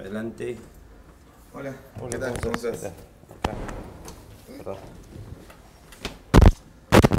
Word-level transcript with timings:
Adelante. 0.00 0.56
Hola, 1.52 1.74
Hola, 2.00 2.08
¿qué 2.10 2.16
tal? 2.18 2.40
¿Cómo 2.40 2.58
¿Qué 2.58 2.68
estás? 2.70 2.92
Perdón. 4.46 4.76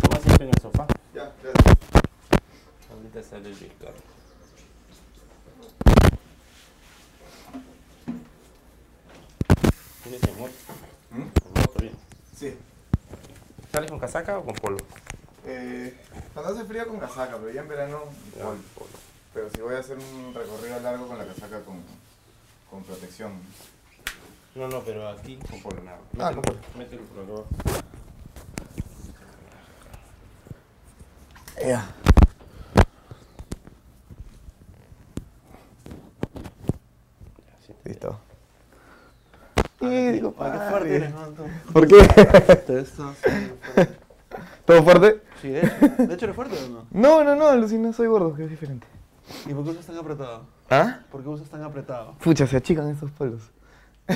¿Cómo 0.02 0.22
siempre 0.24 0.46
en 0.48 0.52
el 0.56 0.62
sofá? 0.64 0.88
Ya, 1.14 1.32
gracias. 1.44 1.78
Ahorita 2.92 3.22
sale 3.22 3.50
el 3.50 3.56
Víctor. 3.56 3.94
¿Tienes 10.04 10.24
el 10.24 10.36
moto? 10.38 10.54
¿Mm? 11.12 11.80
Bien. 11.80 11.94
Sí. 12.36 12.58
¿Sales 13.72 13.92
con 13.92 14.00
casaca 14.00 14.40
o 14.40 14.44
con 14.46 14.56
polo? 14.56 14.78
Eh, 15.46 15.96
cuando 16.34 16.54
hace 16.54 16.66
frío 16.66 16.88
con 16.88 17.00
casaca, 17.00 17.38
pero 17.38 17.52
ya 17.52 17.62
en 17.62 17.68
verano, 17.68 18.00
Ya, 18.36 18.44
polo. 18.44 18.58
polo. 18.76 18.90
Pero 19.36 19.50
si 19.52 19.62
voy 19.62 19.76
a 19.76 19.80
hacer 19.80 19.98
un 19.98 20.34
recorrido 20.34 20.80
largo 20.80 21.08
con 21.08 21.20
la 21.20 21.26
casaca 21.26 21.62
con, 21.62 21.76
con 22.82 22.96
protección. 22.96 23.32
No, 24.56 24.68
no, 24.68 24.80
pero 24.82 25.08
aquí 25.08 25.38
con 25.50 25.62
polo 25.62 25.82
nada. 25.84 26.00
Ah, 26.20 26.32
Mételo, 26.32 26.42
polo. 26.42 26.60
mételo 26.78 27.02
por 27.04 27.24
acá 27.24 27.32
abajo. 27.32 27.48
Ya. 31.66 31.96
Listo. 37.86 38.20
Ah, 39.56 39.86
Y 39.86 40.12
digo, 40.12 40.32
fuerte 40.34 41.10
¿no? 41.10 41.74
¿Por 41.74 41.88
qué? 41.88 41.98
Todo 44.66 44.84
fuerte. 44.84 45.22
Sí, 45.42 45.50
de 45.50 45.60
hecho. 45.62 45.88
¿De 46.08 46.14
hecho 46.14 46.26
eres 46.26 46.36
fuerte 46.36 46.56
o 46.64 46.68
no? 46.70 46.86
No, 46.92 47.24
no, 47.24 47.36
no, 47.36 47.48
alucina, 47.48 47.92
soy 47.94 48.08
gordo, 48.08 48.36
que 48.36 48.44
es 48.44 48.50
diferente. 48.50 48.86
¿Y 49.48 49.54
por 49.54 49.64
qué 49.64 49.72
usas 49.72 49.86
tan 49.88 49.98
apretado? 49.98 50.46
¿Ah? 50.72 51.02
¿Por 51.12 51.22
qué 51.22 51.28
usas 51.30 51.50
tan 51.50 51.62
apretado? 51.64 52.16
Pucha, 52.24 52.48
se 52.48 52.56
achican 52.58 52.88
estos 52.90 53.12
polos. 53.12 53.52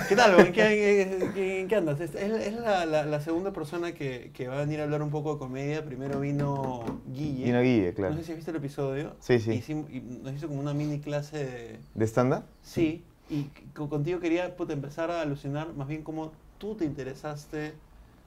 ¿Qué 0.09 0.15
tal? 0.15 0.39
¿En 0.39 0.53
qué, 0.53 1.01
en- 1.01 1.37
en 1.37 1.67
qué 1.67 1.75
andas? 1.75 1.99
Es, 1.99 2.15
es- 2.15 2.47
es 2.47 2.53
la, 2.55 2.85
la- 2.85 3.05
la 3.05 3.19
segunda 3.19 3.51
persona 3.51 3.93
que, 3.93 4.31
que 4.33 4.47
va 4.47 4.55
a 4.55 4.59
venir 4.61 4.79
a 4.79 4.83
hablar 4.83 5.01
un 5.01 5.09
poco 5.09 5.33
de 5.33 5.39
comedia. 5.39 5.83
Primero 5.85 6.19
vino 6.21 6.83
Guille. 7.07 7.47
Y 7.47 7.51
no 7.51 7.61
guille, 7.61 7.93
claro. 7.93 8.13
No 8.13 8.19
sé 8.21 8.25
si 8.25 8.33
viste 8.33 8.51
el 8.51 8.57
episodio. 8.57 9.15
Sí, 9.19 9.39
sí. 9.39 9.51
Hicim- 9.51 9.85
y 9.91 9.99
nos 10.23 10.33
hizo 10.33 10.47
como 10.47 10.61
una 10.61 10.73
mini 10.73 10.99
clase 10.99 11.37
de... 11.45 11.79
¿De 11.93 12.05
stand-up? 12.07 12.43
Sí. 12.61 13.03
Y 13.29 13.43
co- 13.73 13.89
contigo 13.89 14.19
quería 14.21 14.55
puta, 14.55 14.71
empezar 14.73 15.11
a 15.11 15.21
alucinar 15.21 15.73
más 15.73 15.87
bien 15.89 16.03
cómo 16.03 16.31
tú 16.57 16.75
te 16.75 16.85
interesaste 16.85 17.73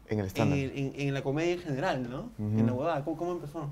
En 0.08 0.20
el 0.20 0.26
stand-up. 0.26 0.56
en- 0.58 0.92
en 0.96 1.14
la 1.14 1.22
comedia 1.22 1.54
en 1.54 1.60
general, 1.60 2.10
¿no? 2.10 2.30
Ujú. 2.38 2.58
En 2.60 2.66
la 2.66 2.72
huevada. 2.74 3.04
¿Cómo, 3.04 3.16
cómo 3.16 3.32
empezó? 3.32 3.70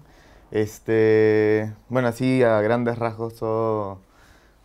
Este, 0.51 1.73
bueno, 1.89 2.09
así 2.09 2.43
a 2.43 2.61
grandes 2.63 2.99
rasgos, 2.99 3.35
todo 3.37 3.99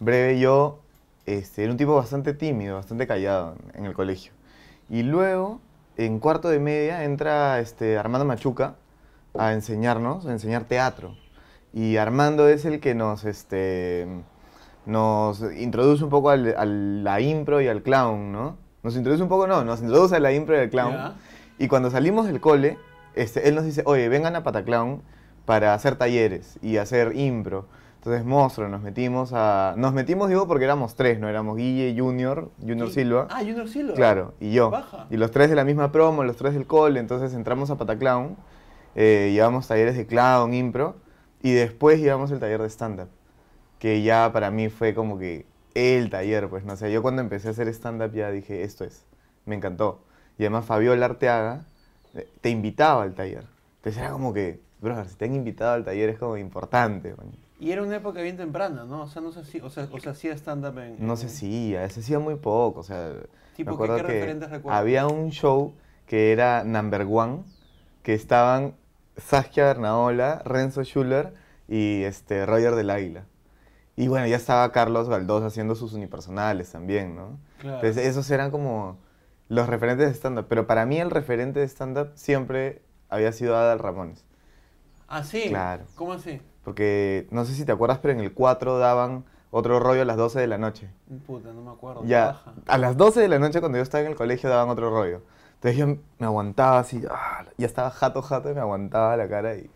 breve. 0.02 0.38
Yo 0.40 0.80
este, 1.26 1.64
era 1.64 1.72
un 1.72 1.78
tipo 1.78 1.96
bastante 1.96 2.34
tímido, 2.34 2.76
bastante 2.76 3.08
callado 3.08 3.56
en, 3.74 3.80
en 3.80 3.86
el 3.86 3.94
colegio. 3.94 4.34
Y 4.90 5.04
luego, 5.04 5.62
en 5.96 6.20
cuarto 6.20 6.50
de 6.50 6.60
media, 6.60 7.06
entra 7.06 7.60
este, 7.62 7.98
Armando 7.98 8.26
Machuca 8.26 8.76
a 9.38 9.54
enseñarnos, 9.54 10.26
a 10.26 10.32
enseñar 10.32 10.66
teatro. 10.66 11.16
Y 11.74 11.96
Armando 11.96 12.50
es 12.50 12.66
el 12.66 12.82
que 12.82 12.94
nos, 12.94 13.24
este, 13.24 14.06
nos 14.86 15.42
introduce 15.58 16.04
un 16.04 16.10
poco 16.10 16.30
al- 16.30 16.56
a 16.58 16.66
la 16.66 17.22
impro 17.22 17.62
y 17.62 17.68
al 17.70 17.82
clown, 17.82 18.32
¿no? 18.34 18.58
Nos 18.84 18.96
introduce 18.96 19.24
un 19.24 19.30
poco, 19.30 19.48
no, 19.48 19.64
nos 19.64 19.80
introduce 19.82 20.16
a 20.16 20.20
la 20.20 20.34
impro 20.34 20.56
y 20.58 20.60
al 20.60 20.70
clown. 20.70 20.94
Ya. 20.94 21.16
Y 21.60 21.68
cuando 21.68 21.92
salimos 21.92 22.26
del 22.26 22.42
cole, 22.42 22.78
este, 23.16 23.48
él 23.48 23.56
nos 23.56 23.64
dice, 23.64 23.84
oye, 23.86 24.10
vengan 24.10 24.36
a 24.36 24.44
Pataclown 24.44 25.02
para 25.46 25.74
hacer 25.74 25.96
talleres 25.96 26.58
y 26.62 26.78
hacer 26.78 27.16
impro. 27.16 27.68
Entonces, 28.02 28.26
monstruo, 28.26 28.68
nos 28.68 28.82
metimos 28.82 29.30
a... 29.32 29.76
Nos 29.78 29.94
metimos, 29.94 30.28
digo, 30.28 30.48
porque 30.48 30.66
éramos 30.66 30.96
tres, 30.96 31.20
¿no? 31.20 31.30
Éramos 31.30 31.56
Guille, 31.56 31.96
Junior, 31.96 32.50
Junior 32.60 32.88
¿Qui- 32.90 32.94
Silva. 32.94 33.28
Ah, 33.30 33.42
Junior 33.42 33.68
Silva. 33.70 33.94
Claro, 33.94 34.34
y 34.40 34.52
yo. 34.54 34.72
Baja. 34.72 35.06
Y 35.12 35.18
los 35.18 35.30
tres 35.30 35.52
de 35.52 35.56
la 35.56 35.64
misma 35.64 35.92
promo, 35.92 36.24
los 36.24 36.36
tres 36.36 36.56
del 36.56 36.66
cole, 36.66 37.00
entonces 37.00 37.36
entramos 37.36 37.70
a 37.70 37.78
Pataclown, 37.78 38.38
eh, 38.96 39.30
llevamos 39.32 39.68
talleres 39.68 39.96
de 39.96 40.08
clown, 40.08 40.52
impro, 40.56 40.96
y 41.44 41.52
después 41.54 42.00
llevamos 42.00 42.32
el 42.32 42.40
taller 42.40 42.60
de 42.64 42.70
stand-up, 42.72 43.10
que 43.78 44.02
ya 44.02 44.32
para 44.34 44.50
mí 44.50 44.70
fue 44.70 44.96
como 44.96 45.20
que 45.20 45.46
el 45.76 46.10
taller, 46.10 46.50
pues, 46.50 46.66
no 46.66 46.76
sé, 46.78 46.92
yo 46.92 47.04
cuando 47.04 47.22
empecé 47.22 47.50
a 47.50 47.52
hacer 47.52 47.68
stand-up 47.68 48.14
ya 48.14 48.32
dije, 48.32 48.64
esto 48.64 48.84
es, 48.84 49.06
me 49.46 49.54
encantó. 49.54 50.02
Y 50.40 50.44
además 50.46 50.66
Fabiola 50.66 51.06
Arteaga 51.06 51.66
eh, 52.16 52.28
te 52.42 52.50
invitaba 52.50 53.04
al 53.04 53.14
taller. 53.14 53.46
Entonces 53.76 54.02
era 54.02 54.10
como 54.12 54.34
que, 54.34 54.60
brother, 54.80 55.08
si 55.08 55.16
te 55.18 55.26
han 55.26 55.36
invitado 55.36 55.74
al 55.74 55.86
taller 55.86 56.10
es 56.10 56.18
como 56.18 56.36
importante. 56.36 57.14
man. 57.16 57.28
Y 57.62 57.72
era 57.72 57.84
una 57.84 57.96
época 57.98 58.22
bien 58.24 58.38
temprana, 58.38 58.86
¿no? 58.86 59.04
O 59.04 59.08
sea, 59.08 59.22
no 59.22 59.32
sé 59.32 59.46
si, 59.46 59.60
o 59.62 59.70
sea, 59.70 59.88
o 59.92 60.00
sea, 60.00 60.14
hacía 60.14 60.34
stand-up 60.34 60.80
en... 60.80 60.96
No 61.06 61.14
en- 61.14 61.18
se 61.18 61.28
hacía, 61.28 61.88
se 61.90 62.00
hacía 62.00 62.18
muy 62.18 62.36
poco, 62.36 62.80
o 62.80 62.84
sea, 62.84 63.14
Tipo, 63.56 63.78
¿qué- 63.78 64.02
referentes 64.02 64.50
recuerdas? 64.50 64.80
había 64.82 65.06
un 65.06 65.30
show 65.30 65.76
que 66.08 66.32
era 66.32 66.64
Number 66.64 67.06
One, 67.08 67.44
que 68.02 68.16
estaban 68.16 68.74
Saskia 69.16 69.66
Bernaola, 69.66 70.42
Renzo 70.44 70.84
Schuller 70.84 71.36
y 71.68 72.02
este, 72.02 72.48
Roger 72.48 72.74
del 72.74 72.90
Águila. 72.90 73.26
Y 73.96 74.08
bueno, 74.08 74.26
ya 74.26 74.38
estaba 74.38 74.72
Carlos 74.72 75.08
Galdós 75.08 75.44
haciendo 75.44 75.76
sus 75.76 75.94
unipersonales 75.94 76.72
también, 76.72 77.16
¿no? 77.16 77.38
Claro. 77.60 77.76
Entonces 77.76 78.08
esos 78.08 78.32
eran 78.32 78.50
como 78.50 78.98
los 79.50 79.68
referentes 79.68 80.08
de 80.08 80.14
stand-up, 80.16 80.48
pero 80.50 80.66
para 80.66 80.88
mí 80.88 80.98
el 81.00 81.12
referente 81.12 81.60
de 81.60 81.68
stand-up 81.68 82.10
siempre 82.16 82.82
había 83.10 83.32
sido 83.34 83.56
Adal 83.56 83.78
Ramones. 83.78 84.26
Ah, 85.08 85.24
sí. 85.24 85.44
Claro. 85.50 85.84
¿Cómo 85.96 86.14
así? 86.14 86.42
Porque 86.64 87.28
no 87.32 87.46
sé 87.46 87.54
si 87.54 87.66
te 87.66 87.72
acuerdas, 87.72 88.00
pero 88.02 88.14
en 88.14 88.20
el 88.20 88.34
4 88.34 88.78
daban 88.78 89.26
otro 89.50 89.80
rollo 89.80 90.04
a 90.04 90.06
las 90.06 90.18
12 90.18 90.40
de 90.40 90.48
la 90.48 90.58
noche. 90.58 90.90
Puta, 91.26 91.52
no 91.54 91.62
me 91.62 91.72
acuerdo. 91.72 92.04
Ya, 92.06 92.28
Baja. 92.28 92.54
a 92.68 92.78
las 92.78 92.96
12 92.98 93.20
de 93.20 93.28
la 93.28 93.40
noche 93.40 93.60
cuando 93.60 93.78
yo 93.78 93.82
estaba 93.84 94.04
en 94.04 94.12
el 94.12 94.16
colegio 94.16 94.50
daban 94.50 94.70
otro 94.70 94.90
rollo. 94.90 95.22
Entonces 95.56 95.78
yo 95.78 95.88
me 96.20 96.26
aguantaba 96.26 96.80
así, 96.80 97.04
ah, 97.10 97.46
ya 97.58 97.66
estaba 97.68 97.90
jato, 97.92 98.22
jato 98.22 98.50
y 98.50 98.54
me 98.54 98.62
aguantaba 98.62 99.16
la 99.18 99.28
cara 99.28 99.56
y 99.56 99.70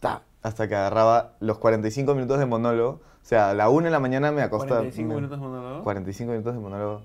ta, 0.00 0.22
hasta 0.42 0.68
que 0.68 0.74
agarraba 0.76 1.32
los 1.40 1.58
45 1.58 2.14
minutos 2.14 2.38
de 2.38 2.46
monólogo. 2.46 2.90
O 3.22 3.28
sea, 3.28 3.50
a 3.50 3.54
la 3.54 3.68
1 3.68 3.86
de 3.86 3.90
la 3.90 3.98
mañana 4.00 4.30
me 4.30 4.42
acostaba. 4.42 4.80
45 4.80 5.08
me- 5.08 5.14
minutos 5.16 5.38
monólogo. 5.38 5.82
45 5.82 6.30
minutos 6.32 6.54
de 6.54 6.60
monólogo. 6.60 7.02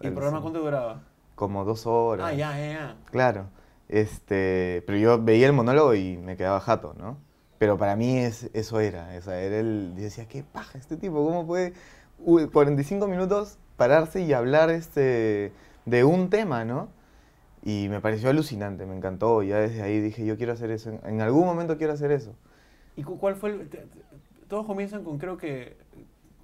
¿Y 0.00 0.06
el 0.06 0.12
programa 0.14 0.40
cuánto 0.40 0.60
duraba? 0.60 1.00
Como 1.34 1.64
dos 1.64 1.86
horas. 1.86 2.26
Ah, 2.28 2.32
ya, 2.32 2.56
ya, 2.58 2.66
ya. 2.72 2.96
Claro. 3.10 3.46
Este, 3.88 4.82
pero 4.86 4.98
yo 4.98 5.22
veía 5.22 5.46
el 5.46 5.52
monólogo 5.52 5.94
y 5.94 6.16
me 6.18 6.36
quedaba 6.36 6.60
jato, 6.60 6.94
¿no? 6.98 7.16
Pero 7.58 7.76
para 7.76 7.96
mí 7.96 8.18
es, 8.18 8.50
eso 8.54 8.78
era, 8.80 9.08
o 9.18 9.22
sea, 9.22 9.40
era 9.40 9.58
el, 9.58 9.92
yo 9.96 10.02
decía, 10.02 10.26
qué 10.28 10.44
paja 10.44 10.78
este 10.78 10.96
tipo, 10.96 11.24
¿cómo 11.24 11.46
puede 11.46 11.72
uy, 12.20 12.46
45 12.48 13.06
minutos 13.08 13.58
pararse 13.76 14.20
y 14.22 14.32
hablar 14.32 14.70
este, 14.70 15.52
de 15.84 16.04
un 16.04 16.30
tema, 16.30 16.64
¿no? 16.64 16.88
Y 17.64 17.88
me 17.88 18.00
pareció 18.00 18.30
alucinante, 18.30 18.86
me 18.86 18.96
encantó, 18.96 19.42
ya 19.42 19.58
desde 19.58 19.82
ahí 19.82 20.00
dije, 20.00 20.24
yo 20.24 20.36
quiero 20.36 20.52
hacer 20.52 20.70
eso, 20.70 20.98
en, 21.04 21.20
algún 21.20 21.44
momento 21.44 21.76
quiero 21.76 21.92
hacer 21.92 22.12
eso. 22.12 22.32
¿Y 22.96 23.02
cu- 23.02 23.18
cuál 23.18 23.34
fue 23.34 23.50
el...? 23.50 23.68
te- 23.68 23.78
te- 23.78 23.86
Todos 24.48 24.64
comienzan 24.64 25.02
con, 25.04 25.18
creo 25.18 25.36
que, 25.36 25.76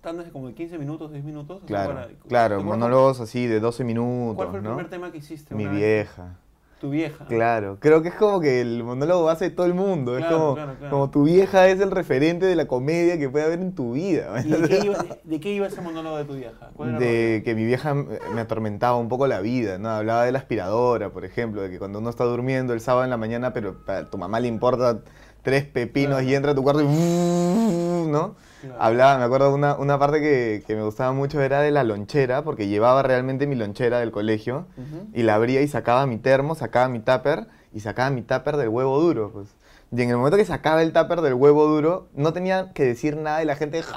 tandas 0.00 0.26
de 0.26 0.32
como 0.32 0.48
de 0.48 0.54
15 0.54 0.78
minutos, 0.78 1.12
10 1.12 1.25
minutos. 1.25 1.56
o 1.58 1.60
sea, 1.60 1.66
Claro, 1.69 1.94
para- 1.94 2.06
claro, 2.06 2.16
¿te 2.19 2.62
acuerdas 2.62 2.64
monólogos 2.64 3.20
así 3.20 3.46
de 3.46 3.60
12 3.60 3.84
minutos, 3.84 4.36
¿Cuál 4.36 4.48
fue 4.48 4.58
el 4.58 4.64
¿no? 4.64 4.70
primer 4.70 4.91
tema 4.91 5.12
que 5.12 5.19
hiciste? 5.19 5.54
Mi 5.54 5.66
vieja. 5.69 6.36
Tu 6.84 6.91
vieja. 6.91 7.25
Claro, 7.25 7.78
creo 7.81 8.03
que 8.03 8.09
es 8.09 8.15
como 8.15 8.41
que 8.41 8.61
el 8.61 8.84
monólogo 8.84 9.25
base 9.25 9.47
de 9.47 9.50
todo 9.53 9.65
el 9.65 9.72
mundo. 9.72 10.19
es 10.19 10.27
como, 10.27 10.55
claro, 10.55 10.75
claro. 10.78 10.91
como 10.91 11.11
tu 11.11 11.22
vieja 11.22 11.67
es 11.69 11.81
el 11.81 11.91
referente 11.91 12.45
de 12.45 12.55
la 12.56 12.67
comedia 12.67 13.19
que 13.19 13.31
puede 13.31 13.47
haber 13.47 13.61
en 13.61 13.75
tu 13.75 13.95
vida. 13.95 14.43
¿Y 14.45 14.50
de 14.50 14.69
qué, 14.69 14.81
iba, 14.84 14.99
de, 14.99 15.21
de 15.25 15.41
qué 15.41 15.53
iba 15.55 15.67
ese 15.67 15.81
monólogo 15.81 16.19
de 16.19 16.25
tu 16.27 16.34
vieja? 16.34 16.73
¿Cuál 16.75 16.91
era 16.91 16.99
el 16.99 17.03
De 17.03 17.43
que 17.43 17.55
mi 17.55 17.65
vieja 17.65 17.94
me 17.94 18.19
me 18.34 18.43
atormentaba 18.43 18.99
un 18.99 19.09
poco 19.09 19.27
la 19.27 19.41
vida, 19.41 19.79
¿no? 19.79 19.88
Hablaba 19.88 20.26
de 20.26 20.32
la 20.32 20.41
aspiradora, 20.41 21.08
por 21.08 21.25
ejemplo, 21.25 21.62
de 21.62 21.70
que 21.70 21.79
cuando 21.79 22.00
uno 22.00 22.11
está 22.11 22.25
durmiendo 22.25 22.75
el 22.75 22.82
sábado 22.82 23.05
en 23.05 23.11
la 23.11 23.17
mañana, 23.17 23.55
pero 23.55 23.76
a 23.87 24.05
tu 24.05 24.19
mamá 24.19 24.41
le 24.41 24.49
importa 24.49 25.00
tres 25.44 25.64
pepinos 25.64 26.17
Claro. 26.19 26.29
y 26.29 26.35
entra 26.35 26.50
a 26.52 26.55
tu 26.56 26.62
cuarto 26.64 26.82
y... 26.82 26.87
¿no? 26.87 28.35
Claro. 28.61 28.76
Hablaba, 28.82 29.19
me 29.19 29.25
acuerdo, 29.25 29.55
una, 29.55 29.75
una 29.76 29.99
parte 29.99 30.20
que, 30.20 30.64
que 30.67 30.75
me 30.75 30.82
gustaba 30.82 31.12
mucho 31.12 31.41
era 31.43 31.61
de 31.61 31.70
la 31.70 31.85
lonchera, 31.85 32.43
porque 32.43 32.67
llevaba 32.67 33.02
realmente 33.02 33.46
mi 33.46 33.55
lonchera 33.56 33.99
del 34.00 34.11
colegio 34.11 34.67
y 35.12 35.23
la 35.23 35.35
abría 35.35 35.61
y 35.61 35.69
sacaba 35.69 36.06
mi 36.06 36.17
termo, 36.19 36.55
sacaba 36.55 36.88
mi 36.88 36.99
tupper 37.00 37.46
y 37.73 37.81
sacaba 37.81 38.11
mi 38.11 38.23
tupper 38.23 38.56
del 38.56 38.69
huevo 38.70 38.99
duro, 39.00 39.31
pues. 39.32 39.49
Y 39.93 40.00
en 40.02 40.11
el 40.11 40.17
momento 40.17 40.37
que 40.38 40.44
sacaba 40.46 40.82
el 40.82 40.93
tupper 40.93 41.20
del 41.20 41.35
huevo 41.35 41.67
duro, 41.67 42.08
no 42.14 42.32
tenía 42.32 42.73
que 42.73 42.85
decir 42.85 43.17
nada 43.17 43.43
y 43.43 43.46
la 43.46 43.55
gente 43.56 43.82
ja, 43.82 43.93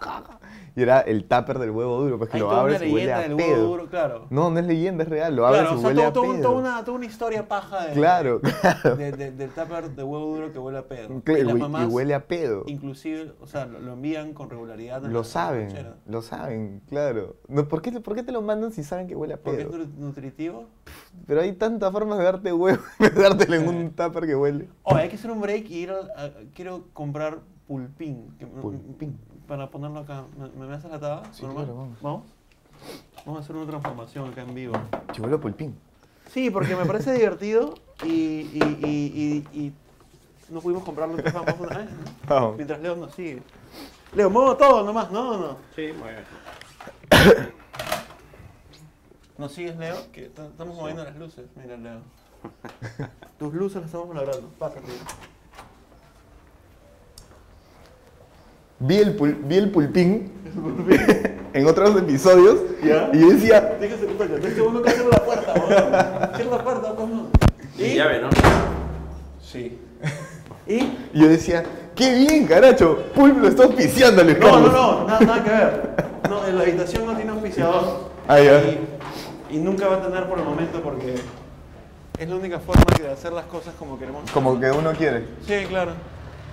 ja, 0.00 0.22
ja. 0.26 0.38
Y 0.74 0.82
era 0.82 1.00
el 1.00 1.24
tupper 1.24 1.58
del 1.58 1.70
huevo 1.70 2.00
duro, 2.00 2.16
pues 2.16 2.30
que 2.30 2.36
Hay 2.38 2.40
lo 2.42 2.48
toda 2.48 2.62
una 2.64 2.74
abres 2.74 2.88
y 2.88 2.92
huele 2.92 3.06
leyenda 3.06 3.18
a 3.18 3.28
del 3.28 3.36
pedo. 3.36 3.48
huevo 3.56 3.68
duro, 3.68 3.86
claro. 3.90 4.26
No, 4.30 4.50
no 4.50 4.58
es 4.58 4.66
leyenda, 4.66 5.02
es 5.04 5.10
real, 5.10 5.36
lo 5.36 5.46
abres 5.46 5.60
Claro, 5.62 5.76
y 5.76 5.80
sea, 5.80 5.88
huele 5.88 6.10
todo- 6.12 6.24
a 6.24 6.32
pedo. 6.34 6.42
toda, 6.42 6.58
una, 6.60 6.84
toda 6.84 6.96
una 6.96 7.06
historia 7.06 7.46
paja 7.48 7.86
de, 7.88 7.92
Claro, 7.92 8.40
claro. 8.40 8.96
de- 8.96 9.12
de- 9.12 9.30
del 9.32 9.50
tupper 9.50 9.90
de 9.90 10.02
huevo 10.02 10.34
duro 10.34 10.50
que 10.52 10.58
huele 10.58 10.78
a 10.78 10.88
pedo. 10.88 11.22
Y 11.26 11.42
las 11.44 11.54
mamás, 11.56 11.92
huele 11.92 12.14
a 12.14 12.26
pedo. 12.26 12.64
inclusive, 12.66 13.32
o 13.40 13.46
sea, 13.46 13.66
lo, 13.66 13.80
lo 13.80 13.92
envían 13.92 14.32
con 14.32 14.48
regularidad. 14.48 15.04
en 15.04 15.12
Lo 15.12 15.24
saben, 15.24 15.68
lo 16.06 16.22
saben, 16.22 16.80
claro. 16.88 17.36
No, 17.48 17.68
¿por, 17.68 17.82
qué, 17.82 17.92
te- 17.92 18.00
¿Por 18.00 18.14
qué 18.14 18.22
te 18.22 18.32
lo 18.32 18.40
mandan 18.40 18.72
si 18.72 18.82
saben 18.82 19.06
que 19.06 19.14
huele 19.14 19.34
a 19.34 19.36
Porque 19.36 19.60
es 19.62 19.66
pedo? 19.66 19.78
nutri- 19.78 19.94
nutritivo. 19.98 20.64
Pero 21.26 21.42
hay 21.42 21.52
tantas 21.52 21.92
formas 21.92 22.16
de 22.16 22.24
darte 22.24 22.50
huevo 22.52 22.82
de 22.98 23.10
dártelo 23.10 23.56
en 23.56 23.68
un 23.68 23.90
tupper 23.90 24.26
que 24.26 24.34
huele. 24.34 24.68
Oye, 24.84 25.00
hay 25.02 25.08
que 25.10 25.16
hacer 25.16 25.30
un 25.30 25.40
break 25.42 25.68
y 25.70 25.74
ir 25.80 25.90
a, 25.90 25.96
a- 26.24 26.30
quiero 26.54 26.84
comprar 26.94 27.40
pulpín. 27.68 28.34
que- 28.38 28.46
Pulpín. 28.46 29.18
Para 29.52 29.66
ponerlo 29.68 30.00
acá. 30.00 30.24
¿Me, 30.38 30.66
me 30.66 30.74
haces 30.74 30.90
la 30.90 30.98
taba? 30.98 31.24
Sí, 31.30 31.42
¿Normal? 31.44 31.64
claro, 31.66 31.78
vamos. 31.78 32.00
¿Vamos? 32.00 32.22
Vamos 33.26 33.38
a 33.38 33.44
hacer 33.44 33.54
una 33.54 33.66
transformación 33.66 34.30
acá 34.30 34.40
en 34.40 34.54
vivo. 34.54 34.72
Chivolo 35.12 35.38
pulpín. 35.42 35.78
Sí, 36.30 36.48
porque 36.48 36.74
me 36.74 36.86
parece 36.86 37.12
divertido 37.18 37.74
y, 38.02 38.08
y, 38.08 38.62
y, 38.82 39.44
y, 39.52 39.58
y 39.60 39.72
no 40.48 40.62
pudimos 40.62 40.82
comprarlo, 40.84 41.18
entonces 41.18 41.34
vamos 41.38 41.60
una- 41.60 41.86
Vamos. 42.28 42.56
Mientras 42.56 42.80
Leo 42.80 42.96
nos 42.96 43.14
sigue. 43.14 43.42
Leo, 44.14 44.30
muevo 44.30 44.56
todo 44.56 44.84
nomás, 44.84 45.10
¿no? 45.10 45.36
no. 45.36 45.56
Sí, 45.76 45.92
muy 45.98 46.08
bien. 46.12 46.24
¿Nos 49.36 49.52
sigues, 49.52 49.76
Leo? 49.76 49.96
Que 50.12 50.24
estamos 50.24 50.74
moviendo 50.74 51.04
las 51.04 51.14
luces. 51.16 51.44
Mira, 51.56 51.76
Leo. 51.76 52.00
Tus 53.38 53.52
luces 53.52 53.82
las 53.82 53.92
estamos 53.92 54.16
logrando. 54.16 54.48
Pásate. 54.58 54.88
Vi 58.84 58.96
el, 58.96 59.16
pul- 59.16 59.36
vi 59.44 59.56
el 59.58 59.70
pulpín 59.70 60.32
en 61.54 61.66
otros 61.66 61.96
episodios 61.96 62.58
¿Ya? 62.82 63.10
y 63.12 63.20
yo 63.20 63.28
decía, 63.30 63.76
Déjese 63.80 64.06
es 64.06 64.54
que 64.54 64.60
uno 64.60 64.82
que 64.82 64.90
cierra 64.90 65.10
la 65.10 65.24
puerta. 65.24 66.32
Cierra 66.36 66.56
la 66.56 66.64
puerta, 66.64 66.94
¿cómo? 66.96 67.28
Y 67.78 67.94
llave, 67.94 68.20
¿no? 68.20 68.28
Sí. 69.40 69.78
¿Y? 70.66 70.74
y 71.14 71.20
yo 71.20 71.28
decía, 71.28 71.62
qué 71.94 72.14
bien, 72.14 72.46
caracho, 72.46 73.04
Pulp 73.14 73.38
lo 73.38 73.48
está 73.48 73.64
auspiciando, 73.64 74.24
Luis 74.24 74.38
No, 74.40 74.46
no, 74.46 74.52
Carlos". 74.52 74.72
no, 74.72 75.06
nada, 75.06 75.20
nada 75.20 75.44
que 75.44 75.50
ver. 75.50 75.92
No, 76.28 76.46
en 76.46 76.56
la 76.56 76.62
habitación 76.62 77.06
no 77.06 77.14
tiene 77.14 77.30
auspiciador. 77.30 78.10
Ah, 78.26 78.40
ya. 78.40 78.58
Y, 78.62 78.88
y 79.50 79.58
nunca 79.58 79.86
va 79.86 79.96
a 79.96 80.02
tener 80.02 80.28
por 80.28 80.38
el 80.38 80.44
momento 80.44 80.80
porque 80.82 81.14
es 82.18 82.28
la 82.28 82.34
única 82.34 82.58
forma 82.58 82.84
de 83.00 83.10
hacer 83.12 83.32
las 83.32 83.44
cosas 83.46 83.74
como 83.78 83.96
queremos. 83.98 84.28
Como 84.32 84.58
que 84.58 84.70
uno 84.70 84.92
quiere. 84.92 85.26
Sí, 85.46 85.66
claro. 85.68 85.92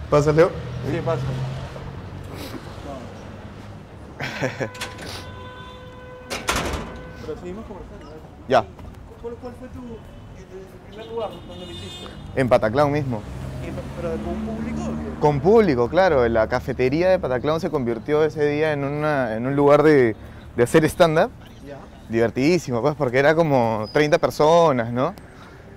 ¿Pasa, 0.10 0.32
Leo? 0.32 0.50
Sí, 0.92 1.00
pasa. 1.04 1.22
Pero 7.26 7.40
seguimos 7.40 7.66
conversando. 7.66 8.06
¿eh? 8.16 8.20
Ya, 8.48 8.66
¿Cuál, 9.22 9.36
cuál 9.42 9.54
fue 9.60 9.68
tu 9.70 9.80
el, 9.80 10.88
primer 10.90 11.08
lugar 11.08 11.30
donde 11.48 11.66
lo 11.66 11.72
hiciste? 11.72 12.08
en 12.36 12.50
Pataclán 12.50 12.92
mismo. 12.92 13.22
¿Y- 13.64 14.02
¿Pero 14.02 14.12
con 14.24 14.36
público 14.46 14.82
o? 14.82 15.20
Con 15.20 15.40
público, 15.42 15.90
claro. 15.90 16.28
La 16.30 16.48
cafetería 16.48 17.10
de 17.10 17.20
Pataclán 17.20 17.60
se 17.60 17.70
convirtió 17.70 18.24
ese 18.24 18.46
día 18.48 18.72
en, 18.74 18.84
una, 18.84 19.36
en 19.36 19.46
un 19.46 19.56
lugar 19.56 19.84
de, 19.84 20.16
de 20.56 20.64
hacer 20.64 20.86
stand-up. 20.86 21.30
Ya. 21.68 21.78
Divertidísimo, 22.08 22.82
pues, 22.82 22.96
porque 22.96 23.20
era 23.20 23.36
como 23.36 23.88
30 23.92 24.18
personas, 24.18 24.92
¿no? 24.92 25.14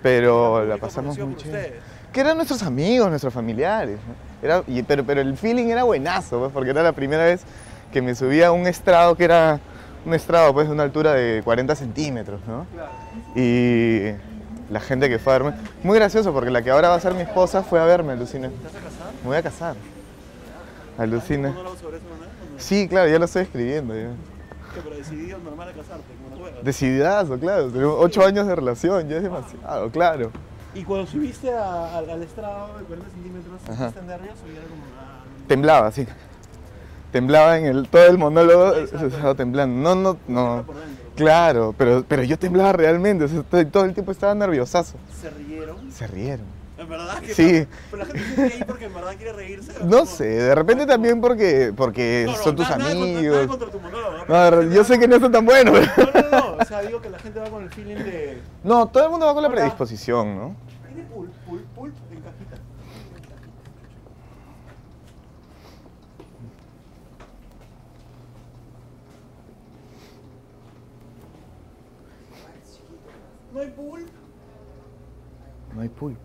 Pero 0.03 0.64
la 0.64 0.76
pasamos 0.79 1.19
muy 1.19 1.37
chévere. 1.37 1.81
Que 2.12 2.20
eran 2.20 2.37
nuestros 2.37 2.62
amigos, 2.62 3.09
nuestros 3.09 3.32
familiares. 3.35 3.99
¿no? 4.06 4.31
Era, 4.42 4.62
y- 4.66 4.82
pero, 4.82 5.04
pero 5.04 5.20
el 5.20 5.36
feeling 5.36 5.66
era 5.68 5.84
buenazo, 5.84 6.40
pues, 6.40 6.52
porque 6.52 6.70
era 6.70 6.82
la 6.82 6.92
primera 6.92 7.24
vez 7.24 7.42
que 7.92 8.02
me 8.02 8.14
subía 8.14 8.48
a 8.48 8.52
un 8.52 8.66
estrado 8.66 9.14
que 9.16 9.24
era 9.24 9.60
un 10.04 10.14
estrado 10.14 10.52
pues, 10.52 10.66
de 10.66 10.72
una 10.72 10.82
altura 10.82 11.12
de 11.14 11.42
40 11.44 11.74
centímetros, 11.76 12.40
¿no? 12.48 12.66
Claro. 12.74 12.90
Y 13.36 14.12
la 14.72 14.80
gente 14.80 15.08
que 15.08 15.18
fue 15.18 15.34
a 15.34 15.38
verme. 15.38 15.56
Muy 15.84 15.96
gracioso, 15.98 16.32
porque 16.32 16.50
la 16.50 16.62
que 16.62 16.70
ahora 16.70 16.88
va 16.88 16.94
a 16.96 17.00
ser 17.00 17.14
mi 17.14 17.20
esposa 17.22 17.62
fue 17.62 17.78
a 17.78 17.84
verme, 17.84 18.12
alucina. 18.14 18.48
¿Te 18.48 18.54
vas 18.64 18.74
a 18.74 18.78
casar? 18.78 19.12
Me 19.22 19.28
voy 19.28 19.36
a 19.36 19.42
casar. 19.42 19.76
Alucina. 20.98 21.48
¿Tú 21.50 21.54
no 21.54 21.62
lo 21.62 21.76
sobre 21.76 21.98
eso, 21.98 22.06
no? 22.08 22.14
¿O 22.14 22.52
no? 22.54 22.58
Sí, 22.58 22.88
claro, 22.88 23.08
ya 23.10 23.18
lo 23.18 23.24
estoy 23.26 23.42
escribiendo. 23.42 23.94
Ya. 23.94 24.08
¿Qué, 24.74 24.80
pero 24.82 24.96
decidido 24.96 25.38
normal 25.38 25.68
a 25.68 25.72
casarte, 25.72 26.04
como 26.30 26.42
una. 26.44 26.60
Decididazo, 26.62 27.38
claro. 27.38 27.68
Tenemos 27.70 27.96
ocho 27.98 28.24
años 28.24 28.46
de 28.46 28.54
relación, 28.56 29.08
ya 29.08 29.16
es 29.18 29.22
demasiado, 29.22 29.90
claro. 29.90 30.30
Y 30.74 30.84
cuando 30.84 31.06
subiste 31.06 31.52
a- 31.52 31.98
al, 31.98 32.08
al 32.10 32.22
estrado 32.22 32.78
de 32.78 32.84
40 32.84 33.10
centímetros, 33.10 33.60
Ajá. 33.69 33.76
¿sentiste 33.90 34.02
nervios 34.06 34.34
o 34.42 34.50
era 34.50 34.62
como.? 34.62 34.82
Ah, 35.00 35.22
Temblaba, 35.48 35.92
sí. 35.92 36.06
Temblaba 37.12 37.58
en 37.58 37.66
el, 37.66 37.88
todo 37.88 38.06
el 38.06 38.16
monólogo, 38.16 38.74
Ahí 38.74 38.84
está, 38.84 39.04
estaba 39.06 39.34
temblando. 39.34 39.94
No, 39.94 39.94
no, 39.94 40.19
no. 40.28 40.56
no. 40.56 40.62
por 40.62 40.76
dentro. 40.76 41.04
Claro, 41.14 41.74
pero, 41.76 42.04
pero 42.08 42.22
yo 42.22 42.38
temblaba 42.38 42.72
realmente, 42.72 43.24
o 43.24 43.28
sea, 43.28 43.42
todo 43.70 43.84
el 43.84 43.92
tiempo 43.92 44.12
estaba 44.12 44.34
nerviosazo. 44.34 44.96
¿Se 45.20 45.28
rieron? 45.28 45.92
Se 45.92 46.06
rieron. 46.06 46.46
¿En 46.82 46.88
verdad? 46.88 47.20
que 47.20 47.34
Sí. 47.34 47.61
no? 47.61 47.67
Pero 47.90 47.96
la 48.02 48.05
gente 48.06 48.23
se 48.34 48.34
ríe 48.49 48.55
ahí 48.55 48.64
porque 48.67 48.84
en 48.87 48.94
verdad 48.94 49.17
quiere 49.17 49.32
reírse. 49.32 49.73
¿o 49.81 49.84
No 49.84 49.90
cómo? 49.99 50.06
sé, 50.06 50.25
de 50.25 50.55
repente 50.55 50.87
también 50.87 51.20
porque, 51.20 51.73
porque 51.76 52.25
No, 52.26 52.32
no, 52.32 52.38
son 52.38 52.56
tus 52.56 52.64
nada- 52.69 52.79
nada 52.79 52.94
contra- 52.94 53.06
nada 53.12 53.19
amigos. 53.19 53.46
contra 53.46 53.70
tu 53.70 53.81
monólogo, 53.81 54.62
yo 54.75 54.84
sé 54.84 54.99
que 54.99 55.08
no 55.08 55.17
está 55.17 55.31
tan 55.31 55.44
bueno, 55.44 55.73
pero... 55.73 56.12
No, 56.12 56.20
no, 56.31 56.31
no. 56.31 56.56
O 56.61 56.64
sea, 56.64 56.81
digo 56.82 57.00
que 57.00 57.11
la 57.11 57.19
gente 57.19 57.38
va 57.40 57.49
con 57.50 57.62
el 57.64 57.70
feeling 57.70 57.96
de. 57.96 58.40
No, 58.64 58.87
todo 58.88 59.05
el 59.05 59.11
mundo 59.11 59.26
va 59.26 59.34
con 59.34 59.43
la 59.43 59.50
predisposición, 59.50 60.37
¿no? 60.37 60.56
Tiene 60.88 61.08
pulp, 61.08 61.31
pulp, 61.46 61.64
pulp 61.75 61.94
en 62.12 62.20
cajita. 62.20 62.56
No 73.52 73.61
hay 73.61 73.70
pulp. 73.70 74.08
No 75.75 75.81
hay 75.81 75.88
pulp. 75.88 76.19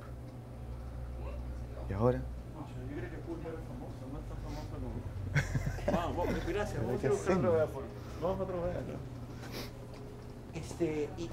¿Y 1.90 1.94
ahora? 1.94 2.20
Yo 2.20 2.98
creo 2.98 3.10
que 3.12 3.18
pulp 3.28 3.42
era 3.42 3.60
famoso, 3.68 4.04
no 4.12 4.20
es 4.20 4.26
tan 4.28 4.38
famoso 4.44 4.68
como. 4.74 5.98
Vamos, 5.98 6.18
vamos, 6.18 6.46
gracias. 6.48 6.78
Vamos 6.84 6.98
a 6.98 7.02
¿qué 7.02 7.08
ir 7.08 7.12
a 7.12 7.16
buscar 7.16 7.68
pulp. 7.68 7.86
Vamos 8.22 8.40
a 8.40 8.44
otro 8.44 8.64
vea. 8.64 8.74
Este, 10.54 11.10
y, 11.18 11.24
y 11.24 11.30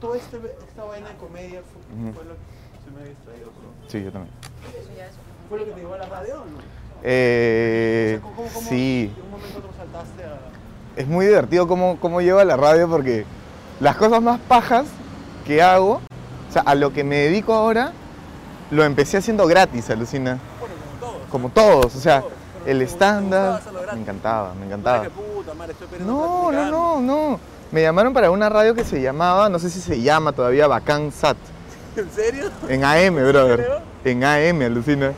toda 0.00 0.16
este, 0.16 0.36
esta 0.68 0.84
vaina 0.84 1.08
de 1.08 1.16
comedia 1.16 1.62
fue, 1.62 2.12
fue 2.12 2.24
lo 2.24 2.34
que 2.34 2.84
se 2.84 2.90
me 2.92 3.00
había 3.00 3.10
distraído. 3.10 3.50
pero- 3.50 3.90
Sí, 3.90 4.04
yo 4.04 4.12
también. 4.12 4.34
¿Fue 5.48 5.58
lo 5.58 5.64
que 5.64 5.70
te 5.72 5.80
llevó 5.80 5.94
a 5.94 5.98
la 5.98 6.06
radio 6.06 6.34
o 6.42 6.44
no? 6.44 6.58
Eh, 7.02 8.20
O 8.22 8.26
sea, 8.26 8.36
¿cómo- 8.36 8.48
cómo 8.52 8.68
sí, 8.68 9.12
De 9.14 9.22
un 9.22 9.30
momento 9.30 9.56
a 9.56 9.58
otro 9.60 9.70
saltaste 9.76 10.24
a. 10.24 10.38
es 11.00 11.06
muy 11.08 11.26
divertido 11.26 11.66
cómo, 11.68 11.98
cómo 12.00 12.20
lleva 12.20 12.44
la 12.44 12.56
radio 12.56 12.88
porque 12.88 13.24
las 13.80 13.96
cosas 13.96 14.22
más 14.22 14.38
pajas 14.40 14.86
que 15.46 15.62
hago, 15.62 16.00
o 16.48 16.52
sea, 16.52 16.62
a 16.62 16.74
lo 16.74 16.92
que 16.92 17.04
me 17.04 17.16
dedico 17.16 17.52
ahora, 17.52 17.92
lo 18.70 18.84
empecé 18.84 19.18
haciendo 19.18 19.46
gratis, 19.46 19.88
alucina. 19.90 20.38
Bueno, 20.60 20.74
como 20.90 21.10
todos. 21.10 21.28
Como 21.30 21.48
todos, 21.50 21.96
o 21.96 22.00
sea, 22.00 22.20
Todos, 22.20 22.32
el 22.66 22.78
gratis. 22.78 23.94
me 23.94 24.00
encantaba, 24.00 24.54
me 24.54 24.66
encantaba. 24.66 25.04
puta 25.04 25.54
madre, 25.54 25.72
estoy 25.72 25.88
perdiendo 25.88 26.12
No, 26.12 26.52
no, 26.52 26.70
no, 26.70 27.00
no. 27.00 27.40
Me 27.72 27.82
llamaron 27.82 28.12
para 28.12 28.30
una 28.30 28.48
radio 28.48 28.74
que 28.74 28.84
se 28.84 29.00
llamaba, 29.00 29.48
no 29.48 29.58
sé 29.58 29.70
si 29.70 29.80
se 29.80 30.00
llama 30.00 30.32
todavía, 30.32 30.66
Bacán 30.66 31.10
Sat. 31.12 31.36
¿En 31.96 32.10
serio? 32.10 32.50
En 32.68 32.84
AM, 32.84 33.14
brother. 33.14 33.80
En 34.04 34.22
AM, 34.24 34.62
alucina. 34.62 35.12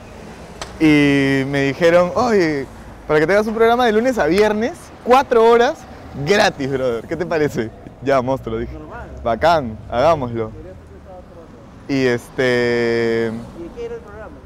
Y 0.81 1.43
me 1.49 1.63
dijeron, 1.65 2.13
oye, 2.15 2.67
para 3.07 3.21
que 3.21 3.27
tengas 3.27 3.47
un 3.47 3.55
programa 3.55 3.85
de 3.87 3.93
lunes 3.93 4.17
a 4.19 4.27
viernes, 4.27 4.75
cuatro 5.05 5.45
horas, 5.51 5.75
gratis, 6.27 6.71
brother. 6.71 7.07
¿Qué 7.07 7.17
te 7.17 7.27
parece? 7.27 7.71
Ya, 8.03 8.23
monstruo, 8.23 8.59
dije. 8.59 8.75
Normal. 8.75 9.09
Bacán, 9.25 9.77
hagámoslo. 9.91 10.51
Debería 10.51 10.71
haber 10.73 10.77
estado 10.99 11.19
otro 11.19 11.43
rato. 11.43 11.53
Y 11.89 12.07
este... 12.07 13.33
¿Y 13.59 13.69
qué 13.77 13.87
era 13.87 13.95
el 13.95 14.01
programa? 14.01 14.37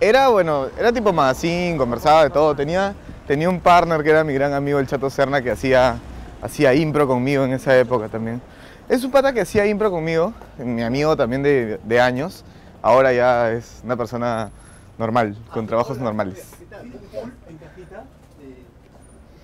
Era, 0.00 0.28
bueno, 0.28 0.66
era 0.78 0.92
tipo 0.92 1.12
magazine, 1.12 1.76
conversaba 1.78 2.24
de 2.24 2.30
todo. 2.30 2.54
Tenía, 2.54 2.94
tenía 3.26 3.48
un 3.48 3.60
partner 3.60 4.02
que 4.02 4.10
era 4.10 4.24
mi 4.24 4.34
gran 4.34 4.52
amigo, 4.52 4.78
el 4.78 4.86
Chato 4.86 5.08
Serna, 5.08 5.40
que 5.40 5.50
hacía, 5.50 5.98
hacía 6.42 6.74
impro 6.74 7.06
conmigo 7.06 7.44
en 7.44 7.52
esa 7.52 7.78
época 7.78 8.08
también. 8.08 8.42
Es 8.88 9.04
un 9.04 9.10
pata 9.10 9.32
que 9.32 9.40
hacía 9.40 9.66
impro 9.66 9.90
conmigo, 9.90 10.32
mi 10.58 10.82
amigo 10.82 11.16
también 11.16 11.42
de, 11.42 11.78
de 11.82 12.00
años. 12.00 12.44
Ahora 12.82 13.12
ya 13.12 13.50
es 13.52 13.80
una 13.84 13.96
persona 13.96 14.50
normal, 14.98 15.36
con 15.52 15.66
trabajos 15.66 15.98
normales. 15.98 16.52
¿Qué 16.58 16.66
tal? 16.66 16.86
¿Pulp 16.88 17.32
en 17.48 17.58
cajita? 17.58 18.04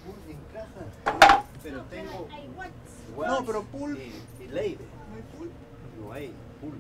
Pulp 0.05 0.29
en 0.29 0.38
caja, 0.52 1.45
pero 1.62 1.81
tengo 1.83 2.29
No, 3.26 3.45
pero 3.45 3.62
pulp. 3.62 3.99
y, 3.99 4.45
y 4.45 4.49
Leide. 4.49 4.79
¿No 5.11 5.17
hay 5.17 5.23
pulp? 5.38 5.50
No 6.05 6.12
hay 6.12 6.33
pulp. 6.61 6.75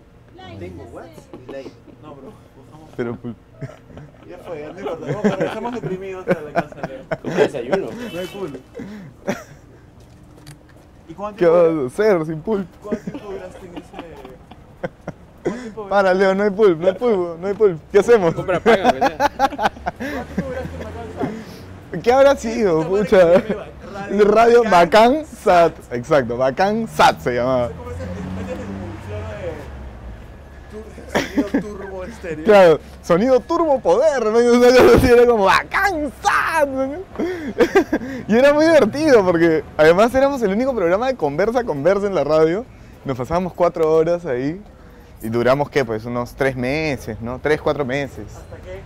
Tengo 0.58 0.82
Watts 0.92 1.10
y 1.46 1.50
Leide. 1.52 1.70
No, 2.02 2.14
bro. 2.14 2.32
buscamos- 2.56 2.90
Pero 2.96 3.16
pues, 3.16 3.34
Ya 4.28 4.38
fue, 4.38 4.60
ya 4.60 4.72
no 4.72 4.78
importa. 4.80 5.36
Regresamos 5.36 5.74
deprimidos 5.74 6.26
a 6.28 6.40
la 6.40 6.52
casa. 6.52 6.76
Leo. 6.88 7.02
Como 7.22 7.34
desayuno. 7.34 7.86
No 8.12 8.18
hay 8.20 8.26
pulp. 8.26 8.56
¿Y 11.08 11.14
cuánto 11.14 11.38
¿qué 11.38 11.46
vas 11.46 11.64
a 11.66 11.86
hacer 11.86 12.26
sin 12.26 12.40
pulp? 12.40 12.66
cuánto 12.82 13.02
tiempo 13.04 13.30
duraste 13.32 13.66
en 13.66 13.76
ese...? 13.76 13.90
¿Cuánto 15.42 15.60
tiempo 15.62 15.88
Para, 15.88 16.14
Leo, 16.14 16.34
no 16.34 16.42
hay 16.44 16.50
pulp, 16.50 16.80
no 16.80 16.86
hay 16.88 16.94
pulp, 16.94 17.38
no 17.40 17.46
hay 17.48 17.54
pulp. 17.54 17.80
¿Qué 17.90 17.98
hacemos? 17.98 18.34
Compra 18.34 18.60
paga. 18.60 18.90
¿Cuánto 18.92 19.12
duraste 20.42 20.76
en 20.76 20.84
Macalsa? 20.84 22.02
¿Qué 22.02 22.12
habrá 22.12 22.36
sido, 22.36 22.88
pucha? 22.88 23.42
Radio 24.08 24.24
Radio 24.24 24.62
Bacán 24.64 24.70
Bacán 25.14 25.26
Sat. 25.26 25.74
Exacto, 25.92 26.36
Bacán 26.38 26.88
Sat 26.88 27.20
se 27.20 27.34
llamaba. 27.34 27.68
¿Cómo 27.70 27.90
es 27.90 27.96
el 28.00 28.06
metes 28.36 28.58
de 31.14 31.21
sonido 31.34 31.60
turbo 31.60 32.04
estéreo? 32.04 32.44
Claro, 32.44 32.80
sonido 33.02 33.40
turbo 33.40 33.80
poder, 33.80 34.24
¿no? 34.26 34.38
Era 34.38 35.26
como 35.26 35.44
bacán. 35.44 36.12
¿no? 36.66 36.96
Y 38.28 38.36
era 38.36 38.52
muy 38.52 38.64
divertido 38.64 39.24
porque 39.24 39.64
además 39.76 40.14
éramos 40.14 40.40
el 40.42 40.50
único 40.52 40.74
programa 40.74 41.08
de 41.08 41.16
conversa 41.16 41.64
conversa 41.64 42.06
en 42.06 42.14
la 42.14 42.24
radio. 42.24 42.64
Nos 43.04 43.16
pasábamos 43.18 43.52
cuatro 43.52 43.92
horas 43.92 44.24
ahí 44.26 44.60
y 45.22 45.28
duramos, 45.28 45.68
¿qué? 45.70 45.84
Pues 45.84 46.04
unos 46.04 46.34
tres 46.34 46.56
meses, 46.56 47.20
¿no? 47.20 47.38
Tres, 47.40 47.60
cuatro 47.60 47.84
meses. 47.84 48.26
Hasta 48.36 48.56
que 48.62 48.80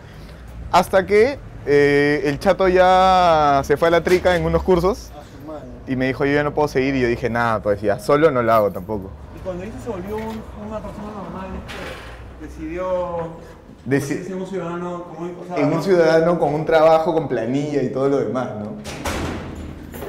Hasta 0.73 1.07
que 1.07 1.39
eh, 1.67 2.23
el 2.25 2.39
chato 2.39 2.69
ya 2.69 3.61
se 3.65 3.77
fue 3.77 3.89
a 3.89 3.91
la 3.91 4.03
trica 4.03 4.37
en 4.37 4.45
unos 4.45 4.63
cursos 4.63 5.11
a 5.15 5.91
y 5.91 5.97
me 5.97 6.07
dijo, 6.07 6.25
yo 6.25 6.33
ya 6.33 6.43
no 6.45 6.55
puedo 6.55 6.69
seguir, 6.69 6.95
y 6.97 7.01
yo 7.01 7.09
dije, 7.09 7.29
nada, 7.31 7.61
pues 7.61 7.81
ya, 7.81 7.99
solo 7.99 8.31
no 8.31 8.43
lo 8.43 8.53
hago 8.53 8.71
tampoco. 8.71 9.11
Y 9.37 9.41
cuando 9.41 9.65
dice 9.65 9.77
se 9.85 9.91
volvió 9.91 10.17
un- 10.17 10.43
una 10.67 10.81
persona 10.81 11.09
normal, 11.15 11.49
decidió 12.57 13.37
Deci- 13.87 14.33
un 14.35 14.47
ciudadano 14.47 15.05
común, 15.05 15.37
o 15.41 15.47
sea, 15.47 15.57
En 15.65 15.73
un 15.73 15.83
ciudadano 15.83 16.39
con 16.39 16.55
un 16.55 16.65
trabajo, 16.65 17.15
con 17.15 17.29
planilla 17.29 17.83
y 17.83 17.91
todo 17.91 18.09
lo 18.09 18.19
demás, 18.19 18.51
¿no? 18.59 18.73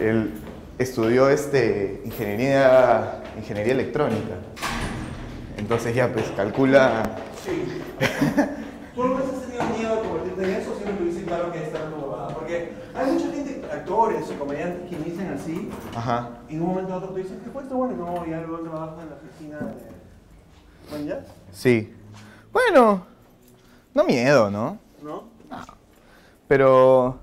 Él 0.04 0.34
estudió 0.80 1.30
este, 1.30 2.01
ingeniería, 2.06 3.24
ingeniería 3.38 3.74
electrónica. 3.74 4.36
Entonces 5.58 5.94
ya, 5.96 6.12
pues, 6.12 6.25
calcula... 6.36 7.04
Sí. 7.44 7.63
¿Tú 8.96 9.04
vez 9.16 9.25
has 9.32 9.42
tenido 9.42 9.63
miedo 9.77 9.96
de 9.96 10.01
convertirte 10.08 10.44
en 10.44 10.50
eso 10.62 10.72
o 10.72 10.75
siempre 10.75 10.94
tuviste 10.96 11.24
claro 11.24 11.51
que 11.51 11.63
esta 11.63 11.77
era 11.80 11.89
tu 11.89 12.01
babada? 12.10 12.27
Porque 12.30 12.72
hay 12.96 13.12
mucha 13.12 13.32
gente, 13.32 13.62
actores 13.72 14.24
o 14.30 14.39
comediantes 14.39 14.89
que 14.89 14.96
inician 14.96 15.34
así 15.39 15.70
Ajá. 15.96 16.30
y 16.50 16.56
en 16.56 16.62
un 16.63 16.70
momento 16.70 16.94
a 16.94 16.98
otro 16.98 17.10
tú 17.10 17.16
dices, 17.18 17.34
¿qué 17.44 17.50
fue 17.51 17.62
esto? 17.62 17.75
Bueno, 17.75 17.96
no, 17.96 18.25
ya 18.25 18.42
luego 18.42 18.63
trabajo 18.63 19.01
en 19.01 19.10
la 19.10 19.16
oficina 19.16 19.58
de... 19.60 19.88
¿Bueno, 20.89 21.06
ya? 21.06 21.25
Sí. 21.51 21.94
Bueno, 22.51 23.06
no 23.94 24.04
miedo, 24.04 24.50
¿no? 24.50 24.77
¿No? 25.04 25.24
Pero 26.48 27.18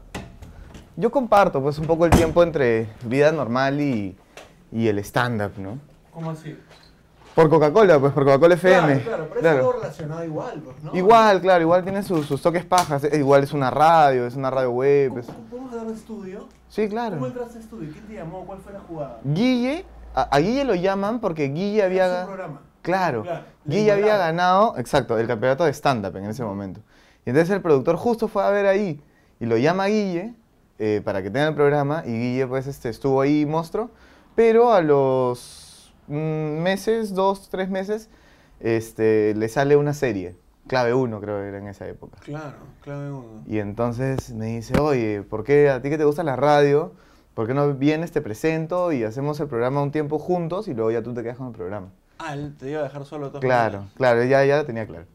yo 0.97 1.11
comparto, 1.11 1.63
pues, 1.63 1.79
un 1.79 1.87
poco 1.87 2.05
el 2.05 2.11
tiempo 2.13 2.43
entre 2.43 2.89
vida 3.05 3.33
normal 3.33 3.81
y, 3.81 4.17
y 4.71 4.89
el 4.89 4.99
stand-up, 4.99 5.53
¿no? 5.59 5.79
¿Cómo 6.13 6.31
así? 6.31 6.57
Por 7.35 7.49
Coca-Cola, 7.49 7.99
pues, 7.99 8.13
por 8.13 8.25
Coca-Cola 8.25 8.55
FM. 8.55 9.01
Claro, 9.01 9.05
claro, 9.05 9.27
pero 9.31 9.41
Claro. 9.41 9.57
es 9.59 9.65
algo 9.67 9.73
relacionado 9.73 10.25
igual, 10.25 10.61
pues, 10.65 10.83
¿no? 10.85 10.95
Igual, 10.95 11.41
claro, 11.41 11.63
igual 11.63 11.83
tiene 11.83 12.03
sus, 12.03 12.27
sus 12.27 12.41
toques 12.41 12.65
pajas. 12.65 13.03
eh, 13.05 13.17
Igual 13.19 13.43
es 13.43 13.53
una 13.53 13.71
radio, 13.71 14.27
es 14.27 14.37
una 14.37 14.51
radio 14.51 14.71
web. 14.71 15.09
¿Cómo, 15.09 15.21
es- 15.21 15.27
cómo 15.51 15.69
podemos 15.71 15.93
estudio? 15.95 16.47
Sí, 16.69 16.83
¿Cómo 16.83 16.91
claro. 16.91 17.27
entraste 17.27 17.59
a 17.59 17.61
estudio? 17.63 17.91
¿Quién 17.93 18.07
te 18.07 18.15
llamó? 18.15 18.45
¿Cuál 18.45 18.59
fue 18.61 18.73
la 18.73 18.81
jugada? 18.81 19.21
Guille, 19.25 19.85
a, 20.15 20.23
a 20.23 20.39
Guille 20.39 20.65
lo 20.65 20.75
llaman 20.77 21.19
porque 21.21 21.49
Guille 21.49 21.83
había... 21.83 22.07
Es 22.07 22.21
un 22.21 22.27
programa. 22.27 22.61
Claro, 22.85 23.23
Claro, 23.23 23.45
había 23.67 24.19
ganado, 24.19 24.75
exacto, 24.77 25.19
el 25.19 25.27
campeonato 25.27 25.65
de 25.65 25.73
stand-up 25.73 26.15
en 26.17 26.27
ese 26.27 26.45
momento. 26.45 26.83
Y 27.25 27.31
entonces 27.31 27.55
el 27.57 27.63
productor 27.63 27.97
justo 27.97 28.29
fue 28.29 28.45
a 28.45 28.51
ver 28.51 28.67
ahí 28.67 29.03
y 29.41 29.47
lo 29.47 29.57
llama 29.57 29.85
a 29.85 29.87
Guille 29.87 30.35
eh, 30.79 31.01
para 31.03 31.23
que 31.23 31.31
tenga 31.31 31.49
el 31.49 31.55
programa 31.55 32.03
y 32.05 32.11
Guille 32.11 32.47
pues 32.47 32.67
este, 32.67 32.91
estuvo 32.91 33.23
ahí 33.23 33.47
monstruo, 33.47 33.91
pero 34.35 34.71
a 34.71 34.83
los 34.83 35.95
mm, 36.09 36.61
meses, 36.61 37.15
dos, 37.15 37.49
tres 37.49 37.71
meses, 37.71 38.11
este, 38.61 39.35
le 39.35 39.49
sale 39.49 39.77
una 39.77 39.95
serie, 39.95 40.37
clave 40.67 40.93
1 40.93 41.21
creo 41.23 41.41
que 41.41 41.49
era 41.49 41.59
en 41.59 41.69
esa 41.69 41.89
época. 41.89 42.19
Claro, 42.23 42.57
clave 42.83 43.11
uno. 43.11 43.45
Y 43.47 43.61
entonces 43.61 44.31
me 44.35 44.57
dice, 44.57 44.79
oye, 44.79 45.23
¿por 45.23 45.43
qué 45.43 45.71
a 45.71 45.81
ti 45.81 45.89
que 45.89 45.97
te 45.97 46.05
gusta 46.05 46.23
la 46.23 46.37
radio? 46.37 46.93
¿Por 47.33 47.47
qué 47.47 47.55
no 47.55 47.73
vienes, 47.73 48.13
te 48.13 48.21
presento 48.21 48.93
y 48.93 49.05
hacemos 49.05 49.41
el 49.41 49.49
programa 49.49 49.83
un 49.83 49.91
tiempo 49.91 50.19
juntos 50.19 50.69
y 50.69 50.75
luego 50.75 50.91
ya 50.91 51.03
tú 51.03 51.15
te 51.15 51.23
quedas 51.23 51.39
con 51.39 51.47
el 51.47 51.55
programa? 51.55 51.89
Ah, 52.19 52.35
él 52.35 52.55
te 52.59 52.71
iba 52.71 52.81
a 52.81 52.85
dejar 52.85 53.05
solo 53.05 53.31
todo. 53.31 53.41
Claro, 53.41 53.87
claro, 53.95 54.25
ya, 54.25 54.45
ya 54.45 54.59
lo 54.59 54.65
tenía 54.67 54.87
claro. 54.87 55.07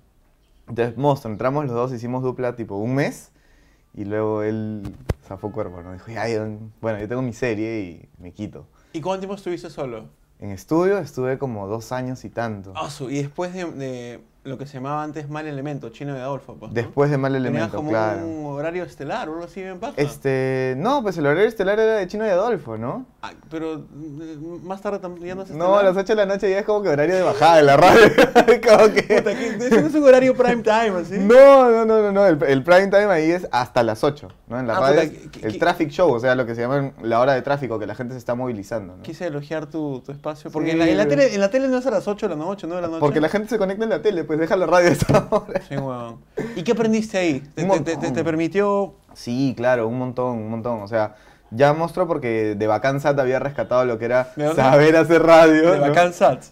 Entonces, 0.68 0.98
monstruo, 0.98 1.32
entramos 1.32 1.66
los 1.66 1.74
dos, 1.74 1.94
hicimos 1.94 2.22
dupla 2.24 2.56
tipo 2.56 2.76
un 2.78 2.96
mes 2.96 3.32
y 3.94 4.06
luego 4.06 4.44
él 4.44 4.96
zafó 5.28 5.52
cuerpo, 5.52 5.82
¿no? 5.82 5.94
Dijo, 5.94 6.12
ya, 6.12 6.28
yo- 6.30 6.48
bueno, 6.82 7.00
yo 7.00 7.08
tengo 7.08 7.22
mi 7.22 7.34
serie 7.34 7.80
y 7.82 8.10
me 8.22 8.32
quito. 8.34 8.68
¿Y 8.94 9.02
cuánto 9.02 9.22
tiempo 9.22 9.36
estuviste 9.36 9.70
solo? 9.70 10.10
En 10.40 10.52
estudio 10.52 11.00
estuve 11.00 11.38
como 11.38 11.68
dos 11.68 11.92
años 11.92 12.24
y 12.24 12.30
tanto. 12.30 12.74
Ah, 12.76 12.90
su- 12.90 13.10
y 13.10 13.18
después 13.18 13.54
de, 13.54 13.66
de 13.66 14.24
lo 14.50 14.58
que 14.58 14.66
se 14.66 14.74
llamaba 14.74 15.04
antes 15.04 15.30
Mal 15.30 15.48
Elemento, 15.48 15.90
Chino 15.90 16.14
de 16.14 16.22
Adolfo, 16.22 16.56
pues, 16.60 16.72
¿no? 16.72 16.76
Después 16.76 17.10
de 17.12 17.18
Mal 17.18 17.32
Tenías 17.34 17.50
Elemento, 17.52 17.78
como 17.78 17.90
claro. 17.92 18.26
un 18.26 18.46
horario 18.48 18.84
estelar 18.84 19.30
o 19.30 19.34
algo 19.34 19.46
así 19.46 19.62
bien 19.62 19.80
bajo. 19.80 19.94
Este, 19.98 20.74
no, 20.78 21.02
pues 21.04 21.18
el 21.18 21.26
horario 21.26 21.48
estelar 21.48 21.80
era 21.80 21.96
de 21.96 22.08
Chino 22.08 22.26
y 22.26 22.30
Adolfo, 22.30 22.78
¿no? 22.78 23.06
Ah, 23.22 23.32
pero 23.50 23.86
mm, 23.90 24.66
más 24.66 24.82
tarde 24.82 25.00
tam- 25.00 25.20
ya 25.24 25.36
no 25.36 25.44
es 25.44 25.52
No, 25.52 25.66
a 25.76 25.78
estelar. 25.78 25.96
las 25.96 26.04
8 26.04 26.14
de 26.14 26.16
la 26.16 26.26
noche 26.26 26.50
ya 26.50 26.60
es 26.60 26.66
como 26.66 26.82
que 26.82 26.90
horario 26.90 27.16
de 27.16 27.22
bajada 27.22 27.58
de 27.58 27.64
la 27.64 27.78
radio. 27.78 28.02
como 28.68 28.94
que... 28.94 29.02
Puta, 29.18 29.32
Ese 29.32 29.82
no 29.82 29.88
es 29.88 29.96
un 29.96 30.04
horario 30.04 30.36
prime 30.36 30.64
time, 30.64 31.00
así. 31.00 31.18
No, 31.20 31.70
no, 31.72 31.86
no, 31.86 32.02
no, 32.02 32.12
no. 32.12 32.26
El, 32.26 32.42
el 32.44 32.64
prime 32.64 32.88
time 32.88 33.06
ahí 33.06 33.32
es 33.32 33.48
hasta 33.52 33.84
las 33.84 34.04
8, 34.04 34.28
¿no? 34.48 34.60
En 34.60 34.68
la 34.68 34.78
Ah, 34.78 34.80
radio 34.80 35.02
puta, 35.02 35.04
es 35.04 35.12
que- 35.30 35.40
que- 35.42 35.48
el 35.48 35.60
traffic 35.60 35.90
show, 35.90 36.12
o 36.12 36.20
sea, 36.20 36.36
lo 36.36 36.46
que 36.46 36.56
se 36.56 36.62
llama 36.62 36.92
la 37.02 37.20
hora 37.20 37.34
de 37.34 37.42
tráfico, 37.42 37.78
que 37.78 37.86
la 37.88 37.96
gente 37.96 38.14
se 38.14 38.18
está 38.20 38.36
movilizando, 38.36 38.96
¿no? 38.98 39.04
Quise 39.04 39.28
elogiar 39.28 39.68
tu, 39.68 40.02
tu 40.06 40.12
espacio. 40.12 40.50
Porque 40.52 40.70
Sí, 40.70 40.72
en, 40.74 40.80
la, 40.80 40.88
en 40.88 40.98
la 40.98 41.04
pero- 41.04 41.22
tele, 41.22 41.36
en 41.36 41.42
la 41.42 41.50
tele 41.52 41.68
no 41.68 41.78
es 41.78 41.86
a 41.86 41.92
las 41.92 42.08
8 42.08 42.28
de 42.28 42.36
la 42.36 42.42
noche, 42.42 42.66
9 42.68 42.82
de 42.82 42.88
la 42.88 42.92
noche. 42.92 43.00
Porque 43.02 43.20
la 43.22 43.30
gente 43.30 43.50
se 43.50 43.58
conecta 43.58 43.84
en 43.84 43.90
la 43.90 44.02
tele, 44.02 44.24
pues 44.24 44.39
deja 44.40 44.56
la 44.56 44.66
radio 44.66 44.90
a 44.90 44.92
esa 44.92 45.28
hora. 45.30 45.62
Sí, 45.68 45.76
weón. 45.78 46.18
¿Y 46.56 46.64
qué 46.64 46.72
aprendiste 46.72 47.18
ahí? 47.18 47.40
¿Te, 47.56 47.64
Un 47.64 47.70
te- 47.72 47.80
te- 47.82 47.94
montón. 47.96 48.14
te 48.14 48.24
permitió 48.24 48.94
Sí, 49.14 49.54
claro, 49.58 49.88
un 49.88 49.98
montón, 50.00 50.38
un 50.38 50.50
montón. 50.50 50.82
O 50.82 50.88
sea, 50.88 51.16
ya 51.52 51.74
mostró 51.74 52.08
porque 52.08 52.56
de 52.56 52.68
Bacansat 52.68 53.20
había 53.20 53.40
rescatado 53.40 53.84
lo 53.86 53.98
que 54.00 54.06
era 54.06 54.34
saber 54.56 54.96
hacer 54.96 55.24
radio. 55.24 55.72
de 55.72 55.78
¿no? 55.80 55.84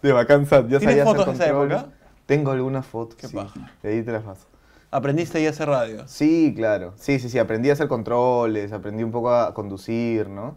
De 0.01 0.11
Bacansat, 0.13 0.67
ya 0.67 0.79
¿Tienes 0.79 0.83
sabía 0.83 1.03
hacer 1.03 1.15
fotos 1.17 1.37
de 1.37 1.43
esa 1.45 1.53
época? 1.53 1.85
Tengo 2.25 2.51
algunas 2.51 2.85
fotos, 2.85 3.15
Qué 3.15 3.27
sí. 3.27 3.35
paja. 3.35 3.71
De 3.83 3.89
ahí 3.89 4.01
te 4.03 4.11
las 4.11 4.23
paso. 4.23 4.47
Aprendiste 4.89 5.37
ahí 5.37 5.45
a 5.47 5.51
hacer 5.51 5.67
radio. 5.69 6.07
Sí, 6.07 6.53
claro. 6.55 6.93
Sí, 6.97 7.19
sí, 7.19 7.29
sí. 7.29 7.37
Aprendí 7.39 7.69
a 7.69 7.73
hacer 7.73 7.87
controles, 7.87 8.71
aprendí 8.73 9.03
un 9.03 9.11
poco 9.11 9.31
a 9.31 9.53
conducir, 9.53 10.27
¿no? 10.29 10.55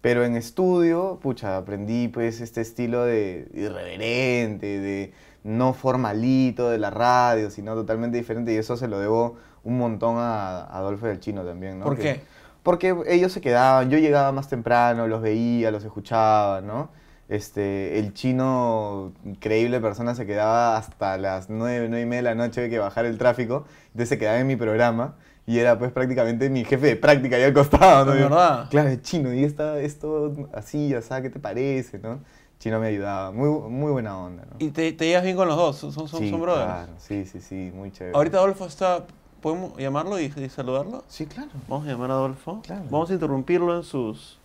Pero 0.00 0.24
en 0.24 0.36
estudio, 0.36 1.20
pucha, 1.22 1.56
aprendí 1.56 2.08
pues 2.08 2.40
este 2.40 2.60
estilo 2.60 3.04
de 3.04 3.48
irreverente, 3.54 4.66
de 4.80 5.12
no 5.44 5.72
formalito 5.74 6.70
de 6.70 6.78
la 6.78 6.90
radio, 6.90 7.50
sino 7.50 7.74
totalmente 7.74 8.16
diferente. 8.18 8.52
Y 8.52 8.56
eso 8.56 8.76
se 8.76 8.88
lo 8.88 8.98
debo 8.98 9.36
un 9.64 9.78
montón 9.78 10.16
a, 10.18 10.60
a 10.64 10.78
Adolfo 10.78 11.06
y 11.06 11.10
al 11.10 11.20
Chino 11.20 11.42
también, 11.44 11.78
¿no? 11.78 11.84
¿Por 11.84 11.96
Que- 11.96 12.02
qué? 12.02 12.20
Porque 12.62 12.94
ellos 13.08 13.32
se 13.32 13.40
quedaban, 13.40 13.90
yo 13.90 13.98
llegaba 13.98 14.30
más 14.30 14.48
temprano, 14.48 15.08
los 15.08 15.20
veía, 15.20 15.72
los 15.72 15.82
escuchaba, 15.84 16.60
¿no? 16.60 16.90
Este, 17.28 17.98
el 17.98 18.12
chino, 18.14 19.12
increíble 19.24 19.80
persona, 19.80 20.14
se 20.14 20.26
quedaba 20.26 20.76
hasta 20.76 21.16
las 21.16 21.48
nueve, 21.48 21.86
nueve 21.88 22.02
y 22.02 22.06
media 22.06 22.18
de 22.30 22.34
la 22.36 22.46
noche 22.46 22.68
que 22.68 22.78
bajar 22.78 23.04
el 23.06 23.16
tráfico, 23.18 23.64
entonces 23.86 24.10
se 24.10 24.18
quedaba 24.18 24.38
en 24.38 24.46
mi 24.46 24.54
programa 24.56 25.14
y 25.46 25.58
era 25.58 25.78
pues 25.78 25.90
prácticamente 25.92 26.48
mi 26.50 26.64
jefe 26.64 26.86
de 26.88 26.96
práctica 26.96 27.36
ahí 27.36 27.42
al 27.42 27.52
costado, 27.52 28.04
¿no? 28.06 28.12
¿De 28.12 28.22
verdad? 28.22 28.68
Claro, 28.70 28.94
chino, 29.02 29.32
y 29.32 29.44
está 29.44 29.80
esto 29.80 30.32
así, 30.52 30.88
ya 30.90 31.02
sabes, 31.02 31.24
¿qué 31.24 31.30
te 31.30 31.40
parece, 31.40 31.98
no? 31.98 32.20
Chino 32.58 32.78
me 32.78 32.86
ayudaba, 32.86 33.32
muy, 33.32 33.48
muy 33.70 33.90
buena 33.90 34.16
onda, 34.16 34.44
¿no? 34.48 34.56
Y 34.60 34.70
te, 34.70 34.92
te 34.92 35.06
llevas 35.06 35.24
bien 35.24 35.34
con 35.36 35.48
los 35.48 35.56
dos, 35.56 35.76
son, 35.76 35.92
son, 35.92 36.08
sí, 36.08 36.30
son 36.30 36.40
brothers. 36.40 36.64
claro, 36.66 36.92
sí, 36.98 37.24
sí, 37.24 37.40
sí, 37.40 37.72
muy 37.74 37.90
chévere. 37.90 38.16
Ahorita 38.16 38.38
Adolfo 38.38 38.66
está. 38.66 39.04
¿Podemos 39.40 39.76
llamarlo 39.76 40.20
y, 40.20 40.26
y 40.36 40.48
saludarlo? 40.48 41.02
Sí, 41.08 41.26
claro. 41.26 41.50
Vamos 41.68 41.88
a 41.88 41.90
llamar 41.90 42.12
a 42.12 42.14
Adolfo. 42.14 42.60
Claro. 42.62 42.84
Vamos 42.88 43.10
a 43.10 43.14
interrumpirlo 43.14 43.76
en 43.76 43.82
sus 43.82 44.38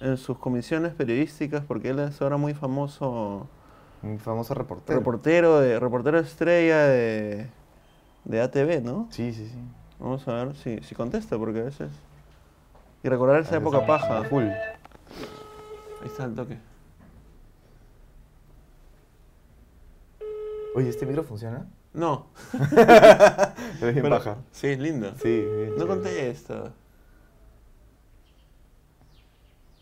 en 0.00 0.16
sus 0.16 0.38
comisiones 0.38 0.94
periodísticas 0.94 1.62
porque 1.68 1.90
él 1.90 1.98
es 1.98 2.22
ahora 2.22 2.38
muy 2.38 2.54
famoso 2.54 3.46
Un 4.02 4.18
famoso 4.18 4.54
reportero. 4.54 4.98
reportero 4.98 5.60
de 5.60 5.78
reportero 5.78 6.18
estrella 6.20 6.84
de 6.86 7.48
de 8.24 8.40
ATV, 8.40 8.82
¿no? 8.82 9.08
Sí, 9.10 9.34
sí, 9.34 9.46
sí. 9.48 9.58
Vamos 9.98 10.26
a 10.28 10.44
ver 10.44 10.56
si, 10.56 10.78
si 10.80 10.94
contesta 10.94 11.36
porque 11.38 11.60
a 11.60 11.64
veces 11.64 11.90
y 13.02 13.08
recordar 13.08 13.40
esa 13.40 13.56
época 13.56 13.86
paja. 13.86 14.24
Full. 14.24 14.44
Ahí 14.44 16.06
está 16.06 16.24
el 16.24 16.34
toque. 16.34 16.58
Oye, 20.74 20.88
¿este 20.88 21.06
micro 21.06 21.22
funciona? 21.22 21.66
No. 21.92 22.26
Es 23.80 23.94
bien 23.94 24.08
paja. 24.08 24.38
Sí, 24.52 24.68
es 24.68 24.78
lindo. 24.78 25.12
Sí, 25.22 25.40
bien 25.40 25.76
No 25.76 25.86
contesta. 25.86 26.72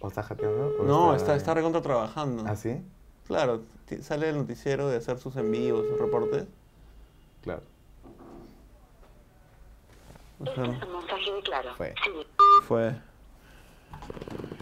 ¿O 0.00 0.08
está 0.08 0.22
jateando? 0.22 0.74
o 0.78 0.84
No, 0.84 1.14
está, 1.14 1.34
está 1.34 1.54
recontra 1.54 1.80
trabajando. 1.80 2.44
¿Ah, 2.46 2.54
sí? 2.56 2.82
Claro, 3.26 3.62
sale 4.02 4.28
el 4.28 4.36
noticiero 4.36 4.88
de 4.88 4.98
hacer 4.98 5.18
sus 5.18 5.36
envíos, 5.36 5.84
sus 5.88 5.98
reportes. 5.98 6.46
Claro. 7.42 7.62
Este 10.40 10.50
es 10.52 10.68
un 10.68 10.68
mensaje 10.68 11.32
de 11.34 11.42
claro. 11.42 11.70
Fue. 11.76 11.94
Sí. 12.04 12.10
fue. 12.66 12.92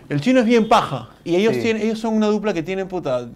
El 0.09 0.21
chino 0.21 0.41
es 0.41 0.47
bien 0.47 0.69
paja. 0.69 1.11
Y 1.25 1.35
ellos 1.37 1.55
Sí. 1.55 1.63
tienen, 1.63 1.83
ellos 1.83 1.99
son 1.99 2.15
una 2.15 2.27
dupla 2.29 2.53
que 2.53 2.63
tienen 2.63 2.89
puta 2.89 3.29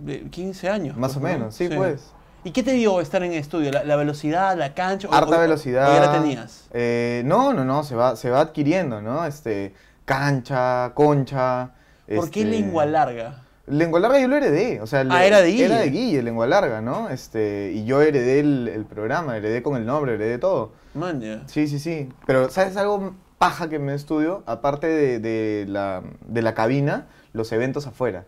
de 0.00 0.22
15 0.30 0.68
años. 0.68 0.96
Más 0.96 1.16
o 1.16 1.20
¿no? 1.20 1.26
menos, 1.28 1.54
sí, 1.54 1.68
pues. 1.74 2.12
¿Y 2.44 2.50
qué 2.50 2.62
te 2.62 2.72
dio 2.72 3.00
estar 3.00 3.22
en 3.22 3.32
estudio? 3.32 3.72
¿La, 3.72 3.84
la 3.84 3.96
velocidad, 3.96 4.56
la 4.56 4.74
cancha? 4.74 5.08
Harta 5.10 5.36
o- 5.36 5.40
velocidad. 5.40 5.90
o 5.90 5.94
ya 5.94 6.00
la 6.00 6.12
tenías? 6.12 6.68
Eh, 6.74 7.22
no, 7.24 7.54
no, 7.54 7.64
no, 7.64 7.82
se 7.84 7.94
va, 7.96 8.16
se 8.16 8.28
va 8.28 8.40
adquiriendo, 8.40 9.00
¿no? 9.00 9.24
Este, 9.24 9.74
cancha, 10.04 10.92
concha. 10.94 11.70
¿Por 12.14 12.30
qué 12.30 12.40
este, 12.42 12.50
lengua 12.50 12.84
larga? 12.84 13.43
Lengua 13.66 13.98
larga 13.98 14.20
yo 14.20 14.28
lo 14.28 14.36
heredé, 14.36 14.80
o 14.82 14.86
sea, 14.86 15.00
Ah, 15.00 15.04
le- 15.04 15.26
era 15.26 15.40
de 15.40 15.50
Guille. 15.50 15.64
Era 15.64 15.78
de 15.78 15.90
Guille, 15.90 16.22
lengua 16.22 16.46
larga, 16.46 16.82
¿no? 16.82 17.08
Este, 17.08 17.72
y 17.74 17.84
yo 17.86 18.02
heredé 18.02 18.40
el, 18.40 18.68
el 18.68 18.84
programa, 18.84 19.36
heredé 19.38 19.62
con 19.62 19.76
el 19.76 19.86
nombre, 19.86 20.14
heredé 20.14 20.36
todo. 20.38 20.72
Man, 20.94 21.20
ya. 21.20 21.42
Sí, 21.46 21.66
sí, 21.66 21.78
sí. 21.78 22.10
Pero, 22.26 22.50
¿sabes 22.50 22.76
algo 22.76 23.14
paja 23.38 23.68
que 23.70 23.78
me 23.78 23.94
estudio? 23.94 24.42
Aparte 24.46 24.86
de, 24.86 25.18
de 25.18 25.64
la, 25.66 26.02
de 26.28 26.42
la 26.42 26.52
cabina, 26.54 27.06
los 27.32 27.50
eventos 27.52 27.86
afuera. 27.86 28.26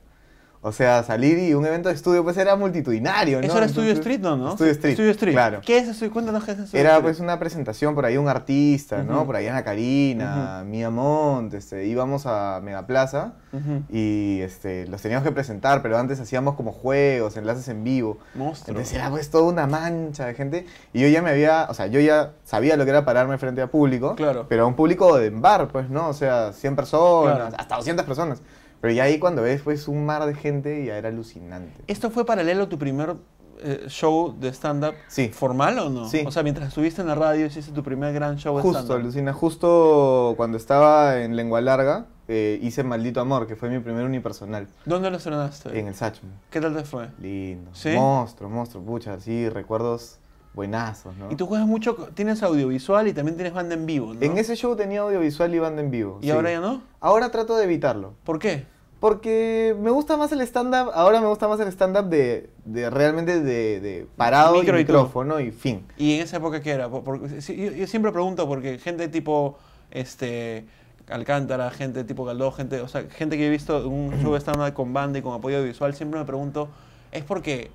O 0.63 0.73
sea, 0.73 1.03
salir 1.05 1.39
y 1.39 1.55
un 1.55 1.65
evento 1.65 1.89
de 1.89 1.95
estudio 1.95 2.25
pues 2.25 2.37
era 2.37 2.57
multitudinario, 2.57 3.41
¿no? 3.41 3.47
Eso 3.47 3.57
era 3.59 3.69
Studio 3.69 3.93
Street, 3.93 4.19
¿no? 4.21 4.37
¿no? 4.37 4.53
Studio 4.57 4.73
Street, 4.73 4.95
Studio 4.95 5.11
Street. 5.13 5.33
claro. 5.35 5.61
¿Qué 5.65 5.79
es 5.79 5.89
eso? 5.89 6.11
Cuéntanos 6.11 6.43
qué 6.45 6.53
es 6.53 6.59
eso. 6.59 6.77
Era 6.77 7.01
pues 7.01 7.21
una 7.21 7.39
presentación 7.39 7.95
por 7.95 8.05
ahí 8.05 8.17
un 8.17 8.29
artista, 8.29 9.03
¿no? 9.05 9.19
Ujú. 9.19 9.27
Por 9.27 9.37
ahí 9.37 9.47
Ana 9.47 9.63
Karina, 9.63 10.65
Mía 10.67 10.91
Montt, 10.91 11.55
este, 11.55 11.87
íbamos 11.87 12.27
a 12.27 12.61
Megaplaza 12.65 13.35
Ujú. 13.53 13.83
y 13.91 14.41
este, 14.41 14.87
los 14.89 15.01
teníamos 15.03 15.25
que 15.27 15.33
presentar, 15.33 15.83
pero 15.83 15.99
antes 15.99 16.19
hacíamos 16.21 16.55
como 16.57 16.73
juegos, 16.73 17.37
enlaces 17.37 17.69
en 17.69 17.85
vivo. 17.85 18.19
Monstruo. 18.35 18.71
Entonces 18.77 18.95
era 18.95 19.11
pues 19.11 19.31
toda 19.31 19.45
una 19.45 19.67
mancha 19.67 20.27
de 20.27 20.35
gente 20.35 20.67
y 20.93 21.01
yo 21.01 21.09
ya 21.09 21.23
me 21.23 21.31
había, 21.31 21.67
o 21.69 21.75
sea, 21.75 21.87
yo 21.87 22.01
ya 22.01 22.33
sabía 22.45 22.77
lo 22.77 22.85
que 22.85 22.91
era 22.91 23.05
pararme 23.05 23.39
frente 23.39 23.63
a 23.63 23.69
público, 23.69 24.17
Claro. 24.17 24.47
pero 24.49 24.65
a 24.65 24.67
un 24.67 24.75
público 24.75 25.17
de 25.17 25.31
bar, 25.31 25.69
pues, 25.69 25.89
¿no? 25.91 26.09
O 26.09 26.13
sea, 26.13 26.53
100 26.53 26.75
personas, 26.77 27.37
Claro. 27.37 27.57
hasta 27.57 27.77
200 27.77 28.05
personas. 28.05 28.43
Pero 28.81 28.93
ya 28.93 29.05
ahí 29.05 29.19
cuando 29.19 29.43
ves 29.43 29.63
pues 29.63 29.89
un 29.89 30.05
mar 30.07 30.25
de 30.27 30.35
gente 30.35 30.85
ya 30.85 30.97
era 30.99 31.09
alucinante. 31.09 31.81
¿Esto 31.87 32.11
fue 32.11 32.25
paralelo 32.27 32.65
a 32.65 32.69
tu 32.69 32.79
primer 32.79 33.17
eh, 33.63 33.87
show 33.89 34.35
de 34.39 34.49
stand-up 34.53 34.95
Sí. 35.09 35.29
formal 35.29 35.79
o 35.79 35.89
no? 35.91 36.09
Sí. 36.09 36.23
O 36.27 36.31
sea, 36.31 36.43
mientras 36.43 36.69
estuviste 36.69 37.01
en 37.03 37.09
la 37.09 37.15
radio 37.15 37.47
hiciste 37.47 37.73
tu 37.73 37.83
primer 37.83 38.13
gran 38.13 38.37
show 38.37 38.57
de 38.57 38.63
Justo, 38.63 38.81
stand-up. 38.81 39.01
alucina, 39.03 39.33
justo 39.33 40.35
cuando 40.37 40.57
estaba 40.59 41.21
en 41.23 41.37
Lengua 41.37 41.61
Larga, 41.61 42.07
eh, 42.29 42.59
hice 42.63 42.83
Maldito 42.83 43.21
Amor, 43.21 43.47
que 43.47 43.57
fue 43.57 43.71
mi 43.71 43.79
primer 43.79 44.05
unipersonal, 44.05 44.67
¿Dónde 44.85 45.11
lo 45.11 45.17
estrenaste? 45.17 45.79
en 45.79 45.87
el 45.87 45.95
Sachmo. 45.95 46.31
¿Qué 46.51 46.61
tal 46.61 46.75
te 46.75 46.83
fue? 46.85 47.09
Lindo. 47.21 47.71
¿Sí? 47.73 47.91
Monstruo, 47.95 48.51
monstruo, 48.51 48.83
pucha, 48.83 49.19
sí, 49.21 49.49
recuerdos 49.49 50.19
buenazos, 50.57 51.17
¿no? 51.17 51.31
Y 51.31 51.37
tú 51.37 51.47
juegas 51.47 51.69
mucho, 51.69 51.95
tienes 52.15 52.43
audiovisual 52.43 53.07
y 53.07 53.13
también 53.13 53.37
tienes 53.37 53.53
banda 53.55 53.75
en 53.75 53.87
vivo, 53.87 54.13
¿no? 54.15 54.21
En 54.21 54.37
ese 54.39 54.57
show 54.57 54.75
tenía 54.75 55.03
audiovisual 55.03 55.55
y 55.55 55.59
banda 55.61 55.83
en 55.83 55.93
vivo. 55.93 56.19
¿Y 56.21 56.25
sí. 56.27 56.31
ahora 56.33 56.51
ya 56.51 56.61
no? 56.61 56.83
Ahora 56.99 57.31
trato 57.31 57.57
de 57.57 57.65
evitarlo. 57.65 58.15
¿Por 58.25 58.41
qué? 58.41 58.65
Porque 58.99 59.77
me 59.79 59.91
gusta 59.91 60.17
más 60.17 60.33
el 60.33 60.41
stand-up, 60.41 60.91
ahora 60.95 61.21
me 61.21 61.27
gusta 61.27 61.47
más 61.47 61.61
el 61.61 61.69
stand-up 61.69 62.07
de, 62.09 62.49
de 62.65 62.89
realmente 62.89 63.41
de, 63.41 63.81
de 63.81 64.07
parado 64.17 64.55
Micro 64.59 64.77
y 64.77 64.81
micrófono 64.81 65.39
y 65.39 65.51
fin. 65.53 65.85
¿Y 65.99 66.15
en 66.15 66.23
esa 66.23 66.39
época 66.39 66.63
qué 66.63 66.71
era? 66.71 66.89
Por- 66.89 67.05
porque 67.05 67.29
yo, 67.41 67.73
yo 67.73 67.87
siempre 67.87 68.11
pregunto 68.11 68.49
porque 68.49 68.79
gente 68.79 69.07
tipo 69.09 69.59
este 69.91 70.67
Alcántara, 71.09 71.71
gente 71.71 72.03
tipo 72.05 72.25
Galdó, 72.25 72.51
gente, 72.51 72.81
o 72.81 72.89
sea, 72.89 73.05
gente 73.11 73.37
que 73.37 73.47
he 73.47 73.51
visto 73.51 73.81
en 73.83 73.93
un 73.93 74.23
show 74.23 74.33
de 74.33 74.39
stand 74.41 74.73
con 74.73 74.93
banda 74.93 75.19
y 75.19 75.23
con 75.23 75.35
apoyo 75.35 75.63
visual, 75.63 75.95
siempre 75.95 76.19
me 76.19 76.27
pregunto, 76.27 76.69
¿es 77.13 77.23
porque, 77.23 77.71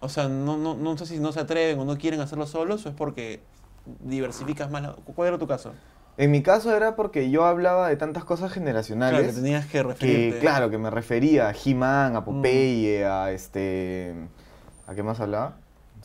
o 0.00 0.08
sea, 0.08 0.28
no, 0.28 0.56
no, 0.56 0.74
no 0.74 0.96
sé 0.98 1.06
si 1.06 1.18
no 1.18 1.32
se 1.32 1.40
atreven 1.40 1.78
o 1.78 1.84
no 1.84 1.96
quieren 1.98 2.20
hacerlo 2.20 2.46
solos 2.46 2.84
o 2.86 2.88
es 2.88 2.94
porque 2.94 3.40
diversificas 4.04 4.70
más? 4.70 4.82
la- 4.82 4.94
¿Cuál 5.14 5.28
era 5.28 5.38
tu 5.38 5.46
caso? 5.46 5.72
En 6.18 6.30
mi 6.30 6.42
caso 6.42 6.74
era 6.74 6.96
porque 6.96 7.30
yo 7.30 7.44
hablaba 7.44 7.88
de 7.88 7.96
tantas 7.96 8.24
cosas 8.24 8.50
Claro, 8.50 8.54
generacionales. 8.54 9.26
que 9.34 9.42
tenías 9.42 9.66
que 9.66 9.72
que, 9.72 9.82
referirte. 9.82 10.38
claro, 10.40 10.70
que 10.70 10.78
me 10.78 10.90
refería 10.90 11.48
a 11.48 11.52
He-Man, 11.52 12.12
Mm. 12.12 12.16
a 12.16 12.24
Popeye, 12.24 13.04
a 13.06 13.30
este... 13.32 14.14
¿A 14.86 14.94
qué 14.94 15.02
más 15.02 15.20
hablaba? 15.20 15.56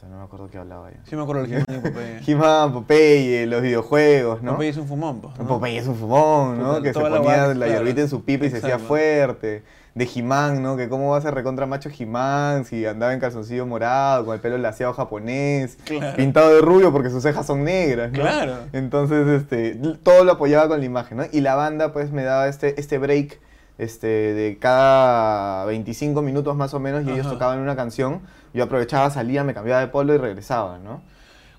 No 0.09 0.17
me 0.17 0.23
acuerdo 0.23 0.49
qué 0.49 0.57
hablaba 0.57 0.89
ya. 0.91 0.97
Sí 1.05 1.15
me 1.15 1.21
acuerdo 1.23 1.43
del 1.43 1.63
que 1.65 1.73
Popeye. 1.79 2.19
He-Man, 2.27 2.73
Popeye, 2.73 3.45
los 3.47 3.61
videojuegos, 3.61 4.41
¿no? 4.41 4.53
Popeye 4.53 4.69
es 4.71 4.77
un 4.77 4.87
fumón, 4.87 5.21
pues, 5.21 5.37
¿no? 5.37 5.47
Popeye 5.47 5.77
es 5.77 5.87
un 5.87 5.95
fumón, 5.95 6.59
¿no? 6.59 6.69
Puta, 6.77 6.81
que 6.81 6.93
se 6.93 6.99
la 7.01 7.09
ponía 7.09 7.47
la, 7.47 7.53
claro. 7.53 7.71
hierbita 7.71 8.01
en 8.01 8.09
su 8.09 8.23
pipa 8.23 8.45
y 8.45 8.49
se 8.49 8.57
hacía 8.57 8.79
fuerte. 8.79 9.63
De 9.93 10.09
He-Man, 10.15 10.63
¿no? 10.63 10.77
Que 10.77 10.87
cómo 10.87 11.11
va 11.11 11.17
a 11.17 11.21
ser 11.21 11.33
recontra 11.33 11.65
macho 11.65 11.89
He-Man 11.97 12.63
si 12.65 12.85
andaba 12.85 13.13
en 13.13 13.19
calzoncillo 13.19 13.65
morado, 13.65 14.25
con 14.25 14.33
el 14.33 14.39
pelo 14.39 14.57
laseado 14.57 14.93
japonés, 14.93 15.77
Claro. 15.85 16.15
pintado 16.15 16.55
de 16.55 16.61
rubio 16.61 16.93
porque 16.93 17.09
sus 17.09 17.21
cejas 17.23 17.45
son 17.45 17.65
negras, 17.65 18.11
¿no? 18.11 18.19
Claro. 18.19 18.53
Entonces, 18.71 19.27
este, 19.27 19.75
todo 20.01 20.23
lo 20.23 20.31
apoyaba 20.33 20.69
con 20.69 20.79
la 20.79 20.85
imagen, 20.85 21.17
¿no? 21.17 21.23
Y 21.31 21.41
la 21.41 21.55
banda, 21.55 21.91
pues, 21.91 22.11
me 22.11 22.23
daba 22.23 22.47
este, 22.47 22.79
este 22.79 22.97
break 22.99 23.39
este, 23.77 24.07
de 24.07 24.57
cada 24.59 25.65
25 25.65 26.21
minutos 26.21 26.55
más 26.55 26.73
o 26.73 26.79
menos 26.79 27.03
y 27.05 27.11
ellos 27.11 27.27
tocaban 27.27 27.59
una 27.59 27.75
canción. 27.75 28.21
Yo 28.53 28.63
aprovechaba, 28.63 29.09
salía, 29.09 29.43
me 29.43 29.53
cambiaba 29.53 29.81
de 29.81 29.87
polo 29.87 30.13
y 30.13 30.17
regresaba, 30.17 30.77
¿no? 30.77 31.01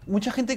Mucha 0.06 0.32
gente, 0.32 0.54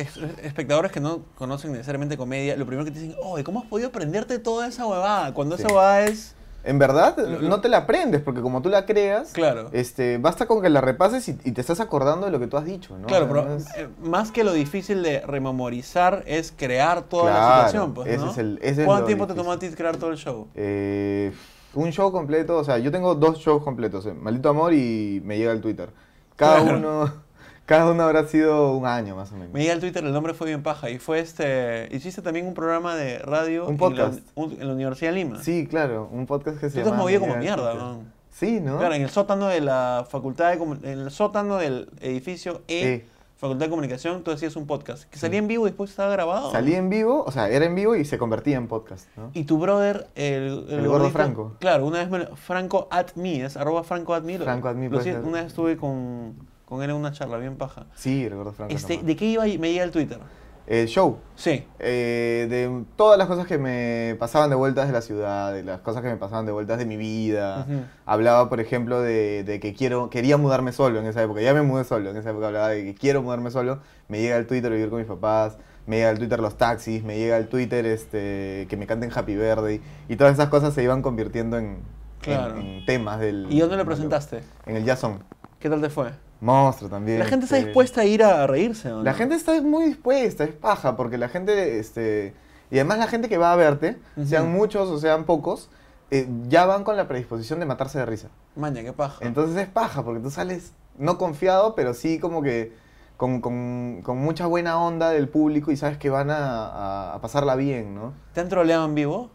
es- 0.00 0.16
espectadores 0.42 0.90
que 0.90 1.00
no 1.00 1.20
conocen 1.36 1.72
necesariamente 1.72 2.16
comedia, 2.16 2.56
lo 2.56 2.66
primero 2.66 2.84
que 2.84 2.90
te 2.90 2.98
dicen, 3.00 3.16
oye, 3.22 3.44
¿cómo 3.44 3.60
has 3.60 3.66
podido 3.66 3.88
aprenderte 3.88 4.38
toda 4.38 4.66
esa 4.66 4.86
huevada? 4.86 5.32
Cuando 5.34 5.56
Sí. 5.56 5.62
esa 5.62 5.72
huevada 5.72 6.02
es... 6.02 6.34
En 6.64 6.78
verdad, 6.78 7.16
no 7.16 7.60
te 7.60 7.68
la 7.68 7.78
aprendes, 7.78 8.20
porque 8.22 8.40
como 8.40 8.62
tú 8.62 8.68
la 8.68 8.86
creas, 8.86 9.30
Claro. 9.32 9.68
este, 9.72 10.18
basta 10.18 10.46
con 10.46 10.62
que 10.62 10.68
la 10.68 10.80
repases 10.80 11.28
y, 11.28 11.36
y 11.42 11.50
te 11.52 11.60
estás 11.60 11.80
acordando 11.80 12.26
de 12.26 12.30
lo 12.32 12.38
que 12.38 12.46
tú 12.46 12.56
has 12.56 12.64
dicho, 12.64 12.96
¿no? 12.98 13.08
Claro, 13.08 13.24
sea, 13.32 13.42
pero 13.42 13.56
es- 13.56 13.66
eh, 13.76 13.88
más 14.00 14.30
que 14.30 14.44
lo 14.44 14.52
difícil 14.52 15.02
de 15.02 15.20
rememorizar 15.22 16.22
es 16.26 16.52
crear 16.56 17.02
toda 17.02 17.32
la 17.32 17.38
Claro, 17.38 17.54
situación, 17.56 17.94
pues, 17.94 18.08
ese 18.08 18.24
¿no? 18.24 18.30
es 18.30 18.38
el- 18.38 18.58
ese 18.62 18.80
es 18.82 18.86
¿Cuánto 18.86 19.00
lo 19.00 19.06
tiempo 19.06 19.26
te 19.26 19.32
difícil. 19.32 19.44
tomó 19.44 19.52
a 19.52 19.58
ti 19.58 19.68
crear 19.70 19.96
todo 19.96 20.10
el 20.10 20.16
show? 20.18 20.46
Eh, 20.54 21.32
un 21.74 21.90
show 21.92 22.12
completo, 22.12 22.56
o 22.58 22.64
sea, 22.64 22.78
yo 22.78 22.90
tengo 22.90 23.14
dos 23.14 23.38
shows 23.38 23.62
completos, 23.62 24.06
eh, 24.06 24.14
Maldito 24.14 24.48
Amor 24.48 24.72
y 24.74 25.20
Me 25.24 25.38
llega 25.38 25.52
el 25.52 25.60
Twitter. 25.60 25.90
Cada 26.36 26.62
Claro. 26.62 26.78
uno, 26.78 27.12
cada 27.66 27.90
uno 27.90 28.02
habrá 28.02 28.26
sido 28.26 28.72
un 28.76 28.86
año 28.86 29.16
más 29.16 29.32
o 29.32 29.36
menos. 29.36 29.52
Me 29.52 29.60
llega 29.60 29.72
el 29.74 29.80
Twitter, 29.80 30.04
el 30.04 30.12
nombre 30.12 30.34
fue 30.34 30.48
bien 30.48 30.62
paja, 30.62 30.90
y 30.90 30.98
fue 30.98 31.20
este... 31.20 31.88
Hiciste 31.94 32.20
también 32.22 32.46
un 32.46 32.54
programa 32.54 32.94
de 32.96 33.18
radio 33.18 33.64
Un 33.64 33.72
en 33.72 33.76
podcast. 33.78 34.14
la, 34.14 34.22
un- 34.34 34.52
en 34.52 34.66
la 34.66 34.74
Universidad 34.74 35.10
de 35.12 35.16
Lima. 35.18 35.42
Sí, 35.42 35.66
claro, 35.66 36.08
un 36.12 36.26
podcast 36.26 36.58
que 36.60 36.68
se 36.70 36.74
Tú 36.74 36.74
te 36.74 36.80
has 36.82 36.86
llama 36.88 37.02
movido 37.02 37.20
Me 37.20 37.26
como 37.28 37.40
mierda. 37.40 37.74
¿no? 37.74 38.00
Sí, 38.30 38.60
¿no? 38.60 38.78
Claro, 38.78 38.94
en 38.94 39.02
el 39.02 39.10
sótano 39.10 39.46
de 39.48 39.60
la 39.60 40.06
facultad 40.08 40.52
de... 40.56 40.62
En 40.90 40.98
el 41.00 41.10
sótano 41.10 41.56
del 41.58 41.88
edificio 42.00 42.62
E, 42.66 42.94
E. 42.94 43.06
Facultad 43.42 43.66
de 43.66 43.70
Comunicación, 43.70 44.22
tú 44.22 44.30
hacías 44.30 44.54
un 44.54 44.68
podcast 44.68 45.02
que 45.10 45.18
salía 45.18 45.40
en 45.40 45.48
vivo 45.48 45.66
y 45.66 45.70
después 45.70 45.90
estaba 45.90 46.12
grabado. 46.12 46.52
Salí 46.52 46.74
en 46.74 46.88
vivo, 46.88 47.24
o 47.26 47.32
sea, 47.32 47.48
era 47.50 47.64
en 47.64 47.74
vivo 47.74 47.96
y 47.96 48.04
se 48.04 48.16
convertía 48.16 48.56
en 48.56 48.68
podcast, 48.68 49.08
¿no? 49.16 49.32
Y 49.34 49.42
tu 49.42 49.58
brother, 49.58 50.06
el, 50.14 50.64
El 50.70 50.86
gordo 50.86 51.10
Franco. 51.10 51.56
Claro, 51.58 51.84
una 51.86 51.98
vez 51.98 52.08
me 52.08 52.20
lo- 52.20 52.36
Franco 52.36 52.86
at 52.92 53.08
me, 53.16 53.44
es 53.44 53.56
arroba 53.56 53.82
Franco 53.82 54.14
at 54.14 54.22
me. 54.22 54.38
lo- 54.38 54.44
Franco 54.44 54.68
at 54.68 54.76
me, 54.76 54.88
lo 54.88 55.00
ser. 55.00 55.18
Una 55.24 55.38
vez 55.38 55.46
estuve 55.48 55.76
con, 55.76 56.34
con 56.64 56.84
él 56.84 56.90
en 56.90 56.94
una 56.96 57.10
charla 57.10 57.36
bien 57.38 57.56
paja. 57.56 57.86
Sí, 57.96 58.28
recuerdo 58.28 58.52
Franco. 58.52 58.72
Este. 58.72 59.02
¿De 59.02 59.16
qué 59.16 59.24
iba 59.24 59.48
y 59.48 59.58
me 59.58 59.72
llega 59.72 59.82
el 59.82 59.90
Twitter? 59.90 60.20
El 60.66 60.86
show. 60.86 61.18
Sí. 61.34 61.66
eh, 61.80 62.46
de 62.48 62.84
todas 62.96 63.18
las 63.18 63.26
cosas 63.26 63.46
que 63.46 63.58
me 63.58 64.14
pasaban 64.18 64.48
de 64.48 64.54
vueltas 64.56 64.86
de 64.86 64.92
la 64.92 65.02
ciudad, 65.02 65.52
de 65.52 65.64
las 65.64 65.80
cosas 65.80 66.02
que 66.02 66.08
me 66.08 66.16
pasaban 66.16 66.46
de 66.46 66.52
vueltas 66.52 66.78
de 66.78 66.86
mi 66.86 66.96
vida. 66.96 67.66
Hablaba, 68.06 68.48
por 68.48 68.60
ejemplo, 68.60 69.00
de, 69.00 69.42
de 69.44 69.58
que 69.60 69.74
quiero, 69.74 70.08
quería 70.08 70.36
mudarme 70.36 70.72
solo 70.72 71.00
en 71.00 71.06
esa 71.06 71.22
época. 71.22 71.40
Ya 71.40 71.52
me 71.52 71.62
mudé 71.62 71.84
solo. 71.84 72.10
En 72.10 72.16
esa 72.16 72.30
época 72.30 72.46
hablaba 72.46 72.68
de 72.68 72.84
que 72.84 72.94
quiero 72.94 73.22
mudarme 73.22 73.50
solo. 73.50 73.80
Me 74.08 74.20
llega 74.20 74.36
el 74.36 74.46
Twitter 74.46 74.70
vivir 74.70 74.88
con 74.88 74.98
mis 75.00 75.08
papás. 75.08 75.58
Me 75.86 75.96
llega 75.96 76.10
el 76.10 76.18
Twitter 76.18 76.38
los 76.38 76.56
taxis. 76.56 77.02
Me 77.02 77.18
llega 77.18 77.36
el 77.38 77.48
Twitter 77.48 77.84
este, 77.84 78.66
que 78.70 78.76
me 78.76 78.86
canten 78.86 79.10
Happy 79.12 79.34
Birthday. 79.36 79.80
Y 80.08 80.14
todas 80.16 80.34
esas 80.34 80.48
cosas 80.48 80.72
se 80.74 80.82
iban 80.84 81.02
convirtiendo 81.02 81.58
en, 81.58 81.64
en- 81.64 82.02
Claro. 82.20 82.56
en 82.56 82.86
temas 82.86 83.18
del... 83.18 83.48
¿Y 83.50 83.58
dónde 83.58 83.76
lo 83.76 83.84
presentaste? 83.84 84.42
En 84.66 84.76
el 84.76 84.84
Jason. 84.86 85.24
¿Qué 85.58 85.68
tal 85.68 85.80
te 85.80 85.90
fue? 85.90 86.10
Monstruo 86.42 86.90
también. 86.90 87.18
La 87.20 87.24
gente 87.24 87.44
está 87.46 87.56
este, 87.56 87.68
dispuesta 87.68 88.00
a 88.02 88.04
ir 88.04 88.22
a 88.22 88.46
reírse, 88.46 88.90
¿o 88.92 88.96
no? 88.98 89.02
la 89.04 89.14
gente 89.14 89.34
está 89.36 89.60
muy 89.62 89.84
dispuesta, 89.86 90.44
es 90.44 90.52
paja, 90.52 90.96
porque 90.96 91.16
la 91.16 91.28
gente, 91.28 91.78
este, 91.78 92.34
y 92.70 92.76
además 92.78 92.98
la 92.98 93.06
gente 93.06 93.28
que 93.28 93.38
va 93.38 93.52
a 93.52 93.56
verte, 93.56 93.98
sean 94.26 94.52
muchos 94.52 94.88
o 94.90 94.98
sean 94.98 95.24
pocos, 95.24 95.70
eh, 96.10 96.28
ya 96.48 96.66
van 96.66 96.84
con 96.84 96.96
la 96.96 97.08
predisposición 97.08 97.60
de 97.60 97.66
matarse 97.66 97.98
de 97.98 98.06
risa. 98.06 98.28
Maña, 98.56 98.82
qué 98.82 98.92
paja. 98.92 99.24
Entonces 99.24 99.56
es 99.56 99.68
paja, 99.68 100.04
porque 100.04 100.20
tú 100.20 100.30
sales 100.30 100.72
no 100.98 101.16
confiado, 101.16 101.74
pero 101.74 101.94
sí 101.94 102.18
como 102.18 102.42
que 102.42 102.72
con, 103.16 103.40
con- 103.40 104.00
con 104.02 104.18
mucha 104.18 104.46
buena 104.46 104.78
onda 104.78 105.10
del 105.10 105.28
público 105.28 105.70
y 105.70 105.76
sabes 105.76 105.96
que 105.96 106.10
van 106.10 106.30
a, 106.30 106.66
a- 106.66 107.14
a 107.14 107.20
pasarla 107.20 107.54
bien, 107.54 107.94
¿no? 107.94 108.12
¿Te 108.34 108.40
han 108.40 108.48
troleado 108.48 108.84
en 108.84 108.94
vivo? 108.96 109.30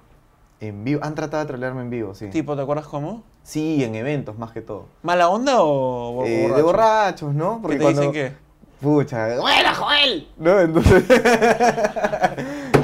En 0.60 0.84
vivo, 0.84 1.00
han 1.04 1.16
tratado 1.16 1.44
de 1.44 1.48
trolearme 1.48 1.82
en 1.84 1.90
vivo, 1.90 2.14
sí. 2.16 2.28
Tipo, 2.28 2.56
¿te 2.56 2.64
acuerdas 2.64 2.88
cómo? 2.88 3.24
Sí, 3.48 3.82
en 3.82 3.96
eventos 3.96 4.38
más 4.38 4.52
que 4.52 4.60
todo. 4.62 4.88
¿Mala 5.04 5.30
onda 5.30 5.62
o 5.64 6.26
Eh, 6.26 6.42
borracho? 6.42 6.56
de 6.58 6.62
borrachos, 6.64 7.34
¿no? 7.34 7.62
¿Qué 7.66 7.78
te 7.78 7.88
dicen 7.88 8.12
qué? 8.12 8.34
Pucha, 8.82 9.40
¡Buena, 9.40 9.74
Joel! 9.74 10.28
¿No? 10.38 10.60
Entonces... 10.60 11.04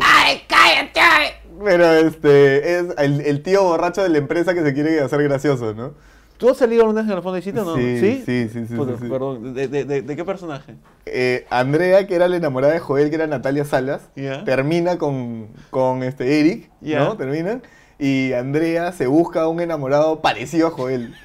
¡Ay, 0.01 0.41
cállate! 0.47 1.35
Pero 1.65 1.91
este, 1.91 2.79
es 2.79 2.85
el, 2.97 3.21
el 3.21 3.43
tío 3.43 3.63
borracho 3.63 4.03
de 4.03 4.09
la 4.09 4.17
empresa 4.19 4.53
que 4.53 4.63
se 4.63 4.73
quiere 4.73 5.01
hacer 5.01 5.21
gracioso, 5.23 5.73
¿no? 5.73 5.91
¿Tú 6.37 6.49
has 6.49 6.55
salido 6.57 6.83
alguna 6.83 7.01
vez 7.01 7.11
en 7.11 7.17
el 7.17 7.23
fondo 7.23 7.35
de 7.35 7.41
sitio 7.41 7.61
o 7.61 7.65
no? 7.65 7.75
Sí, 7.75 7.99
¿Sí? 7.99 8.23
sí, 8.25 8.49
sí, 8.51 8.65
sí, 8.67 8.73
Puta, 8.75 8.93
sí, 8.93 8.99
sí. 9.03 9.09
Perdón, 9.09 9.53
¿de, 9.53 9.67
de, 9.67 9.83
de, 9.83 10.01
de 10.01 10.15
qué 10.15 10.23
personaje? 10.25 10.75
Eh, 11.05 11.45
Andrea, 11.49 12.07
que 12.07 12.15
era 12.15 12.29
la 12.29 12.37
enamorada 12.37 12.71
de 12.73 12.79
Joel, 12.79 13.09
que 13.09 13.15
era 13.15 13.27
Natalia 13.27 13.65
Salas, 13.65 14.01
termina 14.45 14.97
con, 14.97 15.47
con 15.69 16.03
este 16.03 16.39
Eric. 16.39 16.69
¿no? 16.81 17.17
Terminan. 17.17 17.61
Y 18.05 18.33
Andrea 18.33 18.91
se 18.91 19.07
busca 19.07 19.47
un 19.47 19.61
enamorado 19.61 20.21
parecido 20.21 20.67
a 20.67 20.71
Joel. 20.71 21.15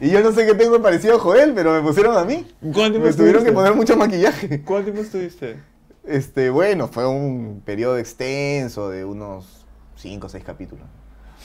Y 0.00 0.10
yo 0.10 0.20
no 0.24 0.32
sé 0.32 0.44
qué 0.44 0.54
tengo 0.54 0.82
parecido 0.82 1.14
a 1.16 1.18
Joel, 1.20 1.52
pero 1.54 1.72
me 1.72 1.80
pusieron 1.82 2.16
a 2.16 2.24
mí. 2.24 2.44
¿Cuánto 2.72 2.98
Me 2.98 3.12
tuvieron 3.12 3.44
que 3.44 3.52
poner 3.52 3.74
mucho 3.76 3.96
maquillaje. 3.96 4.62
¿Cuánto 4.62 4.86
tiempo 4.90 5.02
estuviste? 5.02 5.56
Este, 6.04 6.50
bueno, 6.50 6.88
fue 6.88 7.06
un 7.06 7.62
periodo 7.64 7.96
extenso 7.96 8.88
de 8.90 9.04
unos 9.04 9.64
5 9.96 10.26
o 10.26 10.28
6 10.28 10.42
capítulos. 10.42 10.84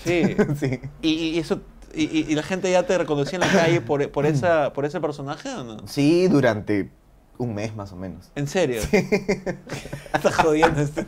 Sí. 0.04 0.36
sí. 0.60 0.80
¿Y, 1.04 1.10
y 1.10 1.38
eso, 1.40 1.62
y, 1.94 2.06
y- 2.06 2.26
y 2.30 2.34
la 2.34 2.42
gente 2.42 2.72
ya 2.72 2.88
te 2.88 2.98
reconocía 2.98 3.36
en 3.36 3.42
la 3.42 3.52
calle 3.52 3.82
por, 3.82 4.10
por, 4.10 4.26
esa, 4.26 4.74
por 4.74 4.84
ese 4.86 5.00
personaje 5.00 5.48
o 5.50 5.64
no? 5.64 5.88
Sí, 5.88 6.28
durante 6.28 6.90
Un 7.40 7.56
mes 7.56 7.74
más 7.76 7.92
o 7.94 7.96
menos. 7.96 8.30
¿En 8.36 8.48
serio? 8.48 8.82
estás 10.14 10.36
jodiendo. 10.36 10.82
Este, 10.82 11.06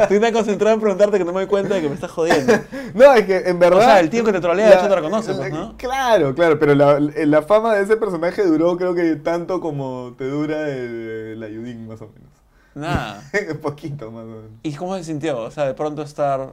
Estoy 0.00 0.18
tan 0.18 0.32
concentrado 0.32 0.74
en 0.74 0.80
preguntarte 0.80 1.18
que 1.18 1.24
no 1.24 1.32
me 1.32 1.40
doy 1.40 1.48
cuenta 1.48 1.74
de 1.74 1.82
que 1.82 1.88
me 1.88 1.94
estás 1.94 2.10
jodiendo. 2.10 2.52
No, 2.94 3.12
es 3.12 3.24
que 3.26 3.36
en 3.48 3.58
verdad... 3.58 3.78
O 3.78 3.82
sea, 3.82 4.00
el 4.00 4.10
tío 4.10 4.24
que 4.24 4.32
te 4.32 4.40
trolea, 4.40 4.68
de 4.68 4.74
hecho, 4.74 4.88
te 4.88 4.96
reconoce, 4.96 5.30
la- 5.32 5.36
pues, 5.38 5.52
¿no? 5.52 5.76
Claro, 5.76 6.34
claro, 6.34 6.58
pero 6.58 6.74
la, 6.74 6.98
la 6.98 7.42
fama 7.42 7.74
de 7.76 7.84
ese 7.84 7.96
personaje 7.96 8.42
duró 8.44 8.76
creo 8.76 8.94
que 8.94 9.14
tanto 9.16 9.60
como 9.60 10.14
te 10.18 10.24
dura 10.28 10.68
el, 10.70 11.34
el 11.34 11.42
Ayudín, 11.42 11.86
más 11.86 12.00
o 12.02 12.08
menos. 12.08 12.30
Nada. 12.74 13.22
Un 13.52 13.58
poquito 13.58 14.10
más 14.10 14.24
o 14.24 14.28
menos. 14.28 14.50
¿Y 14.62 14.74
cómo 14.74 14.96
se 14.96 15.04
sintió? 15.04 15.38
O 15.38 15.50
sea, 15.50 15.66
de 15.66 15.74
pronto 15.74 16.02
estar, 16.02 16.50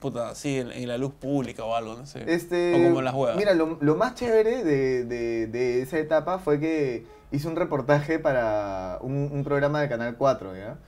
puta, 0.00 0.30
así 0.30 0.58
en, 0.58 0.72
en 0.72 0.88
la 0.88 0.98
luz 0.98 1.12
pública 1.12 1.64
o 1.64 1.74
algo, 1.74 1.94
no 1.94 2.06
sé. 2.06 2.24
Este, 2.26 2.74
o 2.74 2.82
como 2.88 2.98
en 3.00 3.04
las 3.04 3.14
huevas. 3.14 3.36
Mira, 3.36 3.54
lo, 3.54 3.78
lo 3.80 3.94
más 3.96 4.14
chévere 4.14 4.64
de, 4.64 5.04
de- 5.04 5.46
de 5.46 5.82
esa 5.82 5.98
etapa 5.98 6.38
fue 6.38 6.58
que 6.58 7.06
hice 7.30 7.46
un 7.46 7.54
reportaje 7.56 8.18
para 8.18 8.98
un, 9.02 9.28
un 9.32 9.44
programa 9.44 9.80
de 9.80 9.88
Canal 9.88 10.16
4, 10.16 10.56
¿ya? 10.56 10.78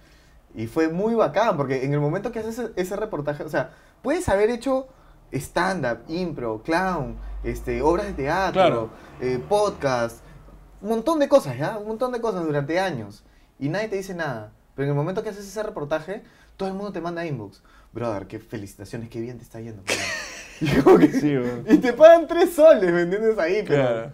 Y 0.54 0.66
fue 0.66 0.88
muy 0.88 1.14
bacán, 1.14 1.56
porque 1.56 1.84
en 1.84 1.92
el 1.94 2.00
momento 2.00 2.32
que 2.32 2.40
haces 2.40 2.58
ese, 2.58 2.72
ese 2.76 2.96
reportaje, 2.96 3.42
o 3.44 3.48
sea, 3.48 3.70
puedes 4.02 4.28
haber 4.28 4.50
hecho 4.50 4.88
stand-up, 5.32 6.00
impro, 6.08 6.62
clown, 6.62 7.16
este, 7.44 7.80
obras 7.82 8.06
de 8.06 8.12
teatro, 8.12 8.52
Claro. 8.52 8.90
eh, 9.20 9.40
podcast, 9.48 10.18
un 10.80 10.90
montón 10.90 11.18
de 11.20 11.28
cosas, 11.28 11.56
¿ya? 11.56 11.78
Un 11.78 11.86
montón 11.88 12.12
de 12.12 12.20
cosas 12.20 12.44
durante 12.44 12.78
años. 12.80 13.24
Y 13.58 13.68
nadie 13.68 13.88
te 13.88 13.96
dice 13.96 14.14
nada. 14.14 14.52
Pero 14.74 14.84
en 14.84 14.90
el 14.90 14.96
momento 14.96 15.22
que 15.22 15.28
haces 15.30 15.46
ese 15.46 15.62
reportaje, 15.62 16.22
todo 16.56 16.68
el 16.68 16.74
mundo 16.74 16.92
te 16.92 17.00
manda 17.00 17.24
inbox. 17.24 17.62
Brother, 17.92 18.26
qué 18.26 18.38
felicitaciones, 18.38 19.08
qué 19.10 19.20
bien 19.20 19.38
te 19.38 19.44
está 19.44 19.60
yendo. 19.60 19.82
brother". 19.82 20.02
Y, 20.62 20.66
que- 21.08 21.20
Sí, 21.20 21.34
y 21.74 21.78
te 21.78 21.92
pagan 21.92 22.26
tres 22.28 22.52
soles, 22.54 22.92
¿me 22.92 23.02
entiendes? 23.02 23.36
Ahí, 23.38 23.64
pero, 23.66 23.82
Claro. 23.82 24.10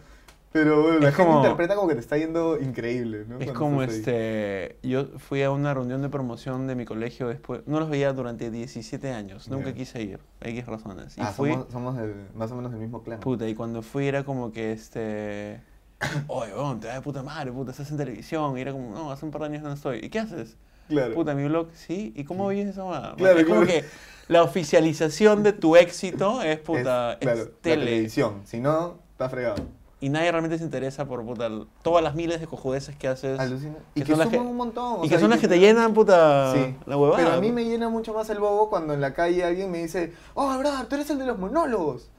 pero 0.50 0.82
bueno, 0.82 0.98
la 1.00 1.08
Es 1.10 1.14
gente 1.14 1.28
como- 1.28 1.40
interpreta 1.42 1.74
como 1.74 1.88
que 1.88 1.94
te 1.94 2.00
está 2.00 2.16
yendo 2.16 2.58
increíble, 2.58 3.24
¿no? 3.28 3.34
Es 3.38 3.44
Cuando 3.44 3.52
como 3.54 3.82
este. 3.82 4.76
Yo 4.82 5.08
fui 5.18 5.42
a 5.42 5.50
una 5.50 5.74
reunión 5.74 6.00
de 6.00 6.08
promoción 6.08 6.66
de 6.66 6.74
mi 6.74 6.86
colegio 6.86 7.28
después. 7.28 7.60
No 7.66 7.78
los 7.80 7.90
veía 7.90 8.14
durante 8.14 8.50
17 8.50 9.12
años. 9.12 9.48
Nunca 9.50 9.74
quise 9.74 10.00
ir. 10.02 10.20
X 10.40 10.64
razones. 10.66 11.18
Y 11.18 11.20
Ah, 11.20 11.26
fui. 11.36 11.50
somos, 11.50 11.66
somos 11.70 11.96
más 12.34 12.50
o 12.50 12.56
menos 12.56 12.70
del 12.72 12.80
mismo 12.80 13.02
clan. 13.02 13.20
Puta, 13.20 13.46
y 13.46 13.54
cuando 13.54 13.82
fui 13.82 14.06
era 14.08 14.24
como 14.24 14.50
que 14.50 14.72
este. 14.72 15.60
Oye, 16.28 16.54
weón, 16.54 16.80
te 16.80 16.86
da 16.86 16.94
de 16.94 17.00
puta 17.02 17.22
madre, 17.22 17.52
puta, 17.52 17.72
estás 17.72 17.90
en 17.90 17.98
televisión. 17.98 18.56
Y 18.56 18.62
era 18.62 18.72
como, 18.72 18.90
no, 18.94 19.12
hace 19.12 19.26
un 19.26 19.30
par 19.32 19.42
de 19.42 19.48
años 19.48 19.62
no 19.64 19.72
estoy. 19.72 19.98
¿Y 20.02 20.08
qué 20.08 20.20
haces? 20.20 20.56
Claro. 20.88 21.14
Puta, 21.14 21.34
mi 21.34 21.44
blog, 21.48 21.68
sí. 21.74 22.12
¿Y 22.16 22.24
cómo 22.24 22.48
vives 22.48 22.68
esa 22.68 22.84
huevada? 22.84 23.14
Claro, 23.16 23.38
es 23.38 23.46
como 23.46 23.62
que 23.66 23.84
la 24.28 24.42
oficialización 24.42 25.42
de 25.42 25.52
tu 25.52 25.76
éxito 25.76 26.42
es, 26.42 26.58
puta, 26.58 27.12
es, 27.14 27.18
claro, 27.18 27.38
la 27.44 27.50
tele. 27.60 27.84
televisión. 27.86 28.42
Si 28.44 28.58
no, 28.60 28.98
está 29.12 29.28
fregado. 29.28 29.56
Y 30.00 30.10
nadie 30.10 30.30
realmente 30.30 30.58
se 30.58 30.64
interesa 30.64 31.06
por, 31.06 31.24
puta, 31.24 31.50
todas 31.82 32.04
las 32.04 32.14
miles 32.14 32.40
de 32.40 32.46
cojudeces 32.46 32.94
que 32.94 33.08
haces. 33.08 33.38
Alucina. 33.40 33.74
Y 33.96 34.02
que 34.02 34.06
son 34.14 34.16
suman 34.16 34.30
que- 34.30 34.38
un 34.38 34.56
montón. 34.56 35.04
Y 35.04 35.08
sea, 35.08 35.16
que 35.16 35.20
son 35.20 35.30
las 35.30 35.40
que 35.40 35.48
te 35.48 35.58
llenan, 35.58 35.92
puta, 35.92 36.52
Sí. 36.54 36.76
la 36.86 36.96
huevada. 36.96 37.22
Pero 37.24 37.36
a 37.36 37.40
mí 37.40 37.50
me 37.50 37.64
llena 37.64 37.88
mucho 37.88 38.14
más 38.14 38.30
el 38.30 38.38
bobo 38.38 38.70
cuando 38.70 38.94
en 38.94 39.00
la 39.00 39.12
calle 39.12 39.42
alguien 39.44 39.70
me 39.72 39.78
dice, 39.78 40.12
oh, 40.34 40.56
brother, 40.56 40.86
tú 40.86 40.94
eres 40.94 41.10
el 41.10 41.18
de 41.18 41.26
los 41.26 41.36
monólogos. 41.38 42.10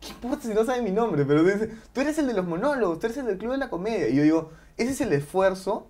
¿Qué 0.00 0.08
importa 0.10 0.46
si 0.46 0.54
no 0.54 0.64
sabe 0.64 0.82
mi 0.82 0.92
nombre? 0.92 1.24
Pero 1.24 1.42
dice, 1.42 1.70
tú 1.92 2.00
eres 2.00 2.16
el 2.18 2.28
de 2.28 2.32
los 2.34 2.46
monólogos, 2.46 3.00
tú 3.00 3.06
eres 3.06 3.18
el 3.18 3.26
del 3.26 3.38
club 3.38 3.52
de 3.52 3.58
la 3.58 3.68
comedia. 3.70 4.08
Y 4.08 4.14
yo 4.14 4.22
digo, 4.22 4.50
ese 4.76 4.92
es 4.92 5.00
el 5.00 5.12
esfuerzo, 5.12 5.88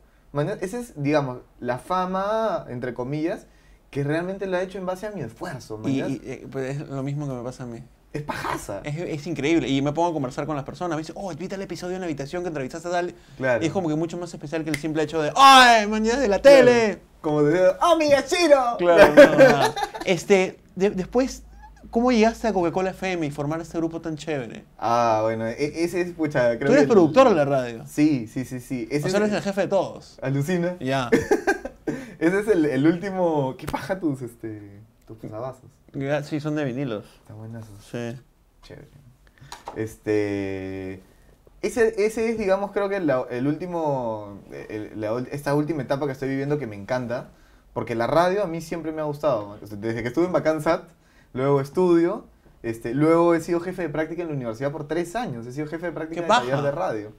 ese 0.60 0.80
es, 0.80 0.92
digamos, 0.96 1.38
la 1.58 1.78
fama, 1.78 2.66
entre 2.68 2.94
comillas, 2.94 3.46
que 3.90 4.04
realmente 4.04 4.46
lo 4.46 4.56
ha 4.56 4.62
hecho 4.62 4.78
en 4.78 4.86
base 4.86 5.06
a 5.06 5.10
mi 5.10 5.20
esfuerzo. 5.20 5.80
Y, 5.86 6.00
eh, 6.00 6.46
pues 6.50 6.80
es 6.80 6.88
lo 6.88 7.02
mismo 7.02 7.26
que 7.26 7.34
me 7.34 7.42
pasa 7.42 7.64
a 7.64 7.66
mí. 7.66 7.82
es 8.12 8.22
pajaza. 8.22 8.80
Es, 8.84 8.96
es 8.96 9.26
increíble. 9.26 9.68
Y 9.68 9.82
me 9.82 9.92
pongo 9.92 10.08
a 10.10 10.12
conversar 10.12 10.46
con 10.46 10.54
las 10.56 10.64
personas. 10.64 10.96
Me 10.96 11.02
dicen, 11.02 11.14
oh, 11.18 11.32
vi 11.34 11.48
tal 11.48 11.60
episodio 11.62 11.94
en 11.96 12.00
la 12.00 12.06
habitación 12.06 12.42
que 12.42 12.48
entrevistaste 12.48 12.88
a 12.88 12.90
tal. 12.92 13.14
Claro. 13.36 13.62
Y 13.62 13.66
es 13.66 13.72
como 13.72 13.88
que 13.88 13.96
mucho 13.96 14.16
más 14.16 14.32
especial 14.32 14.62
que 14.64 14.70
el 14.70 14.76
simple 14.76 15.02
hecho 15.02 15.20
de, 15.20 15.32
¡ay, 15.36 15.86
mañana 15.88 16.20
de 16.20 16.28
la 16.28 16.40
tele! 16.40 17.00
Como 17.20 17.42
digo, 17.44 17.64
¡oh, 17.82 17.96
mi 17.96 18.08
gachino! 18.08 18.76
Claro, 18.78 19.14
no, 19.14 19.36
nada. 19.36 19.74
Este, 20.04 20.58
de- 20.76 20.90
después, 20.90 21.42
¿cómo 21.90 22.12
llegaste 22.12 22.48
a 22.48 22.52
Coca-Cola 22.52 22.90
FM 22.90 23.26
y 23.26 23.30
formar 23.30 23.60
este 23.60 23.76
grupo 23.78 24.00
tan 24.00 24.16
chévere? 24.16 24.64
Ah, 24.78 25.20
bueno, 25.22 25.46
e- 25.46 25.84
ese 25.84 26.00
es, 26.00 26.12
pucha, 26.12 26.56
creo 26.56 26.68
Tú 26.68 26.72
eres 26.72 26.84
que 26.86 26.92
productor 26.92 27.28
de 27.28 27.34
la 27.34 27.44
radio. 27.44 27.84
Sí, 27.86 28.26
sí, 28.26 28.44
sí, 28.44 28.60
sí. 28.60 28.88
Ese 28.90 29.06
O 29.06 29.10
sea, 29.10 29.18
es- 29.20 29.24
eres 29.26 29.36
el 29.36 29.42
jefe 29.42 29.60
de 29.62 29.68
todos. 29.68 30.18
Alucina. 30.22 30.76
Ya. 30.80 31.10
Ese 32.18 32.40
es 32.40 32.48
el, 32.48 32.66
el 32.66 32.86
último. 32.86 33.56
¿Qué 33.58 33.66
paja 33.66 33.98
tus, 33.98 34.20
este, 34.22 34.80
tus 35.06 35.16
posavasos? 35.16 35.64
Sí, 36.28 36.38
son 36.38 36.54
de 36.54 36.64
vinilos. 36.66 37.04
Están 37.22 37.38
buenazos. 37.38 37.70
Sí. 37.90 38.14
Chévere. 38.62 38.88
Este. 39.74 41.02
Ese, 41.62 41.94
ese 42.04 42.30
es, 42.30 42.38
digamos, 42.38 42.72
creo 42.72 42.88
que 42.88 43.00
la- 43.00 43.24
el 43.30 43.46
último. 43.46 44.38
el- 44.68 44.92
la 45.00 45.12
ul- 45.12 45.28
esta 45.30 45.54
última 45.54 45.82
etapa 45.82 46.06
que 46.06 46.12
estoy 46.12 46.28
viviendo 46.28 46.58
que 46.58 46.66
me 46.66 46.76
encanta. 46.76 47.30
Porque 47.72 47.94
la 47.94 48.06
radio 48.06 48.42
a 48.42 48.46
mí 48.46 48.60
siempre 48.60 48.92
me 48.92 49.00
ha 49.00 49.04
gustado. 49.04 49.56
Desde 49.60 50.02
que 50.02 50.08
estuve 50.08 50.26
en 50.26 50.32
Bacansat, 50.32 50.84
luego 51.32 51.60
estudio. 51.60 52.26
Este, 52.62 52.92
luego 52.94 53.34
he 53.34 53.40
sido 53.40 53.60
jefe 53.60 53.82
de 53.82 53.88
práctica 53.88 54.22
en 54.22 54.28
la 54.28 54.34
universidad 54.34 54.70
por 54.72 54.86
tres 54.86 55.16
años. 55.16 55.46
He 55.46 55.52
sido 55.52 55.66
jefe 55.66 55.86
de 55.86 55.92
práctica 55.92 56.16
¡Qué 56.20 56.22
de 56.22 56.28
paja! 56.28 56.40
taller 56.42 56.62
de 56.62 56.70
radio. 56.72 57.12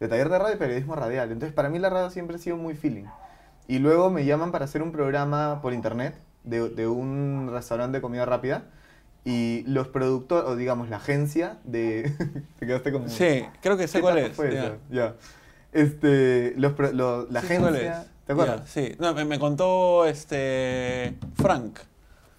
De 0.00 0.08
taller 0.08 0.28
de 0.30 0.38
radio 0.38 0.54
y 0.54 0.58
periodismo 0.58 0.96
radial. 0.96 1.30
Entonces, 1.30 1.54
para 1.54 1.68
mí 1.68 1.78
la 1.78 1.90
radio 1.90 2.10
siempre 2.10 2.36
ha 2.36 2.38
sido 2.38 2.56
muy 2.56 2.74
feeling. 2.74 3.04
Y 3.68 3.78
luego 3.78 4.10
me 4.10 4.24
llaman 4.24 4.50
para 4.50 4.64
hacer 4.64 4.82
un 4.82 4.90
programa 4.92 5.60
por 5.62 5.72
internet 5.74 6.16
de, 6.42 6.70
de 6.70 6.88
un 6.88 7.50
restaurante 7.52 7.98
de 7.98 8.02
comida 8.02 8.24
rápida. 8.24 8.64
Y 9.24 9.62
los 9.66 9.86
productores, 9.88 10.48
o 10.50 10.56
digamos 10.56 10.88
la 10.88 10.96
agencia 10.96 11.58
de... 11.64 12.10
Te 12.58 12.66
quedaste 12.66 12.90
como... 12.90 13.08
Sí, 13.08 13.44
creo 13.60 13.76
que 13.76 13.86
sé 13.86 13.98
¿Qué 13.98 14.02
cuál 14.02 14.18
es. 14.18 14.32
fue 14.34 14.54
ya. 14.54 14.78
Ya. 14.90 15.14
Este, 15.72 16.54
los, 16.56 16.72
lo- 16.94 17.26
la 17.30 17.40
Sí 17.42 17.46
agencia... 17.46 18.06
¿Te 18.26 18.32
acuerdas? 18.32 18.68
Sí. 18.70 18.94
No, 18.98 19.12
me, 19.12 19.24
me 19.24 19.38
contó 19.38 20.06
este 20.06 21.16
Frank. 21.34 21.78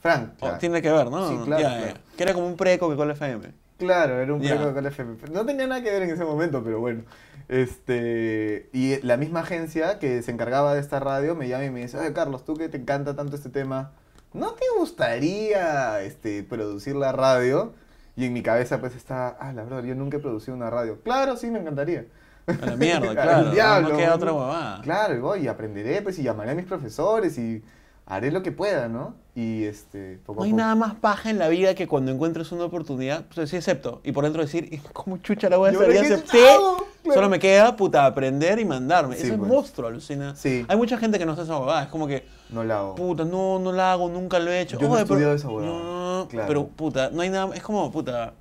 Frank. 0.02 0.34
O 0.36 0.40
claro. 0.40 0.58
Tiene 0.58 0.82
que 0.82 0.92
ver, 0.92 1.10
¿no? 1.10 1.30
Sí, 1.30 1.38
claro, 1.46 1.62
Ya, 1.64 1.70
claro. 1.78 1.86
ya. 1.94 2.02
Que 2.18 2.24
era 2.24 2.34
como 2.34 2.48
un 2.48 2.58
pre 2.58 2.78
Coca-Cola 2.80 3.14
FM. 3.14 3.52
Claro, 3.78 4.20
era 4.20 4.34
un 4.34 4.42
Ya. 4.42 4.56
proyecto 4.56 4.74
con 4.76 4.86
FM. 4.86 5.16
No 5.32 5.46
tenía 5.46 5.68
nada 5.68 5.82
que 5.82 5.92
ver 5.92 6.04
en 6.04 6.10
ese 6.12 6.24
momento, 6.26 6.64
pero 6.64 6.80
bueno. 6.80 7.04
Este, 7.48 8.70
y 8.74 9.00
la 9.02 9.18
misma 9.18 9.42
agencia 9.42 10.00
que 10.00 10.22
se 10.24 10.32
encargaba 10.32 10.74
de 10.74 10.80
esta 10.80 11.00
radio 11.00 11.36
me 11.36 11.48
llama 11.48 11.66
y 11.66 11.70
me 11.70 11.82
dice, 11.82 11.98
oye 11.98 12.14
Carlos, 12.14 12.46
tú 12.46 12.56
que 12.56 12.70
te 12.70 12.78
encanta 12.78 13.16
tanto 13.16 13.36
este 13.36 13.50
tema, 13.50 13.92
¿no 14.34 14.54
te 14.54 14.64
gustaría 14.78 16.02
este, 16.02 16.44
producir 16.44 16.96
la 16.96 17.12
radio? 17.12 17.74
Y 18.16 18.26
en 18.26 18.34
mi 18.34 18.42
cabeza 18.42 18.80
pues 18.80 18.96
está, 18.96 19.30
ah, 19.40 19.54
la 19.54 19.64
verdad, 19.64 19.84
yo 19.84 19.96
nunca 19.96 20.18
he 20.18 20.20
producido 20.20 20.56
una 20.56 20.70
radio. 20.70 21.00
Claro, 21.04 21.38
sí, 21.38 21.52
me 21.52 21.60
encantaría. 21.60 22.06
A 22.48 22.66
la 22.66 22.76
mierda, 22.76 23.12
claro. 23.22 23.44
no- 23.48 23.52
diablo, 23.52 23.90
no 23.90 23.98
queda 23.98 24.16
otra 24.16 24.34
huevada. 24.34 24.82
Claro, 24.82 25.16
y 25.16 25.20
voy 25.20 25.40
y 25.42 25.48
aprenderé, 25.48 26.02
pues, 26.02 26.18
y 26.20 26.24
llamaré 26.24 26.52
a 26.52 26.56
mis 26.56 26.66
profesores 26.66 27.38
y 27.38 27.64
haré 28.06 28.32
lo 28.32 28.44
que 28.44 28.52
pueda, 28.52 28.88
¿no? 28.88 29.16
Y 29.34 29.64
este, 29.64 30.20
poco 30.26 30.42
No 30.42 30.44
hay 30.46 30.52
poco. 30.52 30.58
nada 30.62 30.76
más 30.76 30.96
paja 30.96 31.30
en 31.30 31.40
la 31.40 31.48
vida 31.48 31.74
que 31.76 31.88
cuando 31.88 32.12
encuentres 32.12 32.52
una 32.52 32.66
oportunidad, 32.66 33.24
pues 33.34 33.50
sí 33.50 33.56
acepto. 33.58 34.02
Y 34.04 34.12
por 34.12 34.26
dentro 34.26 34.42
decir, 34.42 34.68
"¿Y 34.72 34.78
¿cómo 34.80 35.18
chucha 35.20 35.50
la 35.50 35.56
voy 35.58 35.70
a 35.70 35.74
¿Y 35.74 35.76
hacer? 35.78 35.94
Ya 35.94 36.02
acepté. 36.02 36.38
Claro. 36.40 36.86
Solo 37.14 37.30
me 37.30 37.40
queda, 37.40 37.76
puta, 37.78 38.06
aprender 38.06 38.60
y 38.60 38.66
mandarme. 38.66 39.16
Sí, 39.16 39.24
Ese 39.24 39.32
es 39.34 39.38
pues. 39.40 39.50
monstruo, 39.50 39.88
alucina. 39.88 40.36
Sí. 40.36 40.66
Hay 40.68 40.76
mucha 40.78 40.98
gente 40.98 41.18
que 41.18 41.26
no 41.26 41.32
hace 41.32 41.44
esa 41.44 41.58
huevada. 41.58 41.84
Es 41.84 41.88
como 41.90 42.06
que, 42.08 42.26
No 42.50 42.64
la 42.64 42.80
hago. 42.80 42.96
puta, 42.96 43.24
no, 43.24 43.58
no 43.60 43.72
la 43.72 43.94
hago, 43.94 44.10
nunca 44.10 44.38
lo 44.40 44.52
he 44.52 44.60
hecho. 44.62 44.78
Yo 44.78 44.88
no 44.88 44.96
he 44.96 44.98
Oye, 44.98 45.06
pero- 45.06 45.16
estudiado 45.16 45.34
esa 45.36 45.48
huevada. 45.50 45.74
No, 45.80 46.28
Claro. 46.30 46.48
Pero, 46.48 46.68
puta, 46.68 47.10
no 47.12 47.22
hay 47.22 47.30
nada. 47.30 47.56
Es 47.56 47.64
como, 47.64 47.90
puta. 47.92 48.34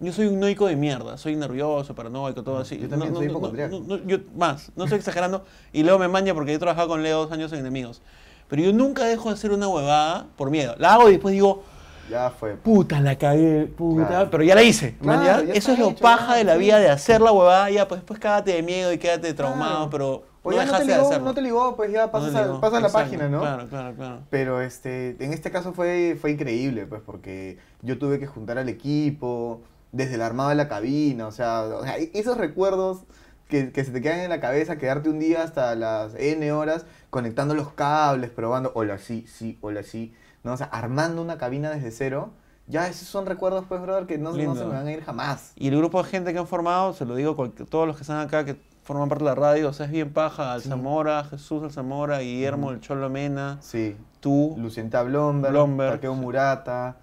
Yo 0.00 0.12
soy 0.12 0.26
un 0.26 0.38
noico 0.38 0.66
de 0.68 0.76
mierda, 0.76 1.16
soy 1.18 1.34
nervioso, 1.34 1.92
paranoico, 1.94 2.44
todo 2.44 2.58
así. 2.58 2.78
Yo 2.78 2.88
también 2.88 3.12
No, 3.12 3.18
soy 3.18 3.26
hipocondriaco. 3.28 3.82
yo, 4.06 4.18
más, 4.36 4.70
no 4.76 4.84
estoy 4.84 4.98
exagerando. 5.00 5.44
Y 5.72 5.82
Leo 5.82 5.98
me 5.98 6.06
maña 6.06 6.34
porque 6.34 6.52
yo 6.52 6.56
he 6.56 6.60
trabajado 6.60 6.86
con 6.86 7.02
Leo 7.02 7.22
dos 7.22 7.32
años 7.32 7.52
en 7.52 7.60
Enemigos. 7.60 8.00
Pero 8.48 8.62
yo 8.62 8.72
nunca 8.72 9.04
dejo 9.04 9.28
de 9.28 9.34
hacer 9.34 9.52
una 9.52 9.68
huevada 9.68 10.26
por 10.36 10.50
miedo. 10.50 10.74
La 10.78 10.94
hago 10.94 11.08
y 11.08 11.12
después 11.12 11.32
digo, 11.32 11.62
Ya 12.10 12.30
fue. 12.30 12.54
puta, 12.56 13.00
la 13.00 13.16
cagué, 13.18 13.66
puta. 13.66 14.06
Claro. 14.08 14.30
Pero 14.30 14.42
ya 14.42 14.54
la 14.54 14.62
hice. 14.62 14.96
Claro, 15.00 15.18
¿maña? 15.20 15.42
ya 15.44 15.52
Eso 15.54 15.72
es 15.72 15.78
lo 15.78 15.90
hecho, 15.90 16.00
paja 16.02 16.34
de 16.36 16.44
la 16.44 16.54
sí. 16.54 16.58
vida 16.60 16.78
de 16.78 16.88
hacer 16.88 17.20
la 17.20 17.32
huevada. 17.32 17.70
Ya, 17.70 17.86
pues 17.86 18.00
después 18.00 18.18
cágate 18.18 18.52
de 18.54 18.62
miedo 18.62 18.92
y 18.92 18.98
quédate 18.98 19.34
traumado, 19.34 19.74
Claro. 19.74 19.90
pero 19.90 20.24
O 20.42 20.50
no 20.50 20.56
ya 20.56 20.64
no 20.64 20.72
te 20.78 20.84
de 20.84 20.96
ligó, 20.96 21.18
no 21.18 21.34
te 21.34 21.42
ligó, 21.42 21.76
pues 21.76 21.92
ya 21.92 22.06
No 22.06 22.12
pasas, 22.12 22.34
a, 22.34 22.42
ligó. 22.46 22.60
pasas 22.60 22.80
la 22.80 22.88
Exacto. 22.88 23.04
página, 23.10 23.28
¿no? 23.28 23.40
Claro, 23.40 23.68
claro, 23.68 23.94
claro. 23.94 24.18
Pero 24.30 24.62
este, 24.62 25.16
en 25.22 25.34
este 25.34 25.50
caso 25.50 25.74
fue, 25.74 26.16
fue 26.18 26.30
increíble, 26.30 26.86
pues, 26.86 27.02
porque 27.04 27.58
yo 27.82 27.98
tuve 27.98 28.18
que 28.18 28.26
juntar 28.26 28.56
al 28.56 28.70
equipo, 28.70 29.60
desde 29.92 30.14
el 30.14 30.22
armado 30.22 30.48
de 30.48 30.54
la 30.54 30.68
cabina, 30.68 31.26
o 31.26 31.32
sea, 31.32 31.62
o 31.64 31.82
sea, 31.82 31.96
esos 31.98 32.38
recuerdos 32.38 33.00
que, 33.48 33.72
que 33.72 33.84
se 33.84 33.90
te 33.90 34.00
quedan 34.00 34.20
en 34.20 34.30
la 34.30 34.40
cabeza, 34.40 34.76
quedarte 34.78 35.08
un 35.08 35.18
día 35.18 35.42
hasta 35.42 35.74
las 35.74 36.14
N 36.14 36.52
horas 36.52 36.86
conectando 37.10 37.54
los 37.54 37.72
cables, 37.72 38.30
probando, 38.30 38.72
hola 38.74 38.98
sí, 38.98 39.26
sí, 39.26 39.58
hola 39.62 39.82
sí, 39.82 40.12
¿no? 40.44 40.52
O 40.52 40.56
sea, 40.56 40.66
armando 40.66 41.22
una 41.22 41.38
cabina 41.38 41.70
desde 41.70 41.90
cero, 41.90 42.30
ya 42.66 42.86
esos 42.86 43.08
son 43.08 43.24
recuerdos, 43.24 43.64
pues, 43.66 43.80
brother, 43.80 44.06
que 44.06 44.18
no, 44.18 44.32
no 44.32 44.54
se 44.54 44.64
me 44.66 44.74
van 44.74 44.86
a 44.86 44.92
ir 44.92 45.02
jamás. 45.02 45.52
Y 45.56 45.68
el 45.68 45.78
grupo 45.78 46.02
de 46.02 46.08
gente 46.10 46.32
que 46.34 46.38
han 46.38 46.46
formado, 46.46 46.92
se 46.92 47.06
lo 47.06 47.16
digo 47.16 47.30
a 47.42 47.64
todos 47.64 47.86
los 47.86 47.96
que 47.96 48.02
están 48.02 48.20
acá, 48.20 48.44
que 48.44 48.60
forman 48.82 49.08
parte 49.08 49.24
de 49.24 49.30
la 49.30 49.34
radio, 49.34 49.70
o 49.70 49.72
sea, 49.72 49.86
es 49.86 49.92
bien 49.92 50.12
paja. 50.12 50.52
Alzamora, 50.52 51.24
Jesús 51.24 51.62
Alzamora, 51.62 52.18
Guillermo, 52.20 52.70
el 52.70 52.80
Cholo 52.80 53.08
Mena, 53.08 53.56
Sí. 53.62 53.96
tú. 54.20 54.54
Lucienta 54.58 55.02
Blomberg, 55.02 55.52
Blomberg. 55.52 55.92
Takeo 55.92 56.14
Murata, 56.14 56.96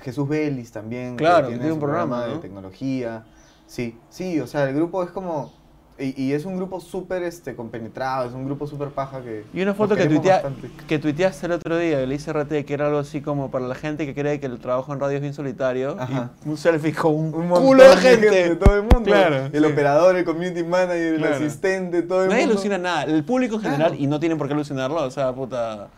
Jesús 0.00 0.28
Vélez 0.28 0.72
también. 0.72 1.16
que 1.16 1.22
Claro, 1.24 1.48
que 1.48 1.54
tiene 1.54 1.68
su 1.68 1.74
un 1.74 1.80
programa, 1.80 2.24
de 2.26 2.34
¿no? 2.34 2.40
tecnología. 2.40 3.24
Sí, 3.66 3.96
sí, 4.10 4.40
o 4.40 4.46
sea, 4.48 4.68
el 4.68 4.74
grupo 4.74 5.04
es 5.04 5.10
como... 5.10 5.52
Y, 5.98 6.22
y 6.24 6.32
es 6.34 6.44
un 6.44 6.56
grupo 6.58 6.78
súper 6.78 7.22
este, 7.22 7.56
compenetrado, 7.56 8.28
es 8.28 8.34
un 8.34 8.44
grupo 8.44 8.66
súper 8.66 8.88
paja 8.88 9.22
que. 9.22 9.44
Y 9.54 9.62
una 9.62 9.72
foto 9.72 9.96
que, 9.96 10.06
tuitea- 10.10 10.42
que 10.86 10.98
tuiteaste 10.98 11.46
el 11.46 11.52
otro 11.52 11.78
día, 11.78 12.00
que 12.00 12.06
le 12.06 12.14
hice 12.16 12.32
RT, 12.34 12.66
que 12.66 12.74
era 12.74 12.86
algo 12.88 12.98
así 12.98 13.22
como 13.22 13.50
para 13.50 13.66
la 13.66 13.74
gente 13.74 14.04
que 14.04 14.14
cree 14.14 14.38
que 14.38 14.44
el 14.44 14.58
trabajo 14.58 14.92
en 14.92 15.00
radio 15.00 15.16
es 15.16 15.22
bien 15.22 15.32
solitario. 15.32 15.96
Ajá. 15.98 16.32
Y 16.44 16.48
un 16.50 16.58
selfie 16.58 16.92
con 16.92 17.14
un, 17.14 17.34
Un 17.34 17.48
culo 17.48 17.82
de 17.82 17.96
gente. 17.96 18.56
todo 18.56 18.74
el 18.76 18.82
mundo. 18.82 19.00
Claro, 19.04 19.46
El 19.52 19.64
sí. 19.64 19.72
operador, 19.72 20.16
el 20.16 20.24
community 20.26 20.62
manager, 20.64 21.14
el 21.14 21.16
Claro. 21.18 21.36
asistente, 21.36 22.02
todo 22.02 22.24
el 22.24 22.28
Nadie 22.28 22.42
mundo. 22.42 22.52
alucina 22.54 22.76
nada. 22.76 23.04
El 23.04 23.24
público 23.24 23.54
en 23.54 23.62
general, 23.62 23.88
Claro. 23.92 24.02
y 24.02 24.06
no 24.06 24.20
tienen 24.20 24.36
por 24.36 24.48
qué 24.48 24.52
alucinarlo, 24.54 25.02
o 25.02 25.10
sea, 25.10 25.32
puta. 25.32 25.88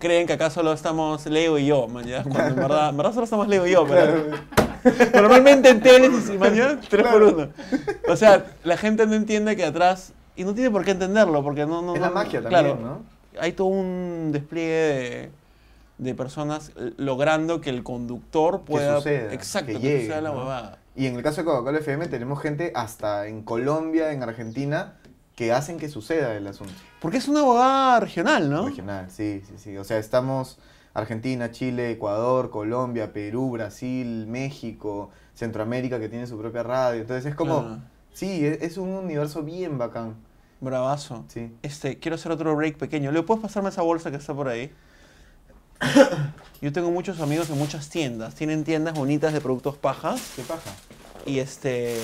Creen 0.00 0.26
que 0.26 0.32
acá 0.32 0.50
solo 0.50 0.72
estamos 0.72 1.24
Leo 1.26 1.56
y 1.58 1.66
yo, 1.66 1.86
man, 1.86 2.04
¿ya? 2.04 2.24
Cuando 2.24 2.42
en 2.48 2.56
verdad, 2.56 2.90
en 2.90 2.96
verdad 2.96 3.12
solo 3.12 3.24
estamos 3.24 3.46
Leo 3.46 3.64
y 3.68 3.70
yo, 3.70 3.86
pero. 3.86 4.63
Normalmente 5.14 5.68
en 5.70 5.80
teles 5.80 6.30
y 6.30 6.38
mañana, 6.38 6.80
tres 6.88 7.06
por 7.06 7.22
uno. 7.22 7.48
O 8.08 8.16
sea, 8.16 8.44
la 8.64 8.76
gente 8.76 9.06
no 9.06 9.14
entiende 9.14 9.56
que 9.56 9.64
atrás. 9.64 10.12
Y 10.36 10.44
no 10.44 10.52
tiene 10.54 10.70
por 10.70 10.84
qué 10.84 10.90
entenderlo, 10.92 11.42
porque 11.44 11.64
no. 11.64 11.80
no 11.82 11.94
Es 11.94 12.00
la 12.00 12.08
no- 12.08 12.14
magia 12.14 12.40
claro, 12.40 12.70
también, 12.70 12.88
¿no? 12.88 13.02
hay 13.40 13.52
todo 13.52 13.68
un 13.68 14.30
despliegue 14.32 14.72
de, 14.72 15.30
de 15.98 16.14
personas 16.14 16.72
logrando 16.96 17.60
que 17.60 17.70
el 17.70 17.82
conductor 17.84 18.62
pueda. 18.62 18.96
suceda, 18.96 19.32
exacto, 19.32 19.66
que 19.68 19.72
que, 19.74 19.78
llegue, 19.80 20.00
suceda 20.02 20.20
la 20.20 20.32
huevada. 20.32 20.78
Y 20.96 21.06
en 21.06 21.16
el 21.16 21.22
caso 21.22 21.40
de 21.40 21.44
Coca-Cola 21.46 21.78
FM 21.78 22.06
tenemos 22.08 22.40
gente 22.40 22.72
hasta 22.74 23.26
en 23.28 23.42
Colombia, 23.42 24.12
en 24.12 24.22
Argentina, 24.22 24.94
que 25.36 25.52
hacen 25.52 25.78
que 25.78 25.88
suceda 25.88 26.36
el 26.36 26.46
asunto. 26.46 26.72
Porque 27.00 27.18
es 27.18 27.28
una 27.28 27.42
huevada 27.42 28.00
regional, 28.00 28.50
¿no? 28.50 28.66
Regional, 28.66 29.10
sí, 29.10 29.42
sí, 29.46 29.54
sí. 29.56 29.76
O 29.76 29.84
sea, 29.84 29.98
estamos 29.98 30.58
Argentina, 30.94 31.50
Chile, 31.50 31.90
Ecuador, 31.90 32.50
Colombia, 32.50 33.12
Perú, 33.12 33.50
Brasil, 33.50 34.26
México, 34.28 35.10
Centroamérica 35.34 35.98
que 35.98 36.08
tiene 36.08 36.26
su 36.26 36.38
propia 36.38 36.62
radio. 36.62 37.00
Entonces 37.00 37.26
es 37.26 37.34
como, 37.34 37.60
Claro. 37.60 37.78
sí, 38.12 38.46
es, 38.46 38.62
es 38.62 38.76
un 38.78 38.90
universo 38.90 39.42
bien 39.42 39.76
bacán. 39.76 40.14
Bravazo. 40.60 41.24
Sí. 41.28 41.52
Este, 41.62 41.98
quiero 41.98 42.14
hacer 42.14 42.32
otro 42.32 42.54
break 42.56 42.76
pequeño. 42.78 43.10
¿Le 43.12 43.22
puedes 43.22 43.42
pasarme 43.42 43.68
esa 43.68 43.82
bolsa 43.82 44.10
que 44.10 44.16
está 44.16 44.32
por 44.32 44.48
ahí? 44.48 44.72
Yo 46.62 46.72
tengo 46.72 46.90
muchos 46.90 47.20
amigos 47.20 47.50
en 47.50 47.58
muchas 47.58 47.88
tiendas. 47.90 48.34
Tienen 48.34 48.64
tiendas 48.64 48.94
bonitas 48.94 49.32
de 49.32 49.40
productos 49.40 49.76
pajas. 49.76 50.32
¿Qué 50.36 50.42
paja? 50.42 50.70
Y 51.26 51.38
este. 51.40 51.96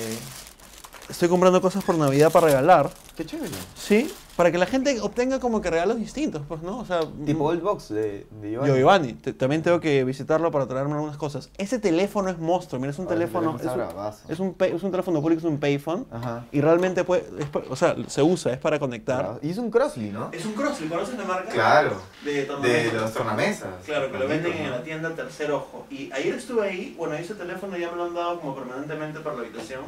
Estoy 1.09 1.29
comprando 1.29 1.61
cosas 1.61 1.83
por 1.83 1.95
Navidad 1.97 2.31
para 2.31 2.47
regalar. 2.47 2.91
Qué 3.15 3.25
chévere. 3.25 3.51
Sí. 3.75 4.11
Para 4.37 4.49
que 4.51 4.57
la 4.57 4.65
gente 4.65 4.99
obtenga 5.01 5.39
como 5.39 5.61
que 5.61 5.69
regalos 5.69 5.97
distintos, 5.97 6.41
pues, 6.47 6.61
¿no? 6.61 6.79
O 6.79 6.85
sea. 6.85 7.01
Tipo 7.25 7.43
mm, 7.43 7.47
Old 7.47 7.61
Box 7.61 7.89
de, 7.89 8.25
de 8.41 8.51
Giovanni. 8.51 8.69
Yo, 8.71 8.77
Giovanni, 8.77 9.13
te- 9.13 9.33
también 9.33 9.61
tengo 9.61 9.79
que 9.81 10.03
visitarlo 10.05 10.49
para 10.51 10.67
traerme 10.67 10.93
algunas 10.93 11.17
cosas. 11.17 11.49
Ese 11.57 11.79
teléfono 11.79 12.29
es 12.29 12.39
monstruo, 12.39 12.79
mira, 12.79 12.91
es 12.91 12.99
un 12.99 13.07
teléfono, 13.07 13.57
es 13.59 13.65
un, 13.65 13.81
es, 14.29 14.39
un, 14.39 14.53
pay- 14.53 14.73
es 14.73 14.81
un 14.83 14.91
teléfono 14.91 15.21
público, 15.21 15.39
es 15.39 15.45
un 15.45 15.59
payphone, 15.59 16.05
Ajá. 16.11 16.45
y 16.51 16.61
realmente 16.61 17.03
puede, 17.03 17.25
es 17.39 17.47
o 17.69 17.75
sea, 17.75 17.95
se 18.07 18.23
usa, 18.23 18.53
es 18.53 18.59
para 18.59 18.79
conectar. 18.79 19.37
Y 19.41 19.49
es 19.49 19.57
un 19.57 19.69
Crossly, 19.69 20.09
¿no? 20.11 20.29
Es 20.31 20.45
un 20.45 20.53
Crossly, 20.53 20.87
¿conoces 20.87 21.17
la 21.17 21.25
marca? 21.25 21.49
Claro. 21.51 22.01
De 22.23 22.45
De 22.45 22.91
los 22.93 23.13
tornamesas. 23.13 23.67
Claro, 23.85 24.11
que 24.11 24.17
lo 24.17 24.27
venden 24.27 24.53
en 24.53 24.71
la 24.71 24.81
tienda 24.81 25.13
Tercer 25.13 25.51
Ojo. 25.51 25.85
Y 25.89 26.09
ayer 26.13 26.35
estuve 26.35 26.67
ahí, 26.69 26.95
bueno, 26.97 27.15
ese 27.15 27.35
teléfono 27.35 27.75
ya 27.77 27.91
me 27.91 27.97
lo 27.97 28.05
han 28.05 28.13
dado 28.13 28.39
como 28.39 28.55
permanentemente 28.55 29.19
para 29.19 29.35
la 29.35 29.41
habitación. 29.41 29.81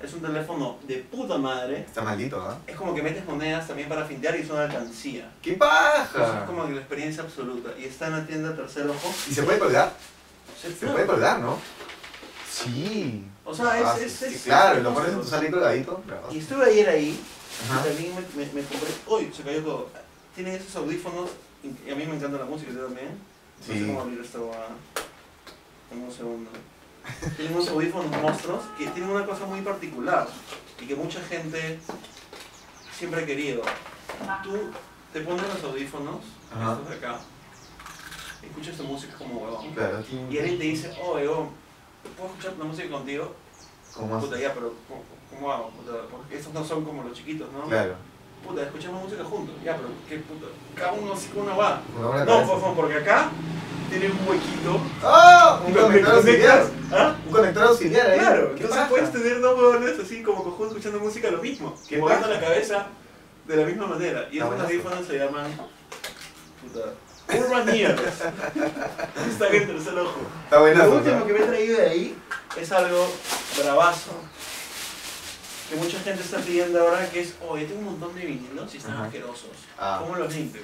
Es 0.00 0.12
un 0.12 0.20
teléfono 0.20 0.78
de 0.86 0.98
puta 0.98 1.36
madre. 1.38 1.80
Está 1.80 2.02
maldito, 2.02 2.40
¿ah? 2.40 2.56
Es 2.66 2.76
como 2.76 2.94
que 2.94 3.02
metes 3.02 3.24
monedas 3.26 3.66
también 3.66 3.88
para 3.88 4.04
fintear 4.04 4.36
y 4.36 4.42
es 4.42 4.50
una 4.50 4.62
alcancía. 4.64 5.28
¡Qué 5.42 5.54
paja! 5.54 6.38
es 6.40 6.46
como 6.46 6.66
que 6.66 6.72
la 6.72 6.78
experiencia 6.80 7.22
absoluta. 7.24 7.70
Y 7.78 7.84
está 7.86 8.06
en 8.06 8.12
la 8.12 8.26
tienda 8.26 8.54
Tercer 8.54 8.88
Ojo. 8.88 9.12
¿Y 9.28 9.34
se 9.34 9.42
puede 9.42 9.58
colgar? 9.58 9.92
Se 10.60 10.72
Se 10.72 10.86
puede 10.86 11.06
colgar, 11.06 11.40
¿no? 11.40 11.58
Sí. 12.50 13.24
O 13.44 13.54
sea, 13.54 13.78
es- 13.78 13.86
Ah, 13.86 13.96
es- 14.00 14.22
es- 14.22 14.42
claro, 14.42 14.80
lo 14.82 14.94
pones 14.94 15.10
en 15.12 15.20
tu 15.20 15.46
y 15.46 15.50
colgadito. 15.50 16.02
Y 16.30 16.38
estuve 16.38 16.64
ayer 16.64 16.88
ahí. 16.88 17.20
Ajá. 17.70 17.80
Y 17.80 17.88
también 17.88 18.14
me, 18.14 18.20
me- 18.44 18.52
me 18.52 18.62
compré. 18.68 18.88
¡Uy! 19.06 19.32
Se 19.36 19.42
cayó 19.42 19.62
todo. 19.64 19.88
Tienen 20.34 20.54
esos 20.54 20.74
audífonos. 20.76 21.30
Y 21.64 21.90
a 21.90 21.94
mí 21.96 22.06
me 22.06 22.14
encanta 22.16 22.38
la 22.38 22.44
música, 22.44 22.70
¿tú 22.72 22.78
también? 22.78 23.08
No 23.60 23.66
sé 23.66 23.72
Sí. 23.80 23.86
cómo 23.86 24.00
abrir 24.02 24.20
esta 24.20 24.38
huevada. 24.38 24.68
Dame 25.90 26.04
un 26.04 26.12
segundo. 26.12 26.50
Tienen 27.36 27.54
unos 27.54 27.68
audífonos 27.68 28.22
monstruos 28.22 28.62
que 28.76 28.86
tienen 28.88 29.10
una 29.10 29.26
cosa 29.26 29.44
muy 29.46 29.60
particular 29.62 30.28
y 30.80 30.86
que 30.86 30.94
mucha 30.94 31.20
gente 31.22 31.78
siempre 32.96 33.22
ha 33.22 33.26
querido. 33.26 33.62
Tú 34.42 34.56
te 35.12 35.20
pones 35.20 35.42
los 35.42 35.64
audífonos, 35.64 36.16
Ajá. 36.54 36.72
estos 36.72 36.88
de 36.88 36.96
acá, 36.96 37.20
escuchas 38.42 38.76
tu 38.76 38.84
música 38.84 39.16
como 39.16 39.40
huevón. 39.40 39.72
Claro. 39.72 40.02
Y 40.30 40.38
alguien 40.38 40.58
te 40.58 40.64
dice, 40.64 40.92
oh, 41.02 41.14
huevón, 41.14 41.50
¿puedo 42.16 42.30
escuchar 42.30 42.54
la 42.58 42.64
música 42.64 42.88
contigo? 42.88 43.34
¿Cómo? 43.94 44.20
Puta, 44.20 44.38
ya, 44.38 44.54
pero 44.54 44.74
¿cómo, 44.88 45.02
cómo 45.30 45.52
hago? 45.52 45.70
Puta, 45.70 45.92
porque 46.10 46.36
estos 46.36 46.52
no 46.52 46.64
son 46.64 46.84
como 46.84 47.02
los 47.02 47.16
chiquitos, 47.16 47.50
¿no? 47.52 47.64
Claro. 47.68 47.94
Puta, 48.46 48.62
escuchamos 48.62 49.02
música 49.02 49.24
juntos. 49.24 49.54
Ya, 49.64 49.76
pero 49.76 49.88
¿qué 50.08 50.18
puta? 50.18 50.46
Cada 50.74 50.92
uno 50.92 51.12
así 51.12 51.28
con 51.28 51.42
una 51.42 51.54
va. 51.56 51.82
No, 51.98 52.74
porque 52.74 52.94
acá 52.98 53.30
tiene 53.90 54.06
un 54.10 54.28
huequito. 54.28 54.80
¡Ah! 55.02 55.60
Un 55.64 55.70
y 55.70 55.74
cuando 55.74 55.88
conector 55.90 56.14
auxiliar. 56.16 56.66
¿Ah? 56.92 57.16
Un 57.26 57.32
conector 57.32 57.62
auxiliar 57.64 58.10
ahí. 58.10 58.18
Claro, 58.18 58.46
¿Qué 58.54 58.62
entonces 58.62 58.76
paja? 58.76 58.88
puedes 58.88 59.12
tener 59.12 59.40
dos 59.40 59.58
huevones 59.58 59.98
así 59.98 60.22
como 60.22 60.42
conjuntos 60.44 60.76
escuchando 60.76 61.00
música 61.00 61.30
lo 61.30 61.38
mismo. 61.38 61.74
Que 61.88 61.98
moviendo 61.98 62.28
la 62.28 62.40
cabeza 62.40 62.86
de 63.46 63.56
la 63.56 63.66
misma 63.66 63.86
manera. 63.86 64.28
Y 64.30 64.38
Está 64.38 64.48
esos 64.54 64.60
audífonos 64.64 65.06
se 65.06 65.18
llaman. 65.18 65.50
Puta. 66.62 66.92
Urban 67.30 67.68
Ears. 67.68 68.00
Están 69.30 69.54
en 69.54 69.66
tercer 69.66 69.98
ojo. 69.98 70.20
Está 70.44 70.60
buenazo, 70.60 70.88
Lo 70.88 70.96
último 70.96 71.16
¿no? 71.18 71.26
que 71.26 71.32
me 71.34 71.38
he 71.40 71.42
traído 71.46 71.78
de 71.78 71.88
ahí 71.88 72.18
es 72.58 72.72
algo 72.72 73.06
bravazo. 73.62 74.12
Que 75.68 75.76
mucha 75.76 75.98
gente 76.00 76.22
está 76.22 76.38
pidiendo 76.38 76.80
ahora 76.80 77.06
que 77.10 77.20
es, 77.20 77.34
oye, 77.46 77.66
tengo 77.66 77.80
un 77.80 77.84
montón 77.86 78.14
de 78.14 78.24
vinilos 78.24 78.72
y 78.74 78.78
están 78.78 78.94
Ajá. 78.94 79.04
asquerosos. 79.04 79.50
Ah. 79.78 79.98
¿Cómo 80.02 80.16
los 80.16 80.34
limpio? 80.34 80.62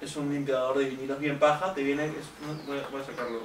Es 0.00 0.16
un 0.16 0.32
limpiador 0.32 0.78
de 0.78 0.84
vinilos 0.86 1.18
bien 1.18 1.38
paja, 1.38 1.72
te 1.74 1.82
viene, 1.82 2.04
es- 2.06 2.12
no, 2.46 2.54
voy, 2.66 2.78
a, 2.78 2.88
voy 2.88 3.00
a 3.00 3.04
sacarlo. 3.04 3.40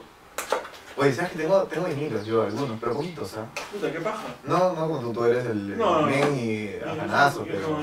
Oye, 0.97 1.13
¿sabes 1.13 1.31
que 1.31 1.37
tengo, 1.39 1.63
tengo 1.63 1.87
vinilos 1.87 2.25
yo, 2.25 2.43
algunos, 2.43 2.77
pero 2.79 2.93
poquitos, 2.93 3.37
¿ah? 3.37 3.45
Puta, 3.71 3.91
qué 3.91 3.99
paja. 4.01 4.23
No, 4.43 4.73
no, 4.73 4.89
cuando 4.89 5.11
tú 5.11 5.23
eres 5.23 5.45
el, 5.45 5.77
No, 5.77 6.01
no, 6.01 6.07
men 6.07 6.19
no. 6.21 6.35
y 6.35 6.67
Viene 6.67 6.83
afanazo, 6.85 7.39
con- 7.39 7.47
pero... 7.47 7.77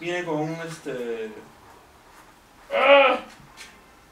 Viene 0.00 0.24
con 0.24 0.36
un 0.36 0.50
este. 0.68 1.32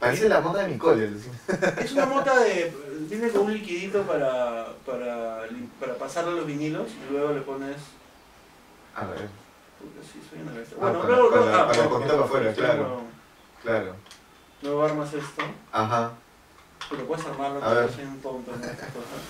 Parece 0.00 0.28
la 0.28 0.40
mota 0.40 0.62
de 0.62 0.68
mi 0.68 0.78
cole. 0.78 1.10
Es 1.78 1.92
una 1.92 2.06
mota 2.06 2.38
de. 2.40 2.74
Viene 3.08 3.28
con 3.30 3.42
un 3.42 3.52
liquidito 3.54 4.02
para, 4.02 4.66
para, 4.84 5.42
para 5.78 5.94
pasarle 5.94 6.32
a 6.32 6.34
los 6.34 6.46
vinilos 6.46 6.88
y 7.08 7.12
luego 7.12 7.32
le 7.32 7.40
pones. 7.42 7.76
A 8.96 9.04
ver, 9.06 9.28
Puta, 9.78 10.00
sí, 10.02 10.20
soy 10.28 10.40
una 10.42 10.52
bestia. 10.52 10.76
Ah, 10.80 10.82
Bueno, 10.82 11.00
para- 11.02 11.16
luego. 11.16 11.30
para- 11.30 11.62
ah, 11.62 11.66
para 11.68 11.88
poquito 11.88 12.12
para 12.14 12.24
afuera, 12.24 12.52
claro. 12.54 13.02
Claro. 13.66 13.96
Luego 14.62 14.84
armas 14.84 15.12
esto. 15.12 15.42
Ajá. 15.72 16.12
Pero 16.90 17.06
puedes 17.06 17.26
armarlo, 17.26 17.62
A 17.62 17.74
ver. 17.74 17.90
soy 17.92 18.04
un 18.04 18.20
tonto 18.20 18.54
en 18.54 18.60
estas 18.62 18.90
cosas. 18.90 19.20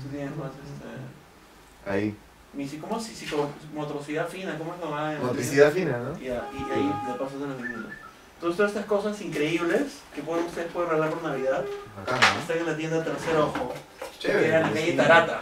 Tú 0.00 0.08
tienes 0.08 0.36
más 0.36 0.50
este. 0.50 1.90
Ahí. 1.90 2.16
Mi 2.52 2.68
¿Cómo 2.68 2.98
es 2.98 3.04
psico- 3.04 3.48
motricidad 3.74 4.28
fina? 4.28 4.56
¿Cómo 4.56 4.74
es 4.74 4.80
la 4.80 4.86
madre? 4.86 5.18
Motricidad 5.18 5.72
fina, 5.72 5.98
¿no? 5.98 6.16
Ya, 6.18 6.48
y 6.52 6.70
ahí 6.72 6.92
le 7.08 7.14
pasas 7.14 7.42
a 7.42 7.46
los 7.46 7.56
vinilos. 7.60 7.92
Entonces 8.34 8.56
todas 8.56 8.72
estas 8.72 8.86
cosas 8.86 9.20
increíbles 9.22 10.00
que 10.14 10.22
pueden, 10.22 10.44
ustedes 10.46 10.70
pueden 10.70 10.90
regalar 10.90 11.10
por 11.14 11.22
Navidad 11.22 11.64
¿no? 11.64 12.40
están 12.40 12.58
en 12.58 12.66
la 12.66 12.76
tienda 12.76 13.02
Tercer 13.02 13.36
Ojo, 13.38 13.72
que 14.00 14.18
Chévere. 14.18 14.46
queda 14.46 14.56
en 14.58 14.62
la 14.62 14.72
calle 14.72 14.90
sí. 14.90 14.96
Tarata. 14.96 15.40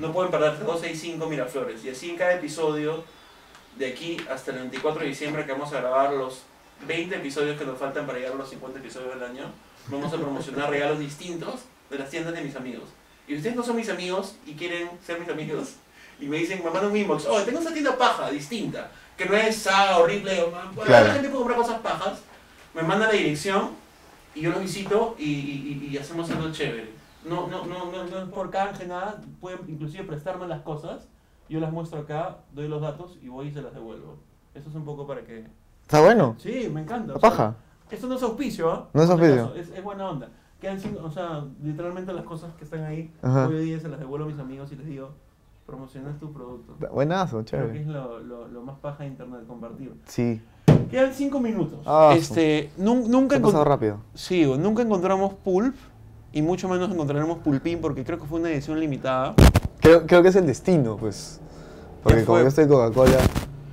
No 0.00 0.12
pueden 0.12 0.30
perderse 0.30 0.64
265 0.64 1.26
Miraflores. 1.28 1.84
Y 1.84 1.90
así 1.90 2.10
en 2.10 2.16
cada 2.16 2.34
episodio, 2.34 3.04
de 3.78 3.86
aquí 3.88 4.16
hasta 4.30 4.52
el 4.52 4.58
24 4.58 5.02
de 5.02 5.08
diciembre, 5.08 5.44
que 5.44 5.52
vamos 5.52 5.72
a 5.72 5.80
grabar 5.80 6.12
los 6.12 6.42
20 6.86 7.16
episodios 7.16 7.58
que 7.58 7.64
nos 7.64 7.78
faltan 7.78 8.06
para 8.06 8.18
llegar 8.18 8.34
a 8.34 8.36
los 8.36 8.48
50 8.50 8.78
episodios 8.78 9.14
del 9.14 9.22
año, 9.24 9.44
vamos 9.88 10.12
a 10.12 10.16
promocionar 10.16 10.70
regalos 10.70 10.98
distintos 10.98 11.62
de 11.90 11.98
las 11.98 12.10
tiendas 12.10 12.34
de 12.34 12.42
mis 12.42 12.56
amigos. 12.56 12.88
Y 13.26 13.36
ustedes 13.36 13.56
no 13.56 13.62
son 13.62 13.76
mis 13.76 13.88
amigos 13.88 14.36
y 14.46 14.52
quieren 14.52 14.90
ser 15.04 15.18
mis 15.20 15.28
amigos, 15.28 15.74
y 16.20 16.26
me 16.26 16.36
dicen, 16.38 16.58
me 16.62 16.70
mandan 16.70 16.90
un 16.90 16.96
inbox, 16.96 17.26
oh, 17.26 17.42
tengo 17.42 17.58
esta 17.58 17.72
tienda 17.72 17.96
paja, 17.96 18.30
distinta, 18.30 18.90
que 19.16 19.24
no 19.26 19.36
es 19.36 19.56
saga 19.56 19.98
horrible, 19.98 20.42
o 20.42 20.50
man, 20.50 20.68
bueno, 20.74 20.86
Claro. 20.88 21.06
la 21.08 21.12
gente 21.14 21.28
puede 21.28 21.42
comprar 21.44 21.58
cosas 21.62 21.80
pajas, 21.80 22.20
me 22.74 22.82
mandan 22.82 23.08
la 23.08 23.14
dirección 23.14 23.70
y 24.34 24.42
yo 24.42 24.50
los 24.50 24.60
visito 24.60 25.14
y, 25.18 25.24
y- 25.24 25.80
y- 25.90 25.94
y 25.94 25.98
hacemos 25.98 26.28
algo 26.30 26.50
chévere. 26.52 26.90
No, 27.24 27.46
no, 27.46 27.64
no, 27.64 27.90
no, 27.90 28.04
no 28.04 28.18
es 28.18 28.28
por 28.28 28.50
canje, 28.50 28.86
nada, 28.86 29.20
pueden 29.40 29.60
inclusive 29.68 30.04
prestarme 30.04 30.46
las 30.46 30.60
cosas, 30.62 31.06
yo 31.48 31.60
las 31.60 31.72
muestro 31.72 32.00
acá, 32.00 32.38
doy 32.52 32.68
los 32.68 32.80
datos 32.80 33.18
y 33.22 33.28
voy 33.28 33.48
y 33.48 33.52
se 33.52 33.62
las 33.62 33.74
devuelvo. 33.74 34.16
Eso 34.54 34.68
es 34.68 34.74
un 34.74 34.84
poco 34.84 35.06
para 35.06 35.22
que... 35.22 35.46
Está 35.82 36.00
bueno. 36.00 36.34
Sí, 36.38 36.70
me 36.72 36.80
encanta. 36.82 37.08
La 37.12 37.16
o 37.16 37.20
sea, 37.20 37.30
paja. 37.30 37.54
esto 37.90 38.06
no 38.06 38.14
es 38.14 38.22
auspicio, 38.22 38.70
¿ah? 38.70 38.88
No 38.92 39.02
es 39.02 39.10
auspicio. 39.10 39.54
Es, 39.54 39.68
es 39.70 39.82
buena 39.84 40.08
onda. 40.08 40.28
Quedan 40.60 40.80
cinco, 40.80 41.00
o 41.04 41.10
sea, 41.10 41.44
literalmente 41.62 42.12
las 42.12 42.24
cosas 42.24 42.54
que 42.54 42.64
están 42.64 42.84
ahí, 42.84 43.12
Ajá. 43.20 43.48
hoy 43.48 43.64
día 43.64 43.78
se 43.80 43.88
las 43.88 43.98
devuelvo 44.00 44.26
a 44.26 44.28
mis 44.30 44.38
amigos 44.38 44.72
y 44.72 44.76
les 44.76 44.86
digo, 44.86 45.10
promocionas 45.66 46.18
tu 46.18 46.32
producto. 46.32 46.74
Buenazo, 46.92 47.44
Creo 47.44 47.66
que 47.66 47.72
chévere. 47.74 47.80
es 47.82 47.86
lo, 47.86 48.20
lo, 48.20 48.48
lo 48.48 48.62
más 48.62 48.78
paja 48.78 49.02
de 49.02 49.10
internet, 49.10 49.40
compartir. 49.46 49.92
Sí. 50.06 50.40
Quedan 50.90 51.12
cinco 51.12 51.40
minutos. 51.40 51.80
Ah, 51.84 52.14
este, 52.16 52.70
nun- 52.78 53.08
nunca, 53.08 53.38
pasado 53.40 53.64
rápido. 53.64 53.98
sí, 54.14 54.46
nunca 54.58 54.82
encontramos 54.82 55.34
pulp 55.34 55.74
y 56.32 56.40
mucho 56.40 56.68
menos 56.68 56.90
encontraremos 56.90 57.38
pulpín 57.38 57.80
porque 57.80 58.02
creo 58.04 58.18
que 58.18 58.24
fue 58.26 58.40
una 58.40 58.50
edición 58.50 58.80
limitada. 58.80 59.34
Creo, 59.84 60.06
creo 60.06 60.22
que 60.22 60.30
es 60.30 60.36
el 60.36 60.46
destino, 60.46 60.96
pues. 60.96 61.40
Porque 62.02 62.24
como 62.24 62.38
yo 62.40 62.46
estoy 62.48 62.66
Coca-Cola, 62.66 63.18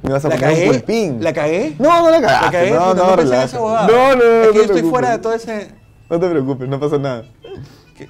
me 0.03 0.11
vas 0.11 0.25
a 0.25 0.27
¿La 0.27 0.35
poner 0.35 0.67
un 0.67 0.73
pulpín. 0.73 1.23
¿La 1.23 1.31
cagué? 1.31 1.73
No, 1.79 2.01
no 2.03 2.09
la 2.09 2.19
cagaste. 2.19 2.45
¿La 2.45 2.51
cagué? 2.51 2.71
No, 2.71 2.79
no, 2.79 2.93
no 2.93 3.15
pensé 3.15 3.21
en 3.21 3.29
relájate. 3.29 3.45
esa 3.45 3.61
huevada. 3.61 3.87
No, 3.87 3.93
no, 3.93 4.15
no. 4.15 4.23
Es 4.23 4.47
que 4.47 4.47
no 4.47 4.53
yo 4.53 4.61
estoy 4.63 4.89
fuera 4.89 5.11
de 5.11 5.17
todo 5.19 5.33
ese... 5.33 5.71
No 6.09 6.19
te 6.19 6.29
preocupes, 6.29 6.67
no 6.67 6.79
pasa 6.81 6.97
nada. 6.97 7.23
¿Qué? 7.97 8.09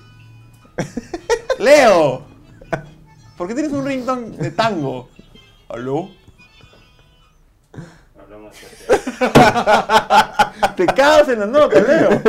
¡Leo! 1.59 2.23
¿Por 3.37 3.47
qué 3.47 3.53
tienes 3.53 3.71
un 3.71 3.85
ringtone 3.85 4.29
de 4.35 4.49
tango? 4.49 5.07
¿Aló? 5.69 6.09
Hablamos 8.19 8.51
de 8.87 9.27
Te 10.75 10.85
cagas 10.87 11.29
en 11.29 11.39
la 11.41 11.45
nota, 11.45 11.79
Leo. 11.79 12.21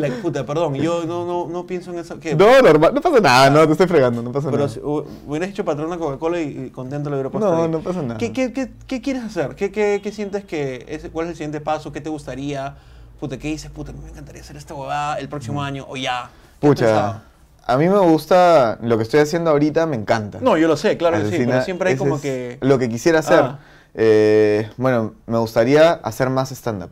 Que 0.00 0.08
la 0.08 0.14
puta, 0.16 0.46
perdón, 0.46 0.74
yo 0.74 1.04
no, 1.04 1.24
no, 1.26 1.46
no 1.48 1.66
pienso 1.66 1.90
en 1.92 1.98
eso. 1.98 2.18
¿Qué? 2.20 2.34
No, 2.34 2.60
normal, 2.62 2.92
no 2.94 3.00
pasa 3.00 3.20
nada, 3.20 3.50
no, 3.50 3.66
te 3.66 3.72
estoy 3.72 3.86
fregando, 3.86 4.22
no 4.22 4.32
pasa 4.32 4.46
Pero 4.50 4.64
nada. 4.64 4.68
si 4.68 4.80
hu- 4.80 5.04
hubieras 5.26 5.48
hecho 5.50 5.64
patrona 5.64 5.98
Coca-Cola 5.98 6.40
y, 6.40 6.66
y 6.66 6.70
contento 6.70 7.10
lo 7.10 7.16
hubiera 7.16 7.30
puesto 7.30 7.52
No, 7.54 7.62
ahí. 7.64 7.68
no 7.68 7.80
pasa 7.80 8.02
nada. 8.02 8.18
¿Qué, 8.18 8.32
qué, 8.32 8.52
qué, 8.52 8.70
qué 8.86 9.00
quieres 9.00 9.24
hacer? 9.24 9.54
¿Qué, 9.54 9.70
qué, 9.72 10.00
qué 10.02 10.12
sientes 10.12 10.44
que 10.44 10.84
es, 10.88 11.08
cuál 11.12 11.26
es 11.26 11.30
el 11.30 11.36
siguiente 11.36 11.60
paso? 11.60 11.92
¿Qué 11.92 12.00
te 12.00 12.08
gustaría? 12.10 12.76
Puta, 13.20 13.38
¿qué 13.38 13.48
dices? 13.48 13.70
Puta, 13.70 13.92
me 13.92 14.08
encantaría 14.10 14.42
hacer 14.42 14.56
esta 14.56 14.74
huevada 14.74 15.18
el 15.18 15.28
próximo 15.28 15.62
año 15.62 15.86
o 15.88 15.96
ya. 15.96 16.30
¿Qué 16.60 16.66
has 16.66 16.70
Pucha, 16.74 17.22
a 17.68 17.76
mí 17.76 17.88
me 17.88 17.98
gusta, 17.98 18.78
lo 18.82 18.96
que 18.96 19.02
estoy 19.02 19.20
haciendo 19.20 19.50
ahorita 19.50 19.86
me 19.86 19.96
encanta. 19.96 20.38
No, 20.40 20.56
yo 20.56 20.68
lo 20.68 20.76
sé, 20.76 20.96
claro 20.96 21.18
que 21.18 21.30
sí, 21.30 21.44
pero 21.46 21.62
siempre 21.62 21.90
hay 21.90 21.96
como 21.96 22.20
que... 22.20 22.58
Lo 22.60 22.78
que 22.78 22.88
quisiera 22.88 23.18
hacer. 23.20 23.40
Ah. 23.40 23.58
Eh, 23.94 24.70
bueno, 24.76 25.14
me 25.26 25.38
gustaría 25.38 25.92
hacer 25.92 26.30
más 26.30 26.52
stand-up. 26.52 26.90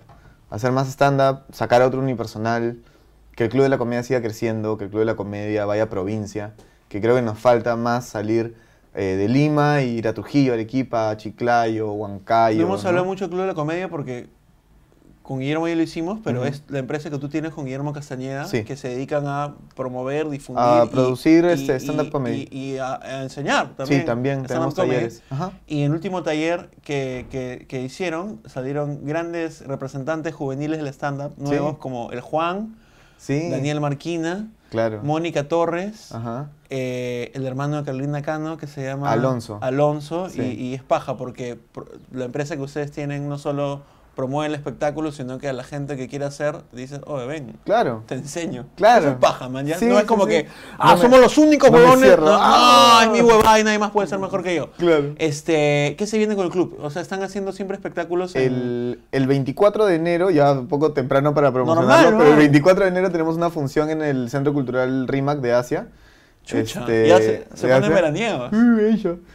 Hacer 0.50 0.72
más 0.72 0.88
stand-up, 0.88 1.40
sacar 1.52 1.82
otro 1.82 2.00
unipersonal, 2.00 2.78
que 3.36 3.44
el 3.44 3.50
Club 3.50 3.62
de 3.64 3.68
la 3.68 3.78
Comedia 3.78 4.02
siga 4.02 4.20
creciendo, 4.20 4.76
que 4.78 4.84
el 4.84 4.90
Club 4.90 5.00
de 5.00 5.06
la 5.06 5.16
Comedia 5.16 5.64
vaya 5.66 5.84
a 5.84 5.90
provincia, 5.90 6.52
que 6.88 7.00
creo 7.00 7.14
que 7.16 7.22
nos 7.22 7.38
falta 7.38 7.76
más 7.76 8.06
salir 8.06 8.54
eh, 8.94 9.16
de 9.16 9.28
Lima 9.28 9.80
e 9.80 9.86
ir 9.86 10.06
a 10.08 10.14
Trujillo, 10.14 10.52
Arequipa, 10.52 11.16
Chiclayo, 11.16 11.92
Huancayo. 11.92 12.58
No 12.60 12.64
hemos 12.66 12.82
¿no? 12.84 12.88
hablado 12.90 13.06
mucho 13.06 13.24
del 13.24 13.30
Club 13.30 13.40
de 13.42 13.46
la 13.48 13.54
Comedia 13.54 13.88
porque 13.88 14.28
con 15.22 15.40
Guillermo 15.40 15.66
ya 15.66 15.74
lo 15.74 15.80
hicimos, 15.82 16.20
pero 16.22 16.44
es 16.44 16.62
la 16.68 16.78
empresa 16.80 17.08
que 17.08 17.16
tú 17.18 17.30
tienes 17.30 17.52
con 17.54 17.64
Guillermo 17.64 17.94
Castañeda 17.94 18.44
Sí. 18.44 18.62
que 18.62 18.76
se 18.76 18.88
dedican 18.90 19.26
a 19.26 19.54
promover, 19.74 20.28
difundir. 20.28 20.62
A 20.62 20.86
producir, 20.90 21.44
y- 21.46 21.48
este, 21.48 21.76
stand-up 21.80 22.10
comedy. 22.10 22.46
Y, 22.50 22.72
y 22.74 22.78
a, 22.78 22.96
a 23.02 23.22
enseñar 23.22 23.74
también. 23.74 24.00
Sí, 24.02 24.06
también 24.06 24.44
tenemos 24.44 24.74
talleres. 24.74 25.22
Ajá. 25.30 25.52
Y 25.66 25.78
en 25.80 25.86
el 25.86 25.92
último 25.92 26.22
taller 26.22 26.68
que, 26.82 27.24
que- 27.30 27.64
que 27.66 27.80
hicieron 27.82 28.40
salieron 28.44 29.06
grandes 29.06 29.66
representantes 29.66 30.34
juveniles 30.34 30.78
del 30.78 30.88
stand-up 30.88 31.32
nuevos 31.38 31.72
Sí. 31.72 31.76
como 31.80 32.12
el 32.12 32.20
Juan, 32.20 32.76
Sí, 33.24 33.48
Daniel 33.48 33.80
Marquina, 33.80 34.48
claro. 34.68 35.00
Mónica 35.02 35.48
Torres. 35.48 36.12
Ajá. 36.12 36.50
eh, 36.68 37.30
el 37.34 37.46
hermano 37.46 37.78
de 37.78 37.84
Carolina 37.84 38.20
Cano 38.20 38.58
que 38.58 38.66
se 38.66 38.82
llama 38.84 39.10
Alonso. 39.12 39.58
Alonso 39.62 40.28
Sí. 40.28 40.42
y, 40.42 40.62
y 40.66 40.74
es 40.74 40.82
paja 40.82 41.16
porque 41.16 41.58
la 42.12 42.26
empresa 42.26 42.54
que 42.56 42.62
ustedes 42.62 42.90
tienen 42.90 43.28
no 43.30 43.38
solo 43.38 43.80
promueve 44.14 44.48
el 44.48 44.54
espectáculo, 44.54 45.12
sino 45.12 45.38
que 45.38 45.48
a 45.48 45.52
la 45.52 45.64
gente 45.64 45.96
que 45.96 46.08
quiere 46.08 46.24
hacer 46.24 46.56
dice, 46.72 47.00
oye, 47.06 47.26
ven, 47.26 47.56
Claro. 47.64 48.02
te 48.06 48.14
enseño. 48.14 48.66
Claro. 48.76 49.00
Eso 49.02 49.10
es 49.10 49.16
paja, 49.16 49.48
man. 49.48 49.66
ya. 49.66 49.78
Sí, 49.78 49.86
no 49.86 49.94
es 49.96 50.02
sí, 50.02 50.06
como 50.06 50.24
sí. 50.24 50.30
que, 50.30 50.42
No 50.44 50.50
ah, 50.78 50.94
me- 50.94 51.00
somos 51.00 51.20
los 51.20 51.36
únicos 51.38 51.70
no 51.70 51.76
huevones. 51.78 52.16
No, 52.18 52.24
no, 52.26 52.38
Ah. 52.38 53.00
es 53.04 53.10
mi 53.10 53.20
huevada 53.20 53.58
y 53.60 53.64
nadie 53.64 53.78
más 53.78 53.90
puede 53.90 54.08
ser 54.08 54.18
mejor 54.18 54.42
que 54.42 54.54
yo. 54.54 54.70
Claro. 54.72 55.14
Este, 55.18 55.94
¿qué 55.98 56.06
se 56.06 56.18
viene 56.18 56.36
con 56.36 56.44
el 56.46 56.50
club? 56.52 56.78
O 56.82 56.90
sea, 56.90 57.02
están 57.02 57.22
haciendo 57.22 57.52
siempre 57.52 57.76
espectáculos 57.76 58.34
en... 58.36 58.42
El, 58.42 59.00
el 59.12 59.26
24 59.26 59.86
de 59.86 59.96
enero, 59.96 60.30
ya 60.30 60.52
un 60.52 60.68
poco 60.68 60.92
temprano 60.92 61.34
para 61.34 61.52
promocionarlo, 61.52 62.10
Normal, 62.10 62.14
pero 62.18 62.28
el 62.30 62.34
¿no? 62.36 62.38
24 62.40 62.84
de 62.84 62.90
enero 62.90 63.10
tenemos 63.10 63.36
una 63.36 63.50
función 63.50 63.90
en 63.90 64.02
el 64.02 64.30
Centro 64.30 64.52
Cultural 64.52 65.08
RIMAC 65.08 65.38
de 65.40 65.52
Asia. 65.54 65.88
Chucha, 66.44 66.80
Este, 66.80 67.08
ya 67.08 67.18
se, 67.18 67.46
se 67.54 67.72
Asia. 67.72 67.88
veraniegos. 67.88 68.50
Uh. 68.52 68.78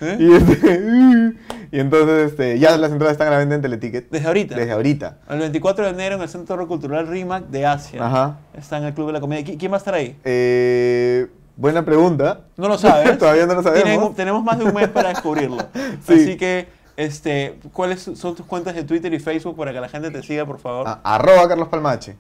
¿Eh? 0.02 0.18
Y, 0.20 0.34
este, 0.34 0.80
uh, 0.80 1.34
y 1.72 1.80
entonces 1.80 2.32
este, 2.32 2.60
ya 2.60 2.78
las 2.78 2.92
entradas 2.92 3.14
están 3.14 3.28
a 3.30 3.32
la 3.32 3.38
venta 3.40 3.56
en 3.56 3.62
Teleticket. 3.62 4.10
Desde 4.10 4.28
ahorita. 4.28 4.56
Desde 4.56 4.72
ahorita. 4.72 5.18
El 5.30 5.40
24 5.40 5.86
de 5.86 5.92
enero 5.92 6.16
en 6.16 6.22
el 6.22 6.30
Centro 6.30 6.68
Cultural 6.68 7.08
RIMAC 7.08 7.48
de 7.48 7.66
Asia. 7.66 8.06
Ajá. 8.06 8.38
Está 8.54 8.78
en 8.78 8.84
el 8.86 8.94
Club 8.94 9.08
de 9.08 9.14
la 9.14 9.20
Comedia. 9.22 9.44
¿Qui- 9.46 9.58
¿Quién 9.58 9.72
va 9.72 9.76
a 9.76 9.80
estar 9.80 9.94
ahí? 9.94 10.16
Eh, 10.24 11.28
buena 11.56 11.84
pregunta. 11.84 12.42
No 12.58 12.68
lo 12.68 12.78
sabes. 12.78 13.18
Todavía 13.20 13.46
no 13.48 13.56
lo 13.56 13.64
sabemos. 13.64 13.84
Tienen- 13.84 14.14
tenemos 14.16 14.44
más 14.44 14.58
de 14.60 14.66
un 14.66 14.74
mes 14.74 14.88
para 14.90 15.10
descubrirlo. 15.10 15.58
Sí. 16.08 16.14
Así 16.14 16.38
que, 16.38 16.68
este, 16.96 17.56
¿cuáles 17.74 18.02
son 18.02 18.36
tus 18.36 18.46
cuentas 18.46 18.76
de 18.76 18.84
Twitter 18.84 19.12
y 19.14 19.20
Facebook 19.20 19.56
para 19.58 19.74
que 19.74 19.80
la 19.82 19.90
gente 19.90 20.12
te 20.12 20.22
siga, 20.24 20.46
por 20.46 20.60
favor? 20.60 20.88
A- 20.88 21.00
arroba 21.04 21.48
Carlos 21.48 21.68
Palmache. 21.70 22.16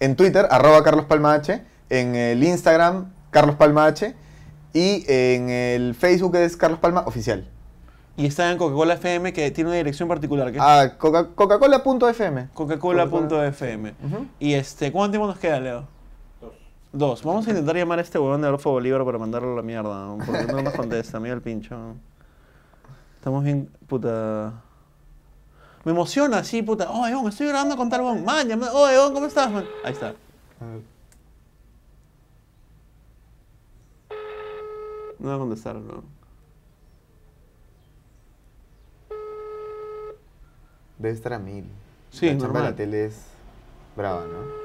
En 0.00 0.16
Twitter, 0.16 0.46
arroba 0.50 0.82
Carlos 0.84 1.06
Palmache. 1.06 1.62
En 1.90 2.14
el 2.14 2.42
Instagram, 2.44 3.12
Carlos 3.30 3.56
Palmache. 3.56 4.14
Y 4.74 5.04
en 5.08 5.48
el 5.50 5.94
Facebook 5.94 6.36
es 6.36 6.56
Carlos 6.56 6.80
Palma 6.80 7.04
Oficial. 7.06 7.46
Y 8.16 8.26
está 8.26 8.50
en 8.52 8.58
Coca-Cola 8.58 8.94
FM, 8.94 9.32
que 9.32 9.50
tiene 9.50 9.70
una 9.70 9.76
dirección 9.76 10.08
particular, 10.08 10.52
Ah, 10.60 10.90
Coca- 10.98 11.28
Coca-Cola.fm. 11.34 12.48
coca-cola.fm. 12.52 13.94
Ujú. 14.04 14.26
Y 14.38 14.54
este, 14.54 14.92
¿cuánto 14.92 15.12
tiempo 15.12 15.26
nos 15.26 15.38
queda, 15.38 15.58
Leo? 15.60 15.88
Dos. 16.92 17.24
Vamos 17.24 17.46
a 17.46 17.50
intentar 17.50 17.74
llamar 17.76 17.98
a 17.98 18.02
este 18.02 18.18
huevón 18.18 18.40
de 18.40 18.46
Adolfo 18.46 18.70
Bolívar 18.70 19.04
para 19.04 19.18
mandarlo 19.18 19.52
a 19.52 19.56
la 19.56 19.62
mierda, 19.62 20.06
¿no? 20.06 20.18
porque 20.24 20.44
no 20.52 20.62
nos 20.62 20.74
contesta, 20.74 21.18
mira 21.18 21.34
el 21.34 21.42
pincho. 21.42 21.76
Estamos 23.16 23.42
bien, 23.42 23.68
puta... 23.88 24.52
Me 25.84 25.90
emociona 25.92 26.38
así, 26.38 26.62
puta. 26.62 26.88
Oh, 26.90 27.06
Egon, 27.06 27.28
estoy 27.28 27.48
grabando 27.48 27.76
con 27.76 27.90
tal 27.90 28.00
huevón. 28.02 28.24
Man, 28.24 28.48
llama- 28.48 28.70
oh, 28.72 28.88
Egon, 28.88 29.12
¿cómo 29.12 29.26
estás, 29.26 29.50
man? 29.50 29.64
Ahí 29.84 29.92
está. 29.92 30.14
No 35.24 35.30
va 35.30 35.36
a 35.36 35.38
contestar, 35.38 35.76
¿no? 35.76 36.04
Debe 40.98 41.14
estar 41.14 41.32
a 41.32 41.38
mil. 41.38 41.64
Sí, 42.10 42.26
la 42.26 42.34
normal. 42.34 42.62
la 42.64 42.76
tele 42.76 43.06
es 43.06 43.22
brava, 43.96 44.26
¿no? 44.26 44.64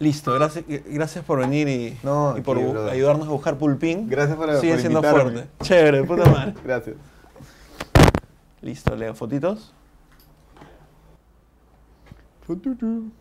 Listo, 0.00 0.34
gracias, 0.34 0.64
gracias 0.66 1.24
por 1.24 1.38
venir 1.38 1.68
y, 1.68 1.96
No, 2.02 2.36
y 2.36 2.40
por 2.40 2.56
aquí, 2.56 2.66
bu- 2.66 2.72
brother. 2.72 2.92
ayudarnos 2.92 3.28
a 3.28 3.30
buscar 3.30 3.56
pulpín. 3.58 4.08
Gracias 4.08 4.36
por, 4.36 4.52
Sigue 4.56 4.72
por 4.72 4.80
siendo 4.80 4.98
invitarme. 4.98 5.30
fuerte. 5.32 5.50
Chévere, 5.62 6.02
puta 6.02 6.28
madre. 6.28 6.54
Gracias. 6.64 6.96
Listo, 8.60 8.96
Leo, 8.96 9.14
fotitos. 9.14 9.72
Fututu. 12.44 13.12